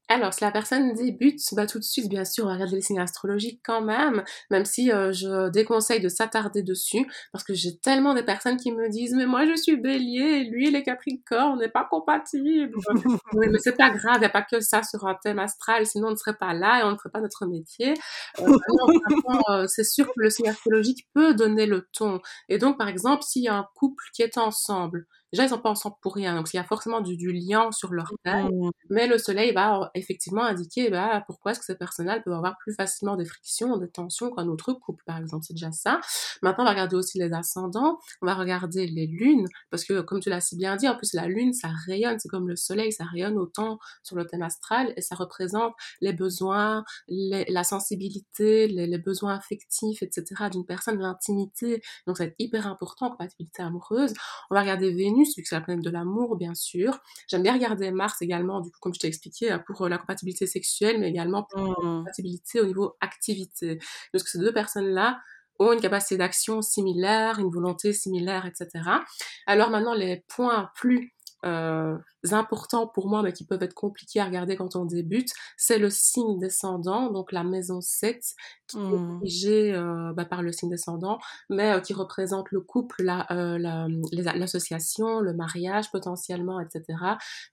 Alors, 0.07 0.33
si 0.35 0.43
la 0.43 0.51
personne 0.51 0.93
débute, 0.93 1.41
bah, 1.53 1.65
tout 1.65 1.79
de 1.79 1.83
suite, 1.83 2.09
bien 2.09 2.25
sûr, 2.25 2.45
on 2.45 2.53
les 2.53 2.81
signes 2.81 2.99
astrologiques 2.99 3.61
quand 3.63 3.81
même, 3.81 4.23
même 4.51 4.63
si 4.63 4.91
euh, 4.91 5.11
je 5.11 5.49
déconseille 5.49 5.99
de 5.99 6.09
s'attarder 6.09 6.61
dessus, 6.61 7.07
parce 7.31 7.43
que 7.43 7.55
j'ai 7.55 7.77
tellement 7.77 8.13
de 8.13 8.21
personnes 8.21 8.57
qui 8.57 8.71
me 8.71 8.87
disent 8.89 9.15
«Mais 9.17 9.25
moi, 9.25 9.45
je 9.47 9.55
suis 9.55 9.77
bélier, 9.77 10.43
lui, 10.43 10.67
il 10.67 10.75
est 10.75 10.83
capricorne, 10.83 11.53
on 11.53 11.55
n'est 11.57 11.69
pas 11.69 11.87
compatible.» 11.89 12.75
Oui, 13.33 13.47
mais 13.49 13.57
c'est 13.59 13.75
pas 13.75 13.89
grave, 13.89 14.17
il 14.17 14.19
n'y 14.19 14.25
a 14.25 14.29
pas 14.29 14.43
que 14.43 14.59
ça 14.59 14.83
sur 14.83 15.07
un 15.07 15.15
thème 15.23 15.39
astral, 15.39 15.87
sinon 15.87 16.09
on 16.09 16.11
ne 16.11 16.15
serait 16.15 16.37
pas 16.37 16.53
là 16.53 16.81
et 16.81 16.83
on 16.83 16.91
ne 16.91 16.97
ferait 16.97 17.09
pas 17.09 17.21
notre 17.21 17.47
métier. 17.47 17.95
Euh, 18.41 18.57
euh, 19.49 19.65
c'est 19.67 19.83
sûr 19.83 20.05
que 20.05 20.17
le 20.17 20.29
signe 20.29 20.49
astrologique 20.49 21.07
peut 21.15 21.33
donner 21.33 21.65
le 21.65 21.87
ton. 21.93 22.21
Et 22.47 22.59
donc, 22.59 22.77
par 22.77 22.89
exemple, 22.89 23.23
s'il 23.23 23.43
y 23.43 23.47
a 23.47 23.55
un 23.55 23.67
couple 23.73 24.03
qui 24.13 24.21
est 24.21 24.37
ensemble, 24.37 25.07
Déjà, 25.35 25.43
ils 25.43 25.49
sont 25.49 25.59
pas 25.59 25.69
ensemble 25.69 25.97
pour 26.01 26.15
rien, 26.15 26.33
donc 26.33 26.47
il 26.53 26.55
y 26.55 26.59
a 26.61 26.63
forcément 26.63 27.01
du, 27.01 27.17
du 27.17 27.33
lien 27.33 27.69
sur 27.73 27.91
leur 27.91 28.13
taille. 28.23 28.45
Mmh. 28.45 28.71
Mais 28.89 29.05
le 29.05 29.17
soleil 29.17 29.51
va 29.51 29.91
effectivement 29.93 30.43
indiquer 30.43 30.89
bah, 30.89 31.25
pourquoi 31.27 31.51
est-ce 31.51 31.59
que 31.59 31.65
ces 31.65 31.75
personnes-là 31.75 32.21
peuvent 32.21 32.33
avoir 32.33 32.57
plus 32.57 32.73
facilement 32.73 33.17
des 33.17 33.25
frictions, 33.25 33.75
des 33.75 33.89
tensions 33.89 34.31
qu'un 34.31 34.47
autre 34.47 34.71
couple, 34.71 35.03
par 35.05 35.17
exemple. 35.17 35.43
C'est 35.45 35.53
déjà 35.53 35.73
ça. 35.73 35.99
Maintenant, 36.41 36.63
on 36.63 36.67
va 36.67 36.71
regarder 36.71 36.95
aussi 36.95 37.19
les 37.19 37.33
ascendants, 37.33 37.99
on 38.21 38.25
va 38.25 38.33
regarder 38.33 38.87
les 38.87 39.07
lunes, 39.07 39.45
parce 39.71 39.83
que 39.83 39.99
comme 39.99 40.21
tu 40.21 40.29
l'as 40.29 40.39
si 40.39 40.55
bien 40.55 40.77
dit, 40.77 40.87
en 40.87 40.95
plus 40.95 41.13
la 41.13 41.27
lune, 41.27 41.51
ça 41.51 41.67
rayonne, 41.85 42.17
c'est 42.17 42.29
comme 42.29 42.47
le 42.47 42.55
soleil, 42.55 42.93
ça 42.93 43.03
rayonne 43.03 43.37
autant 43.37 43.77
sur 44.03 44.15
le 44.15 44.25
thème 44.25 44.41
astral 44.41 44.93
et 44.95 45.01
ça 45.01 45.15
représente 45.15 45.73
les 45.99 46.13
besoins, 46.13 46.85
la 47.09 47.63
sensibilité, 47.65 48.69
les, 48.69 48.87
les, 48.87 48.97
besoins 48.97 49.35
affectifs, 49.35 50.01
etc. 50.01 50.49
d'une 50.49 50.65
personne, 50.65 50.97
l'intimité. 50.97 51.81
Donc, 52.07 52.17
c'est 52.17 52.35
hyper 52.39 52.67
important, 52.67 53.09
compatibilité 53.09 53.63
amoureuse. 53.63 54.13
On 54.49 54.55
va 54.55 54.61
regarder 54.61 54.93
Vénus 54.93 55.24
vu 55.35 55.41
que 55.41 55.47
c'est 55.47 55.55
la 55.55 55.61
planète 55.61 55.83
de 55.83 55.89
l'amour, 55.89 56.35
bien 56.35 56.53
sûr. 56.53 56.99
J'aime 57.27 57.43
bien 57.43 57.53
regarder 57.53 57.91
Mars 57.91 58.21
également, 58.21 58.61
du 58.61 58.69
coup, 58.71 58.79
comme 58.79 58.93
je 58.93 58.99
t'ai 58.99 59.07
expliqué, 59.07 59.51
euh, 59.51 59.59
pour 59.59 59.81
euh, 59.83 59.89
la 59.89 59.97
compatibilité 59.97 60.47
sexuelle, 60.47 60.99
mais 60.99 61.09
également 61.09 61.43
pour 61.43 61.61
la 61.61 61.71
mmh. 61.71 61.97
compatibilité 61.99 62.61
au 62.61 62.65
niveau 62.65 62.95
activité. 63.01 63.79
Parce 64.11 64.23
que 64.23 64.29
ces 64.29 64.39
deux 64.39 64.53
personnes-là 64.53 65.19
ont 65.59 65.71
une 65.71 65.79
capacité 65.79 66.17
d'action 66.17 66.61
similaire, 66.61 67.39
une 67.39 67.49
volonté 67.49 67.93
similaire, 67.93 68.45
etc. 68.45 68.83
Alors 69.47 69.69
maintenant, 69.69 69.93
les 69.93 70.23
points 70.27 70.69
plus 70.75 71.14
euh, 71.45 71.97
importants 72.31 72.87
pour 72.87 73.07
moi, 73.07 73.21
mais 73.21 73.33
qui 73.33 73.45
peuvent 73.45 73.61
être 73.61 73.75
compliqués 73.75 74.19
à 74.19 74.25
regarder 74.25 74.55
quand 74.55 74.75
on 74.75 74.85
débute, 74.85 75.31
c'est 75.57 75.77
le 75.77 75.91
signe 75.91 76.39
descendant, 76.39 77.11
donc 77.11 77.31
la 77.31 77.43
maison 77.43 77.81
7, 77.81 78.33
qui 78.67 78.77
est 78.77 78.81
mmh. 78.81 79.19
dirigée 79.19 79.75
euh, 79.75 80.11
bah, 80.13 80.25
par 80.25 80.41
le 80.41 80.51
signe 80.51 80.71
descendant, 80.71 81.19
mais 81.51 81.73
euh, 81.73 81.81
qui 81.81 81.93
représente 81.93 82.49
le 82.49 82.61
couple, 82.61 83.03
l'association, 83.03 85.19
la, 85.19 85.31
le 85.31 85.33
mariage 85.33 85.91
potentiellement, 85.91 86.59
etc. 86.59 86.83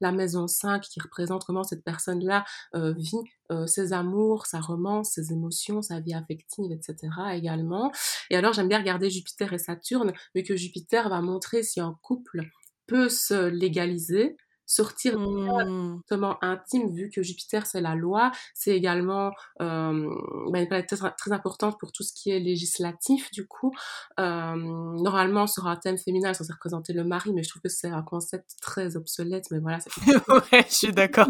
La 0.01 0.11
maison 0.11 0.49
5, 0.49 0.81
qui 0.83 1.01
représente 1.01 1.45
comment 1.45 1.65
cette 1.65 1.85
personne-là 1.85 2.47
vit 2.75 3.21
ses 3.67 3.93
amours, 3.93 4.47
sa 4.47 4.61
romance, 4.61 5.11
ses 5.11 5.31
émotions, 5.31 5.83
sa 5.83 6.01
vie 6.01 6.15
affective, 6.15 6.73
etc. 6.73 7.09
également. 7.35 7.93
Et 8.31 8.37
alors 8.37 8.55
j'aime 8.55 8.69
bien 8.69 8.79
regarder 8.79 9.11
Jupiter 9.11 9.53
et 9.53 9.59
Saturne, 9.59 10.15
vu 10.35 10.43
que 10.43 10.57
Jupiter 10.57 11.11
va 11.11 11.21
montrer 11.21 11.63
si 11.63 11.79
un 11.79 11.99
couple 12.01 12.49
peut 12.93 13.09
se 13.09 13.49
légaliser 13.49 14.37
sortir 14.67 15.19
mmh. 15.19 16.03
intime, 16.41 16.91
vu 16.93 17.11
que 17.11 17.23
Jupiter, 17.23 17.67
c'est 17.67 17.81
la 17.81 17.95
loi, 17.95 18.33
c'est 18.55 18.77
également 18.77 19.33
euh, 19.61 20.09
une 20.55 20.67
planète 20.69 20.89
très, 20.89 21.11
très, 21.13 21.33
importante 21.33 21.79
pour 21.79 21.93
tout 21.93 22.03
ce 22.03 22.13
qui 22.13 22.31
est 22.31 22.41
législatif, 22.41 23.31
du 23.31 23.47
coup. 23.47 23.73
Euh, 24.21 24.55
normalement, 24.57 25.47
sur 25.47 25.67
un 25.67 25.77
thème 25.77 25.99
féminin, 25.99 26.33
c'est 26.33 26.45
censé 26.45 26.53
représenter 26.53 26.93
le 26.93 27.05
mari, 27.05 27.33
mais 27.33 27.43
je 27.43 27.51
trouve 27.51 27.63
que 27.63 27.69
c'est 27.69 27.89
un 27.89 28.03
concept 28.03 28.51
très 28.61 28.97
obsolète, 28.97 29.47
mais 29.51 29.59
voilà. 29.59 29.79
ouais, 30.53 30.65
je 30.69 30.75
suis 30.75 30.93
d'accord. 30.93 31.29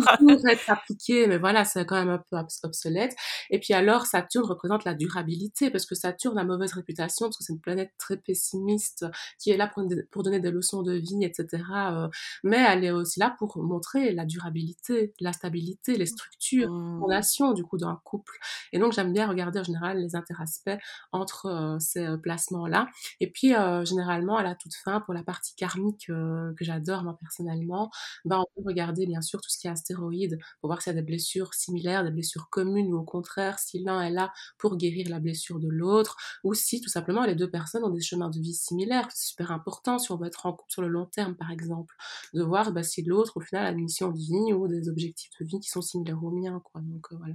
être 0.49 0.71
appliqué, 0.71 1.27
mais 1.27 1.39
voilà, 1.39 1.65
c'est 1.65 1.85
quand 1.85 1.97
même 1.97 2.11
un 2.11 2.19
peu 2.19 2.37
obsolète. 2.63 3.15
Et 3.51 3.59
puis 3.59 3.75
alors, 3.75 4.07
Saturne 4.07 4.47
représente 4.47 4.85
la 4.85 4.95
durabilité, 4.95 5.71
parce 5.71 5.87
que 5.87 5.95
Saturne 5.95 6.39
a 6.39 6.45
mauvaise 6.45 6.73
réputation, 6.73 7.27
parce 7.27 7.39
que 7.39 7.45
c'est 7.45 7.53
une 7.53 7.61
planète 7.61 7.93
très 7.99 8.17
pessimiste, 8.17 9.07
qui 9.39 9.51
est 9.51 9.57
là 9.57 9.69
pour, 9.69 9.85
pour 10.11 10.23
donner 10.23 10.41
des 10.41 10.51
leçons 10.51 10.83
de 10.83 10.93
vie, 10.93 11.25
etc. 11.25 11.63
Euh, 11.73 12.09
mais 12.43 12.59
elle 12.59 12.85
est 12.85 12.91
aussi 12.91 13.21
là 13.21 13.32
pour 13.39 13.63
montrer 13.63 14.13
la 14.13 14.25
durabilité, 14.25 15.15
la 15.21 15.33
stabilité, 15.33 15.97
les 15.97 16.07
structures, 16.07 16.73
mmh. 16.73 17.01
fondation 17.01 17.53
du 17.53 17.65
coup 17.65 17.79
d'un 17.79 18.01
couple. 18.05 18.39
Et 18.73 18.79
donc 18.79 18.93
j'aime 18.93 19.13
bien 19.13 19.29
regarder 19.29 19.61
en 19.61 19.65
général 19.65 19.99
les 19.99 20.17
interaspects 20.17 20.71
entre 21.13 21.47
euh, 21.47 21.79
ces 21.79 22.07
euh, 22.07 22.17
placements-là. 22.17 22.89
Et 23.21 23.31
puis 23.31 23.55
euh, 23.55 23.85
généralement 23.85 24.37
à 24.37 24.43
la 24.43 24.55
toute 24.55 24.75
fin, 24.75 25.01
pour 25.01 25.15
la 25.15 25.23
partie 25.23 25.55
karmique 25.55 26.07
que 26.07 26.65
j'adore 26.65 27.05
moi 27.05 27.17
personnellement, 27.21 27.91
ben, 28.25 28.39
on 28.39 28.63
peut 28.63 28.69
regarder 28.69 29.07
bien 29.07 29.21
sûr 29.21 29.41
tout 29.41 29.51
ce 29.51 29.59
qui 29.59 29.67
est 29.67 29.71
astéroïdes 29.71 30.39
pour 30.61 30.69
voir 30.69 30.83
s'il 30.83 30.93
y 30.93 30.97
a 30.97 31.01
des 31.01 31.07
blessures 31.07 31.55
similaires, 31.55 32.05
des 32.05 32.11
blessures 32.11 32.49
communes 32.51 32.93
ou 32.93 32.99
au 32.99 33.05
contraire 33.05 33.59
si 33.59 33.83
l'un 33.83 34.03
est 34.03 34.11
là 34.11 34.33
pour 34.59 34.77
guérir 34.77 35.09
la 35.09 35.21
blessure 35.21 35.61
de 35.61 35.69
l'autre 35.69 36.17
ou 36.45 36.55
si 36.55 36.81
tout 36.81 36.89
simplement 36.89 37.25
les 37.25 37.35
deux 37.35 37.51
personnes 37.51 37.85
ont 37.85 37.91
des 37.91 38.01
chemins 38.01 38.31
de 38.31 38.39
vie 38.41 38.55
similaires. 38.55 39.09
C'est 39.13 39.29
super 39.29 39.51
important 39.51 39.99
si 39.99 40.11
on 40.13 40.17
veut 40.17 40.27
être 40.27 40.47
en 40.47 40.53
couple 40.53 40.71
sur 40.73 40.83
le 40.83 40.89
long 40.89 41.07
terme 41.07 41.35
par 41.37 41.51
exemple, 41.51 41.95
de 42.35 42.43
voir 42.43 42.73
ben, 42.73 42.83
si 42.83 43.03
l'autre 43.13 43.37
au 43.37 43.41
final, 43.41 43.65
la 43.65 43.73
mission 43.73 44.11
de 44.11 44.19
vie 44.19 44.53
ou 44.53 44.69
des 44.69 44.89
objectifs 44.89 45.31
de 45.41 45.47
vie 45.47 45.61
qui 45.61 45.69
sont 45.69 45.83
similaires 45.83 46.23
aux 46.23 46.31
miens, 46.31 46.61
quoi. 46.65 46.81
Donc, 46.81 47.07
euh, 47.13 47.17
voilà. 47.19 47.35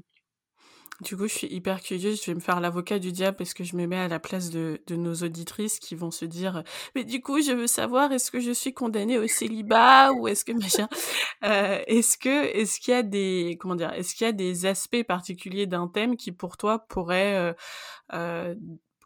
Du 1.01 1.15
coup, 1.15 1.27
je 1.27 1.33
suis 1.33 1.47
hyper 1.53 1.81
curieuse. 1.81 2.19
Je 2.23 2.31
vais 2.31 2.35
me 2.35 2.39
faire 2.39 2.59
l'avocat 2.59 2.97
du 2.97 3.11
diable 3.11 3.37
parce 3.37 3.53
que 3.53 3.63
je 3.63 3.75
me 3.75 3.85
mets 3.85 3.97
à 3.97 4.07
la 4.07 4.19
place 4.19 4.49
de, 4.49 4.81
de, 4.87 4.95
nos 4.95 5.13
auditrices 5.13 5.77
qui 5.79 5.93
vont 5.93 6.09
se 6.09 6.25
dire 6.25 6.63
Mais 6.95 7.03
du 7.03 7.21
coup, 7.21 7.39
je 7.39 7.51
veux 7.51 7.67
savoir, 7.67 8.11
est-ce 8.11 8.31
que 8.31 8.39
je 8.39 8.51
suis 8.51 8.73
condamnée 8.73 9.19
au 9.19 9.27
célibat 9.27 10.11
ou 10.13 10.27
est-ce 10.27 10.43
que 10.45 10.53
machin? 10.53 10.87
Euh, 11.43 11.83
Est-ce 11.85 12.17
que 12.17 12.45
est-ce 12.45 12.79
qu'il 12.79 12.93
y 12.95 12.97
a 12.97 13.03
des 13.03 13.57
comment 13.59 13.75
dire 13.75 13.93
Est-ce 13.93 14.15
qu'il 14.15 14.25
y 14.25 14.29
a 14.29 14.33
des 14.33 14.65
aspects 14.65 15.03
particuliers 15.03 15.67
d'un 15.67 15.87
thème 15.87 16.17
qui 16.17 16.31
pour 16.31 16.57
toi 16.57 16.79
pourraient 16.87 17.35
euh, 17.35 17.53
euh, 18.13 18.55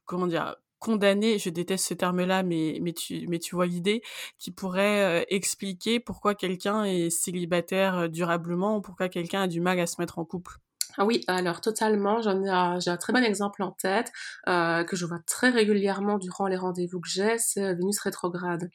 comment 0.05 0.28
dire 0.28 0.55
condamner, 0.82 1.38
je 1.38 1.50
déteste 1.50 1.88
ce 1.88 1.94
terme-là, 1.94 2.44
mais, 2.44 2.80
mais, 2.82 2.92
tu, 2.92 3.28
mais 3.30 3.40
tu 3.40 3.56
vois 3.56 3.68
l'idée, 3.68 4.02
qui 4.40 4.52
pourrait 4.52 5.22
euh, 5.22 5.26
expliquer 5.30 6.00
pourquoi 6.00 6.36
quelqu'un 6.36 6.84
est 6.84 7.12
célibataire 7.12 7.98
euh, 7.98 8.08
durablement 8.10 8.78
ou 8.78 8.82
pourquoi 8.82 9.08
quelqu'un 9.08 9.44
a 9.44 9.48
du 9.48 9.62
mal 9.62 9.80
à 9.80 9.86
se 9.86 10.02
mettre 10.02 10.20
en 10.20 10.26
couple. 10.26 10.58
Ah 10.98 11.06
oui, 11.06 11.24
alors 11.28 11.62
totalement, 11.62 12.22
j'en 12.22 12.44
ai, 12.44 12.82
j'ai 12.82 12.92
un 12.92 12.98
très 12.98 13.14
bon 13.14 13.24
exemple 13.24 13.64
en 13.64 13.72
tête 13.72 14.12
euh, 14.50 14.84
que 14.84 14.98
je 14.98 15.06
vois 15.06 15.20
très 15.26 15.50
régulièrement 15.50 16.18
durant 16.18 16.48
les 16.48 16.58
rendez-vous 16.58 17.00
que 17.00 17.08
j'ai, 17.08 17.38
c'est 17.38 17.76
Vénus 17.76 18.00
rétrograde. 18.00 18.70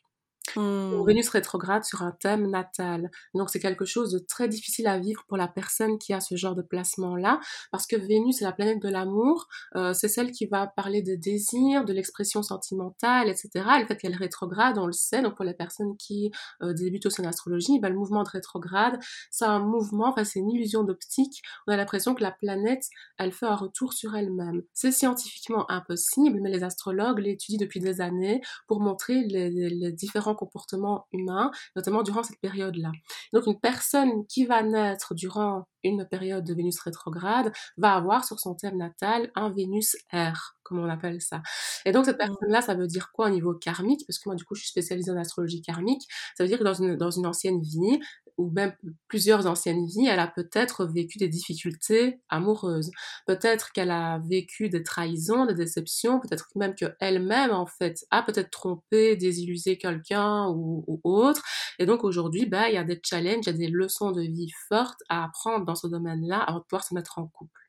Mmh. 0.54 1.04
Vénus 1.06 1.28
rétrograde 1.28 1.84
sur 1.84 2.02
un 2.02 2.12
thème 2.12 2.48
natal. 2.50 3.10
Donc 3.34 3.50
c'est 3.50 3.58
quelque 3.58 3.84
chose 3.84 4.12
de 4.12 4.18
très 4.18 4.48
difficile 4.48 4.86
à 4.86 4.98
vivre 4.98 5.24
pour 5.26 5.36
la 5.36 5.48
personne 5.48 5.98
qui 5.98 6.12
a 6.12 6.20
ce 6.20 6.36
genre 6.36 6.54
de 6.54 6.62
placement-là, 6.62 7.40
parce 7.72 7.86
que 7.86 7.96
Vénus 7.96 8.40
est 8.40 8.44
la 8.44 8.52
planète 8.52 8.80
de 8.80 8.88
l'amour, 8.88 9.48
euh, 9.74 9.92
c'est 9.92 10.08
celle 10.08 10.30
qui 10.30 10.46
va 10.46 10.66
parler 10.66 11.02
des 11.02 11.16
désirs, 11.16 11.84
de 11.84 11.92
l'expression 11.92 12.42
sentimentale, 12.42 13.28
etc. 13.28 13.50
Et 13.76 13.80
le 13.80 13.86
fait 13.86 13.96
qu'elle 13.96 14.14
rétrograde, 14.14 14.78
on 14.78 14.86
le 14.86 14.92
sait, 14.92 15.22
donc 15.22 15.36
pour 15.36 15.44
les 15.44 15.54
personnes 15.54 15.96
qui 15.96 16.30
euh, 16.62 16.72
débutent 16.72 17.06
aussi 17.06 17.20
en 17.20 17.24
astrologie, 17.24 17.78
ben, 17.80 17.88
le 17.88 17.98
mouvement 17.98 18.22
de 18.22 18.28
rétrograde, 18.28 18.98
c'est 19.30 19.44
un 19.44 19.58
mouvement, 19.58 20.08
enfin 20.08 20.24
c'est 20.24 20.38
une 20.38 20.50
illusion 20.50 20.84
d'optique, 20.84 21.42
on 21.66 21.72
a 21.72 21.76
l'impression 21.76 22.14
que 22.14 22.22
la 22.22 22.30
planète, 22.30 22.84
elle 23.18 23.32
fait 23.32 23.46
un 23.46 23.56
retour 23.56 23.92
sur 23.92 24.14
elle-même. 24.14 24.62
C'est 24.72 24.92
scientifiquement 24.92 25.70
impossible, 25.70 26.40
mais 26.40 26.50
les 26.50 26.62
astrologues 26.62 27.18
l'étudient 27.18 27.58
depuis 27.60 27.80
des 27.80 28.00
années 28.00 28.40
pour 28.66 28.80
montrer 28.80 29.24
les, 29.24 29.50
les 29.50 29.92
différents 29.92 30.35
comportement 30.36 31.06
humain, 31.12 31.50
notamment 31.74 32.02
durant 32.02 32.22
cette 32.22 32.40
période-là. 32.40 32.92
Donc 33.32 33.46
une 33.46 33.58
personne 33.58 34.26
qui 34.28 34.46
va 34.46 34.62
naître 34.62 35.14
durant 35.14 35.64
une 35.86 36.06
période 36.06 36.44
de 36.44 36.54
Vénus 36.54 36.78
rétrograde 36.80 37.52
va 37.76 37.94
avoir 37.94 38.24
sur 38.24 38.38
son 38.38 38.54
thème 38.54 38.76
natal 38.76 39.30
un 39.34 39.50
Vénus 39.50 39.96
R, 40.12 40.56
comme 40.62 40.78
on 40.78 40.88
appelle 40.88 41.20
ça. 41.20 41.42
Et 41.84 41.92
donc 41.92 42.04
cette 42.04 42.16
mmh. 42.16 42.26
personne-là, 42.26 42.62
ça 42.62 42.74
veut 42.74 42.86
dire 42.86 43.10
quoi 43.12 43.26
au 43.26 43.30
niveau 43.30 43.54
karmique? 43.54 44.04
Parce 44.06 44.18
que 44.18 44.28
moi, 44.28 44.36
du 44.36 44.44
coup, 44.44 44.54
je 44.54 44.60
suis 44.60 44.70
spécialisée 44.70 45.10
en 45.10 45.16
astrologie 45.16 45.62
karmique. 45.62 46.02
Ça 46.36 46.44
veut 46.44 46.48
dire 46.48 46.58
que 46.58 46.64
dans 46.64 46.74
une, 46.74 46.96
dans 46.96 47.10
une 47.10 47.26
ancienne 47.26 47.60
vie, 47.60 48.00
ou 48.38 48.50
même 48.50 48.74
plusieurs 49.08 49.46
anciennes 49.46 49.86
vies, 49.86 50.06
elle 50.06 50.20
a 50.20 50.26
peut-être 50.26 50.84
vécu 50.84 51.18
des 51.18 51.28
difficultés 51.28 52.20
amoureuses. 52.28 52.90
Peut-être 53.26 53.72
qu'elle 53.72 53.90
a 53.90 54.20
vécu 54.28 54.68
des 54.68 54.82
trahisons, 54.82 55.46
des 55.46 55.54
déceptions, 55.54 56.20
peut-être 56.20 56.48
même 56.54 56.74
qu'elle-même, 56.74 57.50
en 57.50 57.66
fait, 57.66 58.04
a 58.10 58.22
peut-être 58.22 58.50
trompé, 58.50 59.16
désillusé 59.16 59.78
quelqu'un 59.78 60.48
ou, 60.48 60.84
ou, 60.86 61.00
autre. 61.04 61.42
Et 61.78 61.86
donc 61.86 62.04
aujourd'hui, 62.04 62.46
bah, 62.46 62.68
il 62.68 62.74
y 62.74 62.78
a 62.78 62.84
des 62.84 63.00
challenges, 63.02 63.44
il 63.46 63.46
y 63.46 63.50
a 63.50 63.52
des 63.52 63.68
leçons 63.68 64.12
de 64.12 64.22
vie 64.22 64.50
fortes 64.68 65.00
à 65.08 65.24
apprendre 65.24 65.64
dans 65.64 65.74
ce 65.76 65.86
domaine-là 65.86 66.38
avant 66.38 66.58
de 66.58 66.64
pouvoir 66.64 66.84
se 66.84 66.94
mettre 66.94 67.18
en 67.18 67.26
couple. 67.26 67.60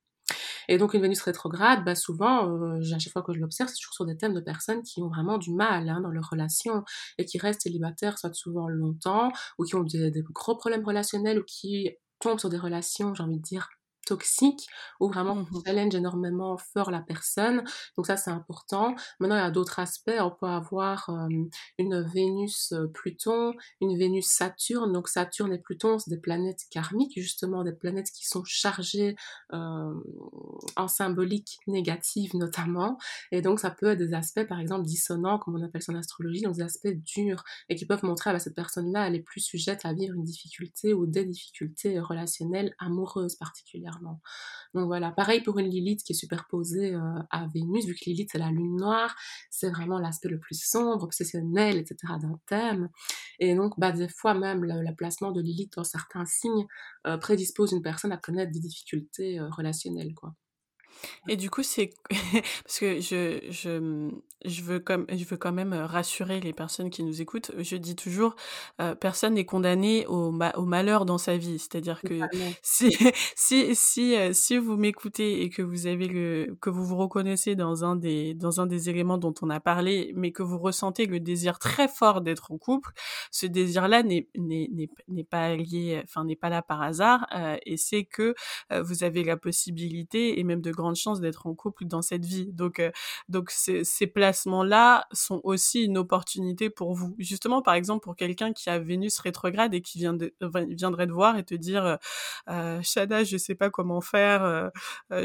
Et 0.69 0.77
donc 0.77 0.93
une 0.93 1.01
Vénus 1.01 1.21
rétrograde, 1.21 1.85
bah 1.85 1.95
souvent, 1.95 2.49
euh, 2.49 2.81
à 2.93 2.99
chaque 2.99 3.13
fois 3.13 3.21
que 3.21 3.33
je 3.33 3.39
l'observe, 3.39 3.69
c'est 3.69 3.77
toujours 3.77 3.93
sur 3.93 4.05
des 4.05 4.17
thèmes 4.17 4.33
de 4.33 4.41
personnes 4.41 4.81
qui 4.83 5.01
ont 5.01 5.07
vraiment 5.07 5.37
du 5.37 5.53
mal 5.53 5.87
hein, 5.87 6.01
dans 6.01 6.09
leur 6.09 6.29
relation 6.29 6.83
et 7.17 7.25
qui 7.25 7.37
restent 7.37 7.61
célibataires 7.61 8.19
soit 8.19 8.33
souvent 8.33 8.67
longtemps 8.67 9.31
ou 9.57 9.63
qui 9.63 9.75
ont 9.75 9.83
des, 9.83 10.11
des 10.11 10.21
gros 10.21 10.57
problèmes 10.57 10.83
relationnels 10.83 11.39
ou 11.39 11.43
qui 11.45 11.91
tombent 12.19 12.39
sur 12.39 12.49
des 12.49 12.57
relations, 12.57 13.13
j'ai 13.13 13.23
envie 13.23 13.37
de 13.37 13.43
dire, 13.43 13.69
toxique 14.07 14.67
ou 14.99 15.09
vraiment 15.09 15.35
mmh 15.35 15.47
challenge 15.65 15.95
énormément 15.95 16.57
fort 16.57 16.91
la 16.91 17.01
personne. 17.01 17.63
Donc 17.97 18.05
ça, 18.07 18.15
c'est 18.17 18.31
important. 18.31 18.95
Maintenant, 19.19 19.35
il 19.35 19.39
y 19.39 19.41
a 19.41 19.51
d'autres 19.51 19.79
aspects. 19.79 20.11
On 20.19 20.31
peut 20.31 20.47
avoir 20.47 21.09
une 21.77 22.03
Vénus-Pluton, 22.13 23.53
une 23.81 23.97
Vénus-Saturne. 23.97 24.93
Donc 24.93 25.09
Saturne 25.09 25.53
et 25.53 25.59
Pluton, 25.59 25.99
c'est 25.99 26.09
des 26.09 26.19
planètes 26.19 26.61
karmiques, 26.71 27.19
justement, 27.19 27.63
des 27.63 27.73
planètes 27.73 28.11
qui 28.11 28.25
sont 28.25 28.43
chargées 28.45 29.15
euh, 29.53 29.93
en 30.75 30.87
symbolique 30.87 31.59
négative 31.67 32.35
notamment. 32.35 32.97
Et 33.31 33.41
donc 33.41 33.59
ça 33.59 33.71
peut 33.71 33.87
être 33.87 33.99
des 33.99 34.13
aspects, 34.13 34.47
par 34.47 34.59
exemple, 34.59 34.85
dissonants, 34.85 35.39
comme 35.39 35.55
on 35.55 35.63
appelle 35.63 35.81
ça 35.81 35.91
en 35.91 35.95
astrologie, 35.95 36.41
donc 36.41 36.55
des 36.55 36.63
aspects 36.63 36.87
durs 36.87 37.43
et 37.69 37.75
qui 37.75 37.85
peuvent 37.85 38.03
montrer 38.03 38.29
à 38.29 38.33
bah, 38.33 38.39
cette 38.39 38.55
personne-là, 38.55 39.07
elle 39.07 39.15
est 39.15 39.21
plus 39.21 39.41
sujette 39.41 39.85
à 39.85 39.93
vivre 39.93 40.15
une 40.15 40.23
difficulté 40.23 40.93
ou 40.93 41.05
des 41.05 41.25
difficultés 41.25 41.99
relationnelles 41.99 42.73
amoureuses 42.79 43.35
particulièrement. 43.35 43.96
Donc 44.73 44.85
voilà, 44.87 45.11
pareil 45.11 45.41
pour 45.41 45.57
une 45.59 45.69
Lilith 45.69 46.03
qui 46.03 46.13
est 46.13 46.15
superposée 46.15 46.93
euh, 46.93 47.19
à 47.31 47.47
Vénus, 47.47 47.85
vu 47.85 47.95
que 47.95 48.05
Lilith 48.05 48.29
c'est 48.31 48.37
la 48.37 48.51
lune 48.51 48.75
noire, 48.75 49.15
c'est 49.49 49.69
vraiment 49.69 49.99
l'aspect 49.99 50.29
le 50.29 50.39
plus 50.39 50.61
sombre, 50.61 51.03
obsessionnel, 51.03 51.77
etc. 51.77 52.13
d'un 52.21 52.39
thème. 52.47 52.89
Et 53.39 53.55
donc 53.55 53.73
bah, 53.77 53.91
des 53.91 54.09
fois 54.09 54.33
même 54.33 54.63
le, 54.63 54.95
placement 54.95 55.31
de 55.31 55.41
Lilith 55.41 55.73
dans 55.75 55.83
certains 55.83 56.25
signes 56.25 56.65
euh, 57.05 57.17
prédispose 57.17 57.71
une 57.71 57.81
personne 57.81 58.11
à 58.11 58.17
connaître 58.17 58.51
des 58.51 58.59
difficultés 58.59 59.39
euh, 59.39 59.49
relationnelles. 59.49 60.13
quoi. 60.13 60.33
Et 61.27 61.35
du 61.35 61.49
coup, 61.49 61.63
c'est 61.63 61.91
parce 62.63 62.79
que 62.79 62.99
je, 62.99 63.39
je, 63.49 64.09
je, 64.45 64.61
veux 64.61 64.79
comme, 64.79 65.05
je 65.09 65.23
veux 65.25 65.37
quand 65.37 65.51
même 65.51 65.73
rassurer 65.73 66.39
les 66.39 66.53
personnes 66.53 66.89
qui 66.89 67.03
nous 67.03 67.21
écoutent. 67.21 67.51
Je 67.57 67.75
dis 67.75 67.95
toujours, 67.95 68.35
euh, 68.81 68.95
personne 68.95 69.35
n'est 69.35 69.45
condamné 69.45 70.05
au, 70.07 70.31
au 70.31 70.65
malheur 70.65 71.05
dans 71.05 71.17
sa 71.17 71.37
vie. 71.37 71.59
C'est-à-dire 71.59 72.01
que 72.01 72.19
si, 72.61 72.95
si, 73.35 73.75
si, 73.75 74.15
euh, 74.15 74.33
si 74.33 74.57
vous 74.57 74.77
m'écoutez 74.77 75.41
et 75.41 75.49
que 75.49 75.61
vous 75.61 75.87
avez 75.87 76.07
le, 76.07 76.55
que 76.61 76.69
vous 76.69 76.85
vous 76.85 76.97
reconnaissez 76.97 77.55
dans 77.55 77.83
un 77.83 77.95
des, 77.95 78.33
dans 78.33 78.61
un 78.61 78.67
des 78.67 78.89
éléments 78.89 79.17
dont 79.17 79.33
on 79.41 79.49
a 79.49 79.59
parlé, 79.59 80.13
mais 80.15 80.31
que 80.31 80.43
vous 80.43 80.57
ressentez 80.57 81.05
le 81.05 81.19
désir 81.19 81.59
très 81.59 81.87
fort 81.87 82.21
d'être 82.21 82.51
en 82.51 82.57
couple, 82.57 82.91
ce 83.31 83.45
désir-là 83.45 84.03
n'est, 84.03 84.27
n'est, 84.35 84.69
n'est, 85.07 85.23
pas 85.23 85.55
lié, 85.55 86.01
enfin, 86.03 86.25
n'est 86.25 86.35
pas 86.35 86.49
là 86.49 86.61
par 86.61 86.81
hasard, 86.81 87.27
euh, 87.35 87.57
et 87.65 87.77
c'est 87.77 88.05
que 88.05 88.35
euh, 88.71 88.81
vous 88.81 89.03
avez 89.03 89.23
la 89.23 89.37
possibilité 89.37 90.39
et 90.39 90.43
même 90.43 90.61
de 90.61 90.71
grandes 90.71 90.86
chance 90.95 91.19
d'être 91.19 91.47
en 91.47 91.55
couple 91.55 91.85
dans 91.85 92.01
cette 92.01 92.25
vie. 92.25 92.51
Donc, 92.53 92.79
euh, 92.79 92.91
donc 93.29 93.51
ces, 93.51 93.83
placements-là 94.07 95.07
sont 95.11 95.41
aussi 95.43 95.83
une 95.83 95.97
opportunité 95.97 96.69
pour 96.69 96.93
vous. 96.93 97.15
Justement, 97.19 97.61
par 97.61 97.73
exemple, 97.73 98.03
pour 98.03 98.15
quelqu'un 98.15 98.53
qui 98.53 98.69
a 98.69 98.79
Vénus 98.79 99.19
rétrograde 99.19 99.73
et 99.73 99.81
qui 99.81 99.99
vient 99.99 100.13
de, 100.13 100.33
viendrait 100.69 101.07
te 101.07 101.11
voir 101.11 101.37
et 101.37 101.43
te 101.43 101.55
dire, 101.55 101.85
euh, 101.85 101.95
euh 102.49 102.81
Shada, 102.81 103.23
je 103.23 103.37
sais 103.37 103.55
pas 103.55 103.69
comment 103.69 104.01
faire, 104.01 104.43
euh, 104.43 104.69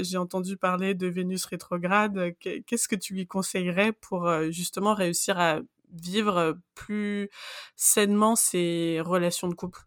j'ai 0.02 0.16
entendu 0.16 0.56
parler 0.56 0.94
de 0.94 1.06
Vénus 1.06 1.44
rétrograde, 1.44 2.34
qu'est-ce 2.40 2.88
que 2.88 2.96
tu 2.96 3.14
lui 3.14 3.26
conseillerais 3.26 3.92
pour 3.92 4.30
justement 4.50 4.94
réussir 4.94 5.38
à 5.38 5.60
vivre 5.92 6.56
plus 6.74 7.30
sainement 7.76 8.36
ses 8.36 9.00
relations 9.04 9.48
de 9.48 9.54
couple? 9.54 9.80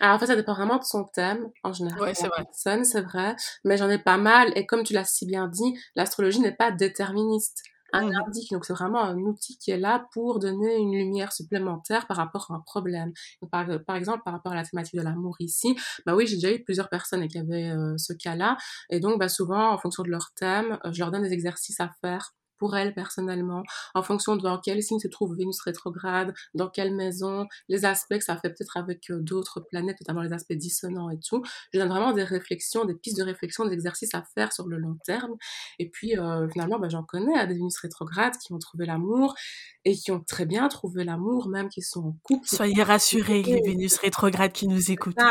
Alors 0.00 0.16
en 0.16 0.18
fait, 0.18 0.26
ça 0.26 0.36
dépend 0.36 0.54
vraiment 0.54 0.76
de 0.76 0.84
son 0.84 1.04
thème, 1.04 1.50
en 1.62 1.72
général. 1.72 2.00
Ouais, 2.00 2.14
c'est 2.14 2.28
vrai. 2.28 2.44
Personne, 2.44 2.84
c'est 2.84 3.00
vrai. 3.00 3.34
Mais 3.64 3.76
j'en 3.76 3.88
ai 3.88 3.98
pas 3.98 4.18
mal. 4.18 4.52
Et 4.54 4.66
comme 4.66 4.82
tu 4.82 4.92
l'as 4.92 5.04
si 5.04 5.26
bien 5.26 5.48
dit, 5.48 5.78
l'astrologie 5.94 6.40
n'est 6.40 6.54
pas 6.54 6.70
déterministe. 6.70 7.62
Un 7.92 8.06
mmh. 8.06 8.14
indique, 8.26 8.50
donc 8.50 8.64
c'est 8.64 8.72
vraiment 8.72 9.00
un 9.00 9.16
outil 9.16 9.56
qui 9.58 9.70
est 9.70 9.78
là 9.78 10.08
pour 10.12 10.40
donner 10.40 10.76
une 10.76 10.92
lumière 10.92 11.32
supplémentaire 11.32 12.08
par 12.08 12.16
rapport 12.16 12.48
à 12.50 12.54
un 12.54 12.60
problème. 12.60 13.12
par, 13.52 13.64
par, 13.86 13.94
exemple, 13.94 14.22
par 14.24 14.34
rapport 14.34 14.52
à 14.52 14.56
la 14.56 14.64
thématique 14.64 14.96
de 14.96 15.04
l'amour 15.04 15.36
ici, 15.38 15.78
bah 16.04 16.16
oui, 16.16 16.26
j'ai 16.26 16.34
déjà 16.34 16.52
eu 16.52 16.64
plusieurs 16.64 16.88
personnes 16.88 17.26
qui 17.28 17.38
avaient 17.38 17.70
euh, 17.70 17.94
ce 17.96 18.12
cas-là. 18.12 18.56
Et 18.90 18.98
donc, 18.98 19.20
bah 19.20 19.28
souvent, 19.28 19.70
en 19.70 19.78
fonction 19.78 20.02
de 20.02 20.10
leur 20.10 20.32
thème, 20.34 20.78
euh, 20.84 20.92
je 20.92 20.98
leur 20.98 21.12
donne 21.12 21.22
des 21.22 21.32
exercices 21.32 21.78
à 21.78 21.88
faire 22.00 22.34
pour 22.58 22.76
elle 22.76 22.94
personnellement, 22.94 23.62
en 23.94 24.02
fonction 24.02 24.36
de 24.36 24.46
dans 24.46 24.58
quel 24.58 24.82
signe 24.82 24.98
se 24.98 25.08
trouve 25.08 25.36
Vénus 25.36 25.60
rétrograde, 25.60 26.34
dans 26.54 26.68
quelle 26.68 26.94
maison, 26.94 27.46
les 27.68 27.84
aspects 27.84 28.18
que 28.18 28.24
ça 28.24 28.36
fait 28.36 28.50
peut-être 28.50 28.76
avec 28.76 29.10
euh, 29.10 29.20
d'autres 29.20 29.60
planètes, 29.60 30.00
notamment 30.00 30.22
les 30.22 30.32
aspects 30.32 30.52
dissonants 30.52 31.10
et 31.10 31.18
tout. 31.18 31.42
Je 31.72 31.78
donne 31.78 31.88
vraiment 31.88 32.12
des 32.12 32.24
réflexions, 32.24 32.84
des 32.84 32.94
pistes 32.94 33.18
de 33.18 33.24
réflexion, 33.24 33.64
des 33.64 33.72
exercices 33.72 34.14
à 34.14 34.22
faire 34.34 34.52
sur 34.52 34.66
le 34.66 34.78
long 34.78 34.96
terme. 35.04 35.34
Et 35.78 35.88
puis 35.88 36.16
euh, 36.16 36.48
finalement, 36.48 36.78
bah, 36.78 36.88
j'en 36.88 37.02
connais 37.02 37.36
à 37.36 37.46
des 37.46 37.54
Vénus 37.54 37.78
rétrogrades 37.78 38.36
qui 38.38 38.52
ont 38.52 38.58
trouvé 38.58 38.86
l'amour 38.86 39.34
et 39.84 39.94
qui 39.94 40.10
ont 40.12 40.20
très 40.20 40.46
bien 40.46 40.68
trouvé 40.68 41.04
l'amour, 41.04 41.48
même 41.48 41.68
qui 41.68 41.82
sont 41.82 42.00
en 42.00 42.16
couple. 42.22 42.46
Soyez 42.46 42.82
rassurés, 42.82 43.42
les 43.42 43.60
Vénus 43.62 43.98
rétrogrades 43.98 44.52
qui 44.52 44.68
nous 44.68 44.90
écoutent. 44.90 45.16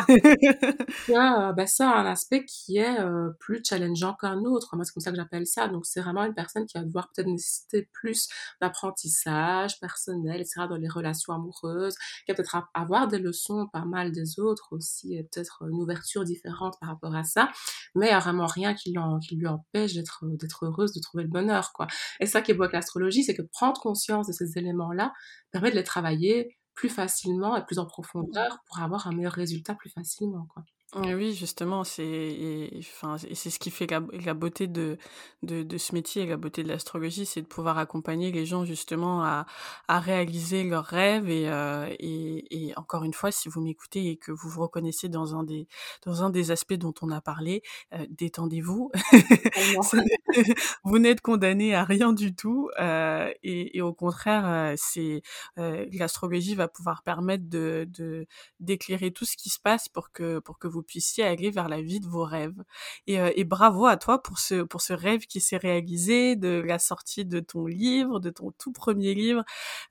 Ah. 1.13 1.49
Euh, 1.49 1.53
bah, 1.53 1.67
ça 1.67 1.89
a 1.89 1.99
un 1.99 2.05
aspect 2.05 2.45
qui 2.45 2.77
est 2.77 2.97
plus 3.39 3.61
challengeant 3.63 4.15
qu'un 4.15 4.39
autre. 4.43 4.75
Moi, 4.75 4.85
c'est 4.85 4.93
comme 4.93 5.01
ça 5.01 5.11
que 5.11 5.17
j'appelle 5.17 5.45
ça. 5.45 5.67
Donc, 5.67 5.85
c'est 5.85 6.01
vraiment 6.01 6.23
une 6.23 6.33
personne 6.33 6.65
qui 6.65 6.77
va 6.77 6.83
devoir 6.83 7.11
peut-être 7.15 7.27
nécessiter 7.27 7.89
plus 7.93 8.27
d'apprentissage 8.61 9.79
personnel, 9.79 10.41
etc., 10.41 10.67
dans 10.69 10.77
les 10.77 10.87
relations 10.87 11.33
amoureuses, 11.33 11.95
qui 12.25 12.31
va 12.31 12.35
peut-être 12.35 12.69
avoir 12.73 13.07
des 13.07 13.19
leçons 13.19 13.67
pas 13.71 13.85
mal 13.85 14.11
des 14.11 14.39
autres 14.39 14.67
aussi, 14.71 15.15
et 15.15 15.23
peut-être 15.23 15.63
une 15.63 15.81
ouverture 15.81 16.23
différente 16.23 16.75
par 16.79 16.89
rapport 16.89 17.15
à 17.15 17.23
ça, 17.23 17.51
mais 17.95 18.07
il 18.07 18.09
n'y 18.09 18.15
a 18.15 18.19
vraiment 18.19 18.47
rien 18.47 18.73
qui, 18.73 18.93
qui 19.27 19.35
lui 19.35 19.47
empêche 19.47 19.93
d'être, 19.93 20.25
d'être 20.37 20.65
heureuse, 20.65 20.93
de 20.93 20.99
trouver 20.99 21.23
le 21.23 21.29
bonheur, 21.29 21.71
quoi. 21.73 21.87
Et 22.19 22.25
ça 22.25 22.41
qui 22.41 22.51
est 22.51 22.53
beau 22.53 22.63
avec 22.63 22.73
l'astrologie, 22.73 23.23
c'est 23.23 23.35
que 23.35 23.41
prendre 23.41 23.79
conscience 23.81 24.27
de 24.27 24.33
ces 24.33 24.57
éléments-là 24.57 25.13
permet 25.51 25.71
de 25.71 25.75
les 25.75 25.83
travailler 25.83 26.57
plus 26.73 26.89
facilement 26.89 27.55
et 27.55 27.65
plus 27.65 27.79
en 27.79 27.85
profondeur 27.85 28.59
pour 28.67 28.79
avoir 28.79 29.07
un 29.07 29.13
meilleur 29.13 29.33
résultat 29.33 29.75
plus 29.75 29.89
facilement, 29.89 30.45
quoi. 30.53 30.63
Oui, 30.97 31.33
justement, 31.35 31.83
c'est 31.83 32.69
enfin 32.79 33.17
c'est 33.17 33.49
ce 33.49 33.59
qui 33.59 33.69
fait 33.69 33.85
la, 33.91 33.99
beauté 34.33 34.65
de, 34.67 34.97
de, 35.43 35.61
de 35.61 35.77
ce 35.77 35.93
métier 35.93 36.21
et 36.23 36.25
la 36.25 36.37
beauté 36.37 36.63
de 36.63 36.69
l'astrologie, 36.69 37.25
c'est 37.25 37.41
de 37.41 37.47
pouvoir 37.47 37.77
accompagner 37.79 38.31
les 38.31 38.45
gens 38.45 38.63
justement 38.63 39.21
à, 39.21 39.45
à 39.89 39.99
réaliser 39.99 40.63
leurs 40.63 40.85
rêves. 40.85 41.29
Et, 41.29 41.49
euh, 41.49 41.93
et, 41.99 42.67
et 42.69 42.77
encore 42.77 43.03
une 43.03 43.13
fois, 43.13 43.29
si 43.31 43.49
vous 43.49 43.59
m'écoutez 43.59 44.07
et 44.09 44.15
que 44.15 44.31
vous 44.31 44.47
vous 44.47 44.61
reconnaissez 44.61 45.09
dans 45.09 45.35
un 45.35 45.43
des 45.43 45.67
dans 46.05 46.23
un 46.23 46.29
des 46.29 46.51
aspects 46.51 46.73
dont 46.75 46.93
on 47.01 47.09
a 47.11 47.19
parlé, 47.19 47.61
euh, 47.93 48.05
détendez-vous. 48.09 48.89
vous 50.83 50.99
n'êtes 50.99 51.21
condamné 51.21 51.75
à 51.75 51.83
rien 51.83 52.13
du 52.13 52.35
tout 52.35 52.69
euh, 52.79 53.31
et, 53.43 53.77
et, 53.77 53.81
au 53.81 53.93
contraire, 53.93 54.47
euh, 54.47 54.73
c'est 54.77 55.21
euh, 55.57 55.85
l'astrologie 55.93 56.55
va 56.55 56.67
pouvoir 56.67 57.03
permettre 57.03 57.49
de 57.49 57.85
de 57.89 58.27
d'éclairer 58.59 59.11
tout 59.11 59.25
ce 59.25 59.37
qui 59.37 59.49
se 59.49 59.59
passe 59.59 59.89
pour 59.89 60.11
que 60.11 60.39
pour 60.39 60.57
que 60.59 60.67
vous 60.67 60.83
puissiez 60.85 61.23
aller 61.25 61.51
vers 61.51 61.69
la 61.69 61.81
vie 61.81 61.99
de 61.99 62.07
vos 62.07 62.23
rêves. 62.23 62.63
Et, 63.07 63.19
euh, 63.19 63.31
et 63.35 63.43
bravo 63.43 63.85
à 63.85 63.97
toi 63.97 64.21
pour 64.21 64.39
ce, 64.39 64.63
pour 64.63 64.81
ce 64.81 64.93
rêve 64.93 65.21
qui 65.27 65.41
s'est 65.41 65.57
réalisé, 65.57 66.35
de 66.35 66.61
la 66.65 66.79
sortie 66.79 67.25
de 67.25 67.39
ton 67.39 67.65
livre, 67.67 68.19
de 68.19 68.29
ton 68.29 68.51
tout 68.57 68.71
premier 68.71 69.13
livre. 69.15 69.43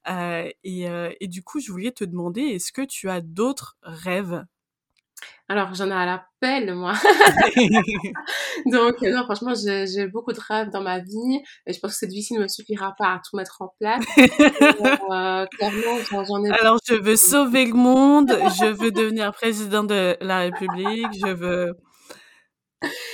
Euh, 0.08 0.50
et, 0.64 0.88
euh, 0.88 1.12
et 1.20 1.28
du 1.28 1.42
coup, 1.42 1.60
je 1.60 1.70
voulais 1.72 1.92
te 1.92 2.04
demander, 2.04 2.42
est-ce 2.42 2.72
que 2.72 2.82
tu 2.82 3.10
as 3.10 3.20
d'autres 3.20 3.76
rêves? 3.82 4.44
Alors, 5.46 5.74
j'en 5.74 5.88
ai 5.88 5.92
à 5.92 6.06
la 6.06 6.26
pelle, 6.40 6.74
moi. 6.74 6.94
Donc, 8.66 9.02
non, 9.02 9.24
franchement, 9.24 9.52
j'ai 9.54 10.06
beaucoup 10.06 10.32
de 10.32 10.40
rêves 10.40 10.70
dans 10.70 10.80
ma 10.80 11.00
vie 11.00 11.40
et 11.66 11.72
je 11.72 11.80
pense 11.80 11.92
que 11.92 11.98
cette 11.98 12.12
vie-ci 12.12 12.34
ne 12.34 12.40
me 12.40 12.48
suffira 12.48 12.94
pas 12.96 13.14
à 13.14 13.18
tout 13.18 13.36
mettre 13.36 13.60
en 13.60 13.74
place. 13.78 14.02
euh, 14.16 15.46
clairement, 15.46 16.24
j'en 16.24 16.44
ai... 16.44 16.50
Alors, 16.50 16.78
je 16.88 16.94
veux 16.94 17.16
sauver 17.16 17.66
le 17.66 17.74
monde, 17.74 18.30
je 18.30 18.72
veux 18.72 18.90
devenir 18.90 19.32
président 19.32 19.84
de 19.84 20.16
la 20.20 20.38
République, 20.40 21.12
je 21.12 21.32
veux... 21.32 21.74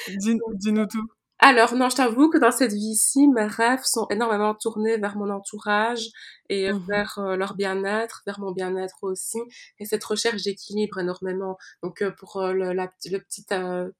Dis-nous 0.09 0.87
tout. 0.87 1.07
Alors 1.43 1.75
non, 1.75 1.89
je 1.89 1.97
t'avoue 1.97 2.29
que 2.29 2.37
dans 2.37 2.51
cette 2.51 2.75
vie-ci, 2.75 3.27
mes 3.27 3.47
rêves 3.47 3.83
sont 3.85 4.07
énormément 4.11 4.55
tournés 4.55 4.99
vers 4.99 5.17
mon 5.17 5.31
entourage 5.31 6.11
et 6.51 6.71
Mmh 6.73 6.81
vers 6.89 7.19
euh, 7.19 7.37
leur 7.37 7.55
bien-être, 7.55 8.23
vers 8.27 8.41
mon 8.41 8.51
bien-être 8.51 8.97
aussi. 9.03 9.39
Et 9.79 9.85
cette 9.87 10.03
recherche 10.05 10.43
d'équilibre 10.43 10.99
énormément. 10.99 11.57
Donc 11.83 12.03
euh, 12.03 12.11
pour 12.11 12.39
euh, 12.39 12.53
le, 12.53 12.73
la, 12.73 12.91
le 13.11 13.19
petit 13.19 13.47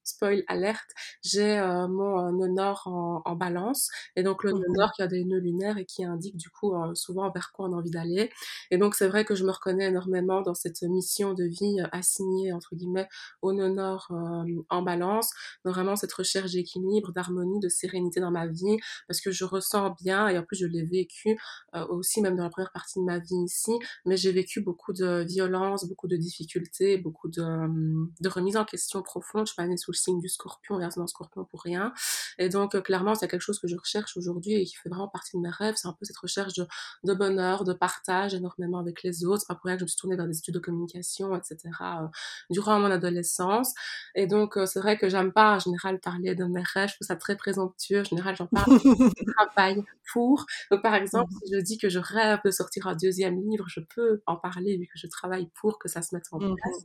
spoil 0.03 0.43
alerte, 0.49 0.91
j'ai 1.23 1.61
mon 1.89 2.33
nœud 2.33 2.49
nord 2.49 2.83
en, 2.87 3.23
en, 3.25 3.37
balance 3.37 3.89
et 4.17 4.23
donc 4.23 4.43
le 4.45 4.53
nœud 4.53 4.59
Mmh 4.59 4.77
nord 4.77 4.93
qui 4.93 5.03
a 5.03 5.07
des 5.07 5.25
nœuds 5.25 5.39
lunaires 5.39 5.79
et 5.79 5.85
qui 5.85 6.05
indique 6.05 6.37
du 6.37 6.51
coup 6.51 6.75
souvent 6.95 7.31
vers 7.31 7.53
quoi 7.53 7.69
on 7.69 7.73
a 7.73 7.77
envie 7.77 7.91
d'aller. 7.91 8.31
Et 8.71 8.79
donc 8.79 8.95
c'est 8.95 9.09
vrai 9.09 9.25
que 9.25 9.35
je 9.35 9.45
me 9.45 9.53
reconnais 9.53 9.87
énormément 9.87 10.43
dans 10.43 10.55
cette 10.55 10.83
mission 10.83 11.35
de 11.35 11.45
vie 11.45 11.79
assignée 11.93 12.53
entre 12.53 12.75
guillemets 12.75 13.09
au 13.43 13.53
nœud 13.53 13.69
nord 13.69 14.09
en 14.69 14.83
balance, 14.83 15.31
vraiment 15.65 15.97
cette 15.97 16.13
recherche 16.13 16.53
d'équilibre, 16.53 17.13
d'harmonie, 17.13 17.30
de 17.31 17.69
sérénité 17.69 18.21
dans 18.21 18.31
ma 18.31 18.47
vie 18.47 18.79
parce 19.09 19.21
que 19.21 19.31
je 19.31 19.45
ressens 19.45 19.97
bien 20.03 20.29
et 20.29 20.39
en 20.39 20.43
plus 20.43 20.57
je 20.57 20.67
l'ai 20.67 20.85
vécu 20.85 21.39
euh, 21.75 21.87
aussi 21.87 22.21
même 22.21 22.37
dans 22.37 22.45
la 22.45 22.51
première 22.51 22.73
partie 22.73 22.99
de 22.99 23.05
ma 23.05 23.19
vie 23.19 23.45
ici, 23.45 23.73
mais 24.05 24.17
j'ai 24.17 24.33
vécu 24.33 24.61
beaucoup 24.61 24.93
de 24.93 25.25
violence, 25.27 25.87
beaucoup 25.89 26.09
de 26.09 26.17
difficultés, 26.17 26.99
beaucoup 26.99 27.29
de, 27.29 27.43
de 28.21 28.29
remise 28.29 28.57
en 28.57 28.65
question 28.65 29.03
profonde. 29.03 29.47
Je 29.47 29.53
suis 29.53 29.57
pas 29.57 29.67
née 29.67 29.77
sous 29.77 29.93
le 29.93 29.97
signe 29.97 30.21
du 30.21 30.29
scorpion, 30.29 30.79
dans 30.79 31.07
scorpion 31.07 31.45
pour 31.45 31.63
rien. 31.63 31.93
Et 32.39 32.49
donc, 32.49 32.75
euh, 32.75 32.81
clairement, 32.81 33.15
c'est 33.15 33.29
quelque 33.29 33.43
chose 33.43 33.59
que 33.59 33.69
je 33.69 33.77
recherche 33.77 34.17
aujourd'hui 34.17 34.55
et 34.55 34.65
qui 34.65 34.75
fait 34.77 34.89
vraiment 34.89 35.09
partie 35.09 35.37
de 35.37 35.43
mes 35.43 35.51
rêves. 35.51 35.75
C'est 35.77 35.89
un 35.89 35.93
peu 35.93 36.05
cette 36.05 36.17
recherche 36.17 36.55
de, 36.55 36.67
de, 37.05 37.15
bonheur, 37.15 37.65
de 37.65 37.73
partage 37.73 38.35
énormément 38.35 38.79
avec 38.79 39.03
les 39.03 39.25
autres. 39.25 39.43
C'est 39.43 39.49
pas 39.49 39.55
pour 39.55 39.67
rien 39.67 39.77
que 39.77 39.81
je 39.81 39.85
me 39.85 39.89
suis 39.89 39.99
tournée 39.99 40.17
vers 40.17 40.27
des 40.27 40.39
études 40.39 40.55
de 40.55 40.59
communication, 40.59 41.37
etc. 41.37 41.59
Euh, 41.81 42.07
durant 42.51 42.81
mon 42.81 42.91
adolescence. 42.91 43.73
Et 44.15 44.27
donc, 44.27 44.57
euh, 44.57 44.67
c'est 44.67 44.81
vrai 44.81 44.99
que 44.99 45.09
j'aime 45.09 45.33
pas 45.33 45.57
en 45.57 45.59
général 45.59 46.01
parler 46.01 46.35
de 46.35 46.45
mes 46.45 46.63
rêves. 46.63 46.91
Je 47.01 47.05
ça 47.05 47.17
très 47.21 47.37
présomptueux. 47.37 48.01
En 48.01 48.05
général, 48.05 48.37
j'en 48.37 48.47
parle 48.47 48.81
travail 49.37 49.85
pour. 50.13 50.47
Donc, 50.71 50.83
par 50.83 50.95
exemple, 50.95 51.31
si 51.45 51.53
je 51.55 51.61
dis 51.61 51.79
que 51.79 51.89
je 51.89 51.99
rêve 51.99 52.41
de 52.45 52.51
sortir 52.51 52.87
un 52.87 52.95
deuxième 52.95 53.41
livre, 53.41 53.65
je 53.69 53.81
peux 53.95 54.23
en 54.27 54.37
parler 54.37 54.77
vu 54.77 54.87
que 54.87 54.99
je 54.99 55.07
travaille 55.07 55.49
pour 55.61 55.79
que 55.79 55.89
ça 55.89 56.03
se 56.03 56.15
mette 56.15 56.25
en 56.33 56.39
place. 56.39 56.81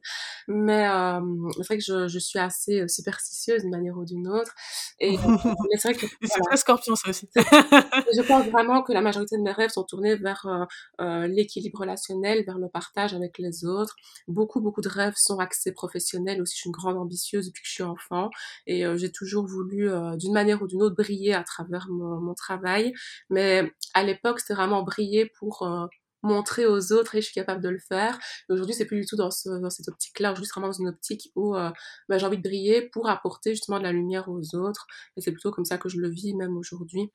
Mmh. 0.48 0.54
Mais 0.54 0.88
euh, 0.88 1.22
c'est 1.58 1.66
vrai 1.66 1.78
que 1.78 1.84
je, 1.84 2.08
je, 2.08 2.20
suis 2.20 2.40
assez 2.40 2.88
superstitieuse 2.88 3.62
d'une 3.62 3.72
manière 3.72 3.98
ou 3.98 4.06
d'une 4.06 4.28
autre. 4.28 4.54
Et 5.00 5.16
c'est 5.78 5.92
vrai 5.92 5.94
que 5.94 6.06
c'est 6.22 6.42
très 6.42 6.58
scorpion 6.58 6.96
ça 6.96 7.10
aussi. 7.10 7.30
je 7.36 8.28
pense 8.28 8.46
vraiment 8.48 8.82
que 8.82 8.94
la 8.94 9.02
majorité 9.02 9.38
de 9.38 9.42
mes 9.42 9.52
rêves 9.52 9.70
sont 9.70 9.84
tournés 9.84 10.16
vers 10.16 10.46
euh, 10.46 10.66
euh, 11.02 11.28
l'équilibre 11.28 11.80
relationnel, 11.80 12.44
vers 12.46 12.58
le 12.58 12.70
partage 12.70 13.14
avec 13.14 13.38
les 13.38 13.66
autres. 13.66 13.96
Beaucoup 14.28 14.62
beaucoup 14.62 14.82
de 14.82 14.90
rêves 14.90 15.16
sont 15.18 15.40
axés 15.40 15.72
professionnels 15.72 16.42
aussi. 16.42 16.56
Je 16.56 16.62
suis 16.62 16.68
une 16.70 16.74
grande 16.74 16.98
ambitieuse 16.98 17.48
depuis 17.48 17.62
que 17.62 17.68
je 17.68 17.74
suis 17.74 17.84
enfant 17.84 18.30
et 18.68 18.86
euh, 18.86 18.98
j'ai 18.98 19.12
toujours 19.12 19.46
voulu 19.46 19.90
d'une 20.18 20.34
manière 20.34 20.62
ou 20.62 20.68
d'une 20.68 20.82
autre 20.82 20.96
briller 20.96 21.34
à 21.34 21.44
travers 21.44 21.88
mon, 21.90 22.20
mon 22.20 22.34
travail. 22.34 22.94
Mais 23.30 23.72
à 23.94 24.04
l'époque, 24.04 24.40
c'était 24.40 24.54
vraiment 24.54 24.84
briller 24.84 25.32
pour 25.40 25.64
euh, 25.64 25.88
montrer 26.26 26.66
aux 26.66 26.92
autres 26.92 27.16
et 27.16 27.22
je 27.22 27.26
suis 27.28 27.34
capable 27.34 27.62
de 27.62 27.70
le 27.70 27.80
faire. 27.80 28.20
Aujourd'hui, 28.50 28.76
c'est 28.76 28.86
plus 28.86 29.00
du 29.02 29.06
tout 29.06 29.16
dans, 29.16 29.32
ce, 29.32 29.50
dans 29.50 29.70
cette 29.70 29.88
optique-là. 29.88 30.32
Aujourd'hui, 30.32 30.48
c'est 30.48 30.60
vraiment 30.60 30.72
dans 30.74 30.80
une 30.80 30.90
optique 30.90 31.32
où 31.36 31.56
euh, 31.56 31.70
bah, 32.10 32.18
j'ai 32.18 32.26
envie 32.26 32.38
de 32.38 32.44
briller 32.44 32.90
pour 32.90 33.08
apporter 33.10 33.52
justement 33.52 33.80
de 33.80 33.84
la 33.84 33.92
lumière 33.92 34.28
aux 34.30 34.56
autres. 34.56 34.88
Et 35.18 35.22
c'est 35.22 35.32
plutôt 35.32 35.52
comme 35.52 35.66
ça 35.66 35.78
que 35.78 35.90
je 35.90 36.00
le 36.00 36.10
vis 36.10 36.36
même 36.36 36.58
aujourd'hui. 36.58 37.12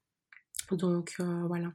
Donc 0.70 1.14
euh, 1.20 1.42
voilà. 1.46 1.68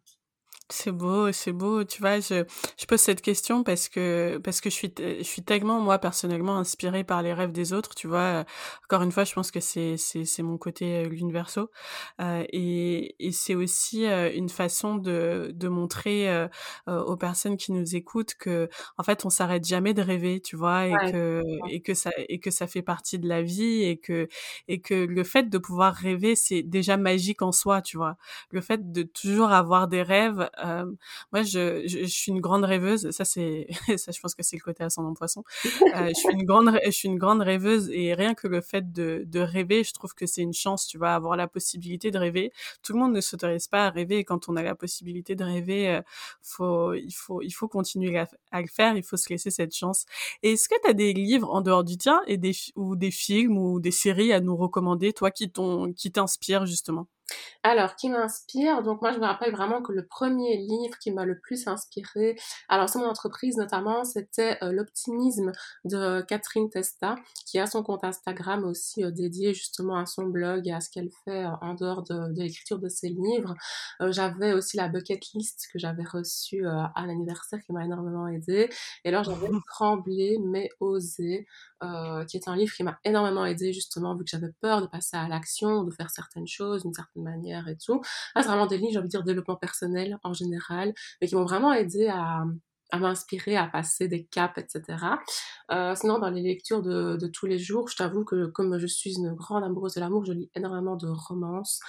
C'est 0.71 0.91
beau, 0.91 1.31
c'est 1.31 1.51
beau. 1.51 1.83
Tu 1.83 2.01
vois, 2.01 2.19
je, 2.19 2.43
je 2.75 2.85
pose 2.87 2.99
cette 2.99 3.21
question 3.21 3.63
parce 3.63 3.87
que 3.87 4.39
parce 4.43 4.61
que 4.61 4.71
je 4.71 4.75
suis 4.75 4.91
je 4.97 5.21
suis 5.21 5.43
tellement 5.43 5.79
moi 5.79 5.99
personnellement 5.99 6.57
inspirée 6.57 7.03
par 7.03 7.21
les 7.21 7.33
rêves 7.33 7.51
des 7.51 7.71
autres. 7.71 7.93
Tu 7.93 8.07
vois, 8.07 8.45
encore 8.85 9.03
une 9.03 9.11
fois, 9.11 9.25
je 9.25 9.33
pense 9.35 9.51
que 9.51 9.59
c'est 9.59 9.95
c'est 9.97 10.25
c'est 10.25 10.41
mon 10.41 10.57
côté 10.57 11.05
euh, 11.05 11.07
l'universo 11.07 11.69
euh, 12.19 12.43
et 12.51 13.15
et 13.19 13.31
c'est 13.31 13.53
aussi 13.53 14.07
euh, 14.07 14.31
une 14.33 14.49
façon 14.49 14.95
de 14.95 15.51
de 15.53 15.67
montrer 15.67 16.27
euh, 16.29 16.47
aux 16.87 17.15
personnes 17.15 17.57
qui 17.57 17.71
nous 17.71 17.95
écoutent 17.95 18.33
que 18.33 18.67
en 18.97 19.03
fait 19.03 19.23
on 19.25 19.29
s'arrête 19.29 19.65
jamais 19.65 19.93
de 19.93 20.01
rêver, 20.01 20.41
tu 20.41 20.55
vois, 20.55 20.87
et 20.87 20.93
ouais. 20.93 21.11
que 21.11 21.41
et 21.69 21.81
que 21.81 21.93
ça 21.93 22.09
et 22.17 22.39
que 22.39 22.49
ça 22.49 22.65
fait 22.65 22.81
partie 22.81 23.19
de 23.19 23.27
la 23.27 23.43
vie 23.43 23.83
et 23.83 23.97
que 23.97 24.27
et 24.67 24.81
que 24.81 24.95
le 24.95 25.23
fait 25.23 25.43
de 25.49 25.57
pouvoir 25.59 25.93
rêver 25.93 26.35
c'est 26.35 26.63
déjà 26.63 26.97
magique 26.97 27.43
en 27.43 27.51
soi, 27.51 27.83
tu 27.83 27.97
vois. 27.97 28.17
Le 28.49 28.61
fait 28.61 28.91
de 28.91 29.03
toujours 29.03 29.51
avoir 29.51 29.87
des 29.87 30.01
rêves 30.01 30.49
euh, 30.63 30.85
moi, 31.31 31.43
je, 31.43 31.83
je, 31.87 31.99
je, 31.99 32.05
suis 32.05 32.31
une 32.31 32.41
grande 32.41 32.63
rêveuse. 32.63 33.09
Ça, 33.11 33.25
c'est, 33.25 33.67
ça, 33.97 34.11
je 34.11 34.19
pense 34.19 34.35
que 34.35 34.43
c'est 34.43 34.55
le 34.55 34.61
côté 34.61 34.83
ascendant 34.83 35.13
poisson. 35.13 35.43
Euh, 35.65 36.07
je 36.09 36.13
suis 36.13 36.33
une 36.33 36.43
grande, 36.45 36.77
je 36.85 36.91
suis 36.91 37.07
une 37.07 37.17
grande 37.17 37.41
rêveuse 37.41 37.89
et 37.91 38.13
rien 38.13 38.33
que 38.33 38.47
le 38.47 38.61
fait 38.61 38.91
de, 38.91 39.23
de 39.25 39.39
rêver, 39.39 39.83
je 39.83 39.93
trouve 39.93 40.13
que 40.13 40.25
c'est 40.25 40.41
une 40.41 40.53
chance. 40.53 40.87
Tu 40.87 40.97
vas 40.97 41.15
avoir 41.15 41.35
la 41.35 41.47
possibilité 41.47 42.11
de 42.11 42.17
rêver. 42.17 42.51
Tout 42.83 42.93
le 42.93 42.99
monde 42.99 43.13
ne 43.13 43.21
s'autorise 43.21 43.67
pas 43.67 43.87
à 43.87 43.89
rêver. 43.89 44.17
Et 44.19 44.23
quand 44.23 44.49
on 44.49 44.55
a 44.55 44.63
la 44.63 44.75
possibilité 44.75 45.35
de 45.35 45.43
rêver, 45.43 45.89
euh, 45.89 46.01
faut, 46.41 46.93
il 46.93 47.11
faut, 47.13 47.41
il 47.41 47.51
faut 47.51 47.67
continuer 47.67 48.17
à, 48.17 48.61
le 48.61 48.67
faire. 48.67 48.95
Il 48.95 49.03
faut 49.03 49.17
se 49.17 49.29
laisser 49.29 49.51
cette 49.51 49.75
chance. 49.75 50.05
Est-ce 50.43 50.69
que 50.69 50.75
tu 50.83 50.89
as 50.89 50.93
des 50.93 51.13
livres 51.13 51.49
en 51.53 51.61
dehors 51.61 51.83
du 51.83 51.97
tien 51.97 52.21
et 52.27 52.37
des, 52.37 52.53
ou 52.75 52.95
des 52.95 53.11
films 53.11 53.57
ou 53.57 53.79
des 53.79 53.91
séries 53.91 54.33
à 54.33 54.39
nous 54.39 54.55
recommander, 54.55 55.13
toi, 55.13 55.31
qui 55.31 55.49
t'ont, 55.49 55.93
qui 55.93 56.11
t'inspirent 56.11 56.65
justement? 56.65 57.07
Alors, 57.63 57.95
qui 57.95 58.09
m'inspire? 58.09 58.83
Donc 58.83 59.01
moi, 59.01 59.11
je 59.11 59.17
me 59.17 59.25
rappelle 59.25 59.51
vraiment 59.51 59.81
que 59.81 59.91
le 59.91 60.05
premier 60.05 60.55
livre 60.57 60.99
qui 60.99 61.11
m'a 61.11 61.25
le 61.25 61.39
plus 61.39 61.67
inspiré, 61.67 62.37
alors 62.69 62.89
c'est 62.89 62.99
mon 62.99 63.07
entreprise 63.07 63.57
notamment, 63.57 64.03
c'était 64.03 64.59
euh, 64.63 64.71
L'optimisme 64.71 65.51
de 65.83 66.21
Catherine 66.21 66.69
Testa, 66.69 67.15
qui 67.47 67.57
a 67.57 67.65
son 67.65 67.81
compte 67.81 68.03
Instagram 68.03 68.63
aussi 68.65 69.03
euh, 69.03 69.09
dédié 69.09 69.55
justement 69.55 69.97
à 69.97 70.05
son 70.05 70.25
blog 70.25 70.67
et 70.67 70.73
à 70.73 70.79
ce 70.79 70.91
qu'elle 70.91 71.09
fait 71.23 71.43
euh, 71.45 71.49
en 71.61 71.73
dehors 71.73 72.03
de, 72.03 72.31
de 72.33 72.41
l'écriture 72.41 72.77
de 72.77 72.89
ses 72.89 73.09
livres. 73.09 73.55
j'avais 73.99 74.53
aussi 74.53 74.77
la 74.77 74.87
bucket 74.87 75.21
list 75.33 75.67
que 75.73 75.79
j'avais 75.79 76.03
reçue 76.03 76.65
à 76.67 77.05
l'anniversaire 77.07 77.59
qui 77.65 77.73
m'a 77.73 77.83
énormément 77.83 78.27
aidée. 78.27 78.69
Et 79.03 79.09
alors 79.09 79.23
j'avais 79.23 79.47
Tremblé 79.67 80.37
mais 80.43 80.69
osé, 80.79 81.47
qui 82.27 82.37
est 82.37 82.47
un 82.47 82.55
livre 82.55 82.73
qui 82.73 82.83
m'a 82.83 82.99
énormément 83.03 83.45
aidée 83.45 83.73
justement 83.73 84.15
vu 84.15 84.23
que 84.23 84.29
j'avais 84.29 84.51
peur 84.61 84.81
de 84.81 84.87
passer 84.87 85.17
à 85.17 85.27
l'action, 85.27 85.83
de 85.83 85.91
faire 85.91 86.09
certaines 86.09 86.47
choses 86.47 86.83
d'une 86.83 86.93
certaine 86.93 87.23
manière 87.23 87.67
et 87.67 87.77
tout. 87.77 88.01
Ah, 88.35 88.41
c'est 88.41 88.49
vraiment 88.49 88.67
des 88.67 88.77
livres, 88.77 88.91
j'ai 88.93 88.99
envie 88.99 89.07
de 89.07 89.11
dire, 89.11 89.23
développement 89.23 89.55
personnel 89.55 90.17
en 90.23 90.33
général, 90.33 90.93
mais 91.21 91.27
qui 91.27 91.35
m'ont 91.35 91.45
vraiment 91.45 91.73
aidé 91.73 92.07
à, 92.07 92.43
à 92.91 92.99
m'inspirer, 92.99 93.57
à 93.57 93.67
passer 93.67 94.07
des 94.07 94.25
caps, 94.25 94.57
etc. 94.57 94.97
Euh, 95.71 95.95
sinon, 95.95 96.19
dans 96.19 96.29
les 96.29 96.41
lectures 96.41 96.81
de, 96.81 97.17
de 97.17 97.27
tous 97.27 97.45
les 97.45 97.57
jours, 97.57 97.87
je 97.89 97.95
t'avoue 97.95 98.23
que 98.23 98.45
comme 98.47 98.77
je 98.77 98.87
suis 98.87 99.15
une 99.15 99.33
grande 99.33 99.63
amoureuse 99.63 99.95
de 99.95 99.99
l'amour, 99.99 100.25
je 100.25 100.33
lis 100.33 100.49
énormément 100.55 100.95
de 100.95 101.07
romances. 101.07 101.79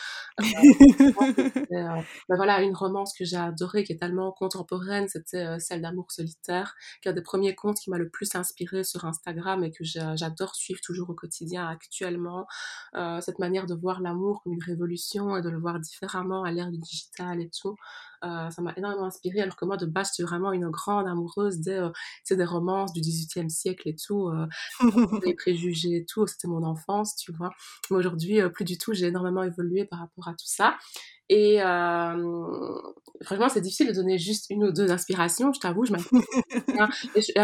Euh, 0.41 0.45
euh, 1.73 2.03
ben 2.29 2.37
voilà, 2.37 2.63
une 2.63 2.75
romance 2.75 3.13
que 3.17 3.25
j'ai 3.25 3.37
adorée, 3.37 3.85
qui 3.85 3.93
est 3.93 3.99
tellement 3.99 4.33
contemporaine, 4.33 5.09
c'était 5.09 5.45
euh, 5.45 5.59
celle 5.59 5.83
d'amour 5.83 6.11
solitaire, 6.11 6.75
qui 7.03 7.09
est 7.09 7.13
un 7.13 7.15
des 7.15 7.23
premiers 7.23 7.55
contes 7.55 7.79
qui 7.79 7.91
m'a 7.91 7.99
le 7.99 8.09
plus 8.09 8.35
inspiré 8.35 8.85
sur 8.85 9.05
Instagram 9.05 9.65
et 9.65 9.71
que 9.71 9.85
j'adore 9.85 10.55
suivre 10.55 10.81
toujours 10.83 11.11
au 11.11 11.15
quotidien 11.15 11.67
actuellement. 11.67 12.47
Euh, 12.95 13.21
cette 13.21 13.39
manière 13.39 13.67
de 13.67 13.75
voir 13.75 14.01
l'amour 14.01 14.43
comme 14.43 14.55
une 14.55 14.63
révolution 14.63 15.37
et 15.37 15.43
de 15.43 15.51
le 15.51 15.59
voir 15.59 15.79
différemment 15.81 16.45
à 16.45 16.51
l'ère 16.51 16.71
du 16.71 16.79
digital 16.79 17.41
et 17.41 17.51
tout. 17.51 17.77
Euh, 18.25 18.51
ça 18.51 18.63
m'a 18.63 18.73
énormément 18.77 19.07
inspirée, 19.07 19.41
alors 19.41 19.57
que 19.57 19.65
moi, 19.65 19.77
de 19.77 19.87
base, 19.87 20.11
j'étais 20.13 20.27
vraiment 20.27 20.53
une 20.53 20.69
grande 20.71 20.86
amoureuse 20.89 21.59
des, 21.61 21.89
des 22.31 22.45
romances 22.45 22.93
du 22.93 23.01
XVIIIe 23.01 23.51
siècle 23.51 23.89
et 23.89 23.97
tout, 23.97 24.31
les 25.25 25.35
préjugés 25.35 25.97
et 25.97 26.05
tout, 26.05 26.27
c'était 26.27 26.49
mon 26.49 26.63
enfance, 26.63 27.17
tu 27.17 27.33
vois. 27.33 27.51
Mais 27.91 27.97
aujourd'hui, 27.97 28.41
plus 28.51 28.65
du 28.65 28.79
tout, 28.79 28.95
j'ai 28.95 29.07
énormément 29.07 29.43
évolué 29.43 29.85
par 29.85 30.01
rapport 30.01 30.29
à 30.29 30.33
tout 30.33 30.47
ça. 30.47 30.77
Et 31.29 31.61
euh, 31.61 32.79
franchement, 33.23 33.49
c'est 33.49 33.61
difficile 33.61 33.89
de 33.89 33.93
donner 33.93 34.17
juste 34.17 34.47
une 34.49 34.65
ou 34.65 34.73
deux 34.73 34.93
inspirations, 34.93 35.53
je 35.53 35.59
t'avoue. 35.59 35.85
Je 35.85 35.93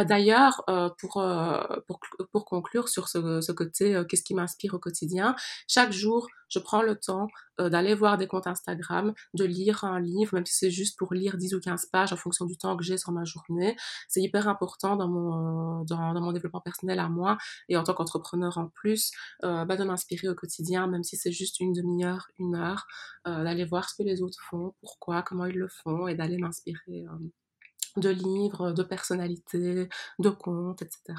D'ailleurs, 0.05 0.62
euh, 0.70 0.88
pour, 1.01 1.16
euh, 1.16 1.61
pour, 1.88 1.99
pour 2.30 2.45
conclure 2.45 2.88
sur 2.88 3.09
ce, 3.09 3.40
ce 3.40 3.51
côté, 3.51 4.01
qu'est-ce 4.09 4.22
qui 4.22 4.34
m'inspire 4.34 4.74
au 4.74 4.78
quotidien, 4.78 5.34
chaque 5.66 5.93
jour, 5.93 6.28
je 6.53 6.59
prends 6.59 6.82
le 6.82 6.96
temps 6.96 7.28
euh, 7.61 7.68
d'aller 7.68 7.94
voir 7.94 8.18
des 8.18 8.26
comptes 8.26 8.46
Instagram, 8.46 9.12
de 9.34 9.44
lire 9.44 9.84
un 9.84 10.00
livre, 10.00 10.34
même 10.34 10.46
si 10.46 10.57
c'est 10.57 10.70
juste 10.70 10.98
pour 10.98 11.14
lire 11.14 11.36
10 11.36 11.55
ou 11.55 11.61
15 11.61 11.86
pages 11.86 12.12
en 12.12 12.16
fonction 12.16 12.44
du 12.44 12.57
temps 12.57 12.76
que 12.76 12.84
j'ai 12.84 12.98
sur 12.98 13.12
ma 13.12 13.24
journée. 13.24 13.76
C'est 14.09 14.20
hyper 14.20 14.48
important 14.48 14.96
dans 14.96 15.09
mon, 15.09 15.80
euh, 15.80 15.84
dans, 15.84 16.20
mon 16.20 16.32
développement 16.32 16.61
personnel 16.61 16.98
à 16.98 17.09
moi 17.09 17.38
et 17.68 17.76
en 17.76 17.82
tant 17.84 17.94
qu'entrepreneur 17.94 18.59
en 18.59 18.68
plus, 18.68 19.11
bah, 19.42 19.64
de 19.64 19.84
m'inspirer 19.84 20.28
au 20.28 20.34
quotidien, 20.34 20.86
même 20.86 21.03
si 21.03 21.16
c'est 21.16 21.32
juste 21.32 21.61
une 21.61 21.72
demi-heure, 21.72 22.26
une 22.38 22.55
heure, 22.55 22.86
d'aller 23.24 23.64
voir 23.64 23.88
ce 23.88 23.94
que 23.96 24.03
les 24.03 24.22
autres 24.22 24.38
font, 24.48 24.74
pourquoi, 24.80 25.22
comment 25.22 25.46
ils 25.46 25.59
le 25.59 25.68
font, 25.68 26.07
et 26.07 26.14
d'aller 26.14 26.38
m'inspirer 26.38 27.07
euh, 27.07 28.00
de 28.00 28.09
livres, 28.11 28.72
de 28.72 28.82
personnalités, 28.82 29.88
de 30.18 30.30
contes, 30.30 30.82
etc. 30.82 31.14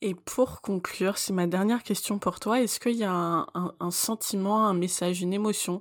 Et 0.00 0.14
pour 0.14 0.60
conclure, 0.60 1.18
c'est 1.18 1.32
ma 1.32 1.46
dernière 1.46 1.82
question 1.82 2.18
pour 2.18 2.40
toi. 2.40 2.60
Est-ce 2.60 2.80
qu'il 2.80 2.96
y 2.96 3.04
a 3.04 3.12
un, 3.12 3.90
sentiment, 3.90 4.66
un 4.66 4.74
message, 4.74 5.22
une 5.22 5.32
émotion 5.32 5.80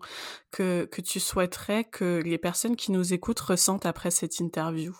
que, 0.51 0.85
que 0.85 1.01
tu 1.01 1.19
souhaiterais 1.19 1.83
que 1.85 2.21
les 2.23 2.37
personnes 2.37 2.75
qui 2.75 2.91
nous 2.91 3.13
écoutent 3.13 3.39
ressentent 3.39 3.85
après 3.85 4.11
cette 4.11 4.39
interview? 4.39 4.93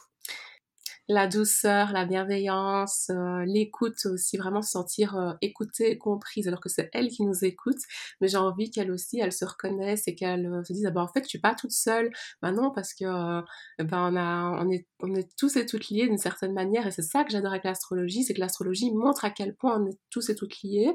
La 1.12 1.28
douceur, 1.28 1.92
la 1.92 2.06
bienveillance, 2.06 3.10
euh, 3.10 3.44
l'écoute 3.46 4.06
aussi, 4.06 4.38
vraiment 4.38 4.62
se 4.62 4.72
sentir 4.72 5.18
euh, 5.18 5.34
écoutée, 5.42 5.98
comprise, 5.98 6.48
alors 6.48 6.62
que 6.62 6.70
c'est 6.70 6.90
elle 6.94 7.10
qui 7.10 7.24
nous 7.24 7.44
écoute, 7.44 7.80
mais 8.22 8.30
j'ai 8.30 8.38
envie 8.38 8.72
qu'elle 8.72 8.92
aussi, 8.92 9.20
elle 9.20 9.34
se 9.34 9.44
reconnaisse 9.44 10.08
et 10.08 10.16
qu'elle 10.16 10.46
euh, 10.48 10.64
se 10.64 10.72
dise, 10.72 10.86
ah 10.86 10.92
ben, 10.92 11.02
en 11.02 11.08
fait, 11.08 11.24
je 11.24 11.30
suis 11.30 11.40
pas 11.40 11.54
toute 11.54 11.72
seule. 11.72 12.12
Ben 12.42 12.54
non, 12.54 12.72
parce 12.72 12.94
que 12.94 13.04
ben, 13.04 14.12
on, 14.14 14.16
a, 14.16 14.64
on, 14.64 14.70
est, 14.72 14.88
on 15.02 15.14
est 15.14 15.28
tous 15.38 15.58
et 15.58 15.66
toutes 15.66 15.90
liés 15.90 16.08
d'une 16.08 16.18
certaine 16.18 16.54
manière, 16.54 16.88
et 16.88 16.92
c'est 16.92 17.02
ça 17.02 17.24
que 17.26 17.32
j'adore 17.32 17.52
avec 17.52 17.66
l'astrologie, 17.66 18.24
c'est 18.24 18.34
que 18.34 18.40
l'astrologie 18.40 18.92
montre 18.94 19.26
à 19.26 19.32
quel 19.32 19.54
point 19.56 19.80
on 19.82 19.88
est 19.88 19.98
tous 20.10 20.30
et 20.30 20.36
toutes 20.36 20.62
liés, 20.64 20.94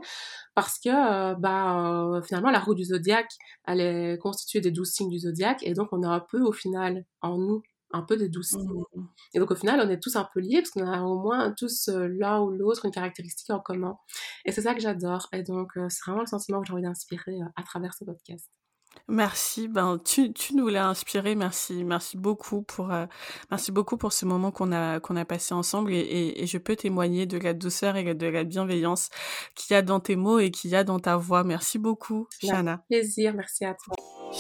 parce 0.55 0.79
que 0.79 1.35
ben, 1.39 2.23
finalement, 2.25 2.51
la 2.51 2.61
roue 2.61 2.75
du 2.75 2.85
zodiaque, 2.85 3.33
elle 3.67 3.81
est 3.81 4.19
constituée 4.19 4.61
des 4.61 4.71
douze 4.71 4.91
signes 4.91 5.11
du 5.11 5.19
zodiaque, 5.19 5.63
et 5.63 5.75
donc 5.75 5.89
on 5.93 6.03
a 6.03 6.09
un 6.09 6.21
peu 6.21 6.41
au 6.41 6.53
final 6.53 7.05
en 7.21 7.37
nous 7.39 7.63
un 7.93 8.03
peu 8.03 8.17
des 8.17 8.29
douze 8.29 8.49
signes. 8.49 8.83
Mmh. 8.95 9.07
Et 9.35 9.39
donc 9.39 9.51
au 9.51 9.55
final, 9.55 9.81
on 9.81 9.89
est 9.89 10.01
tous 10.01 10.17
un 10.17 10.29
peu 10.33 10.41
liés 10.41 10.61
parce 10.63 10.71
qu'on 10.71 10.87
a 10.87 11.03
au 11.03 11.19
moins 11.21 11.53
tous 11.53 11.89
euh, 11.89 12.09
l'un 12.09 12.41
ou 12.41 12.51
l'autre 12.51 12.85
une 12.85 12.91
caractéristique 12.91 13.51
en 13.51 13.61
commun. 13.61 13.97
Et 14.45 14.53
c'est 14.53 14.63
ça 14.63 14.75
que 14.75 14.81
j'adore. 14.81 15.29
Et 15.33 15.43
donc 15.43 15.77
euh, 15.77 15.87
c'est 15.89 16.05
vraiment 16.05 16.23
le 16.23 16.27
sentiment 16.27 16.61
que 16.61 16.67
j'ai 16.67 16.73
envie 16.73 16.83
d'inspirer 16.83 17.41
euh, 17.41 17.47
à 17.57 17.63
travers 17.63 17.95
ce 17.95 18.05
podcast. 18.05 18.51
Merci, 19.09 19.69
ben 19.69 20.01
tu, 20.03 20.33
tu 20.33 20.57
nous 20.57 20.69
l'as 20.69 20.89
inspiré, 20.89 21.35
merci, 21.35 21.85
merci 21.85 22.17
beaucoup 22.17 22.63
pour 22.63 22.91
merci 23.51 23.71
beaucoup 23.71 23.99
pour 23.99 24.15
ce 24.15 24.25
moment 24.25 24.51
qu'on 24.51 24.73
a 24.73 25.01
qu'on 25.01 25.17
a 25.17 25.27
passé 25.27 25.53
ensemble 25.53 25.93
et, 25.93 26.33
et, 26.43 26.47
je 26.47 26.57
peux 26.57 26.77
témoigner 26.77 27.27
de 27.27 27.37
la 27.37 27.53
douceur 27.53 27.97
et 27.97 28.15
de 28.15 28.27
la 28.27 28.45
bienveillance 28.45 29.11
qu'il 29.55 29.75
y 29.75 29.77
a 29.77 29.83
dans 29.83 30.01
tes 30.01 30.17
mots 30.17 30.39
et 30.39 30.51
qu'il 30.51 30.71
y 30.71 30.77
a 30.77 30.83
dans 30.83 30.99
ta 30.99 31.19
voix. 31.19 31.45
Merci 31.45 31.79
beaucoup, 31.79 32.27
Shana. 32.41 32.85
Plaisir, 32.89 33.35
merci 33.35 33.67
à 33.67 33.75
toi. 33.75 33.95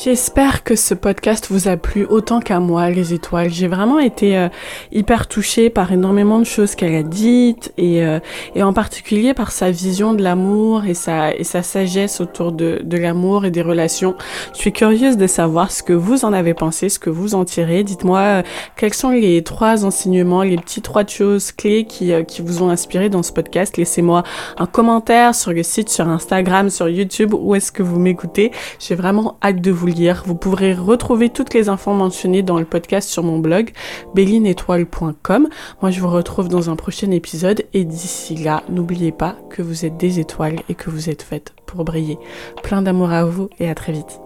J'espère 0.04 0.62
que 0.62 0.76
ce 0.76 0.92
podcast 0.92 1.46
vous 1.48 1.68
a 1.68 1.78
plu 1.78 2.04
autant 2.04 2.40
qu'à 2.40 2.60
moi, 2.60 2.90
les 2.90 3.14
étoiles. 3.14 3.48
J'ai 3.48 3.66
vraiment 3.66 3.98
été 3.98 4.36
euh, 4.36 4.48
hyper 4.92 5.26
touchée 5.26 5.70
par 5.70 5.90
énormément 5.90 6.38
de 6.38 6.44
choses 6.44 6.74
qu'elle 6.74 6.94
a 6.94 7.02
dites 7.02 7.72
et, 7.78 8.04
euh, 8.04 8.20
et 8.54 8.62
en 8.62 8.74
particulier 8.74 9.32
par 9.32 9.52
sa 9.52 9.70
vision 9.70 10.12
de 10.12 10.22
l'amour 10.22 10.84
et 10.84 10.92
sa, 10.92 11.34
et 11.34 11.44
sa 11.44 11.62
sagesse 11.62 12.20
autour 12.20 12.52
de, 12.52 12.82
de 12.84 12.98
l'amour 12.98 13.46
et 13.46 13.50
des 13.50 13.62
relations. 13.62 14.16
Je 14.52 14.58
suis 14.58 14.72
curieuse 14.72 15.16
de 15.16 15.26
savoir 15.26 15.70
ce 15.70 15.82
que 15.82 15.94
vous 15.94 16.26
en 16.26 16.34
avez 16.34 16.52
pensé, 16.52 16.90
ce 16.90 16.98
que 16.98 17.08
vous 17.08 17.34
en 17.34 17.46
tirez. 17.46 17.82
Dites-moi 17.82 18.20
euh, 18.20 18.42
quels 18.76 18.92
sont 18.92 19.10
les 19.10 19.42
trois 19.44 19.86
enseignements, 19.86 20.42
les 20.42 20.58
petits 20.58 20.82
trois 20.82 21.06
choses 21.06 21.52
clés 21.52 21.86
qui, 21.86 22.12
euh, 22.12 22.22
qui 22.22 22.42
vous 22.42 22.62
ont 22.62 22.68
inspiré 22.68 23.08
dans 23.08 23.22
ce 23.22 23.32
podcast. 23.32 23.78
Laissez-moi 23.78 24.24
un 24.58 24.66
commentaire 24.66 25.34
sur 25.34 25.54
le 25.54 25.62
site, 25.62 25.88
sur 25.88 26.06
Instagram, 26.06 26.68
sur 26.68 26.86
YouTube, 26.86 27.32
où 27.32 27.54
est-ce 27.54 27.72
que 27.72 27.82
vous 27.82 27.98
m'écoutez. 27.98 28.52
J'ai 28.78 28.94
vraiment 28.94 29.38
hâte 29.42 29.62
de 29.62 29.70
vous 29.70 29.85
Vous 30.24 30.34
pourrez 30.34 30.74
retrouver 30.74 31.30
toutes 31.30 31.54
les 31.54 31.68
infos 31.68 31.92
mentionnées 31.92 32.42
dans 32.42 32.58
le 32.58 32.64
podcast 32.64 33.08
sur 33.08 33.22
mon 33.22 33.38
blog 33.38 33.70
bellineétoile.com. 34.14 35.48
Moi, 35.80 35.90
je 35.90 36.00
vous 36.00 36.08
retrouve 36.08 36.48
dans 36.48 36.70
un 36.70 36.76
prochain 36.76 37.10
épisode 37.12 37.64
et 37.72 37.84
d'ici 37.84 38.34
là, 38.36 38.64
n'oubliez 38.68 39.12
pas 39.12 39.36
que 39.48 39.62
vous 39.62 39.84
êtes 39.84 39.96
des 39.96 40.18
étoiles 40.18 40.60
et 40.68 40.74
que 40.74 40.90
vous 40.90 41.08
êtes 41.08 41.22
faites 41.22 41.54
pour 41.66 41.84
briller. 41.84 42.18
Plein 42.64 42.82
d'amour 42.82 43.10
à 43.10 43.24
vous 43.24 43.48
et 43.60 43.68
à 43.68 43.74
très 43.74 43.92
vite. 43.92 44.25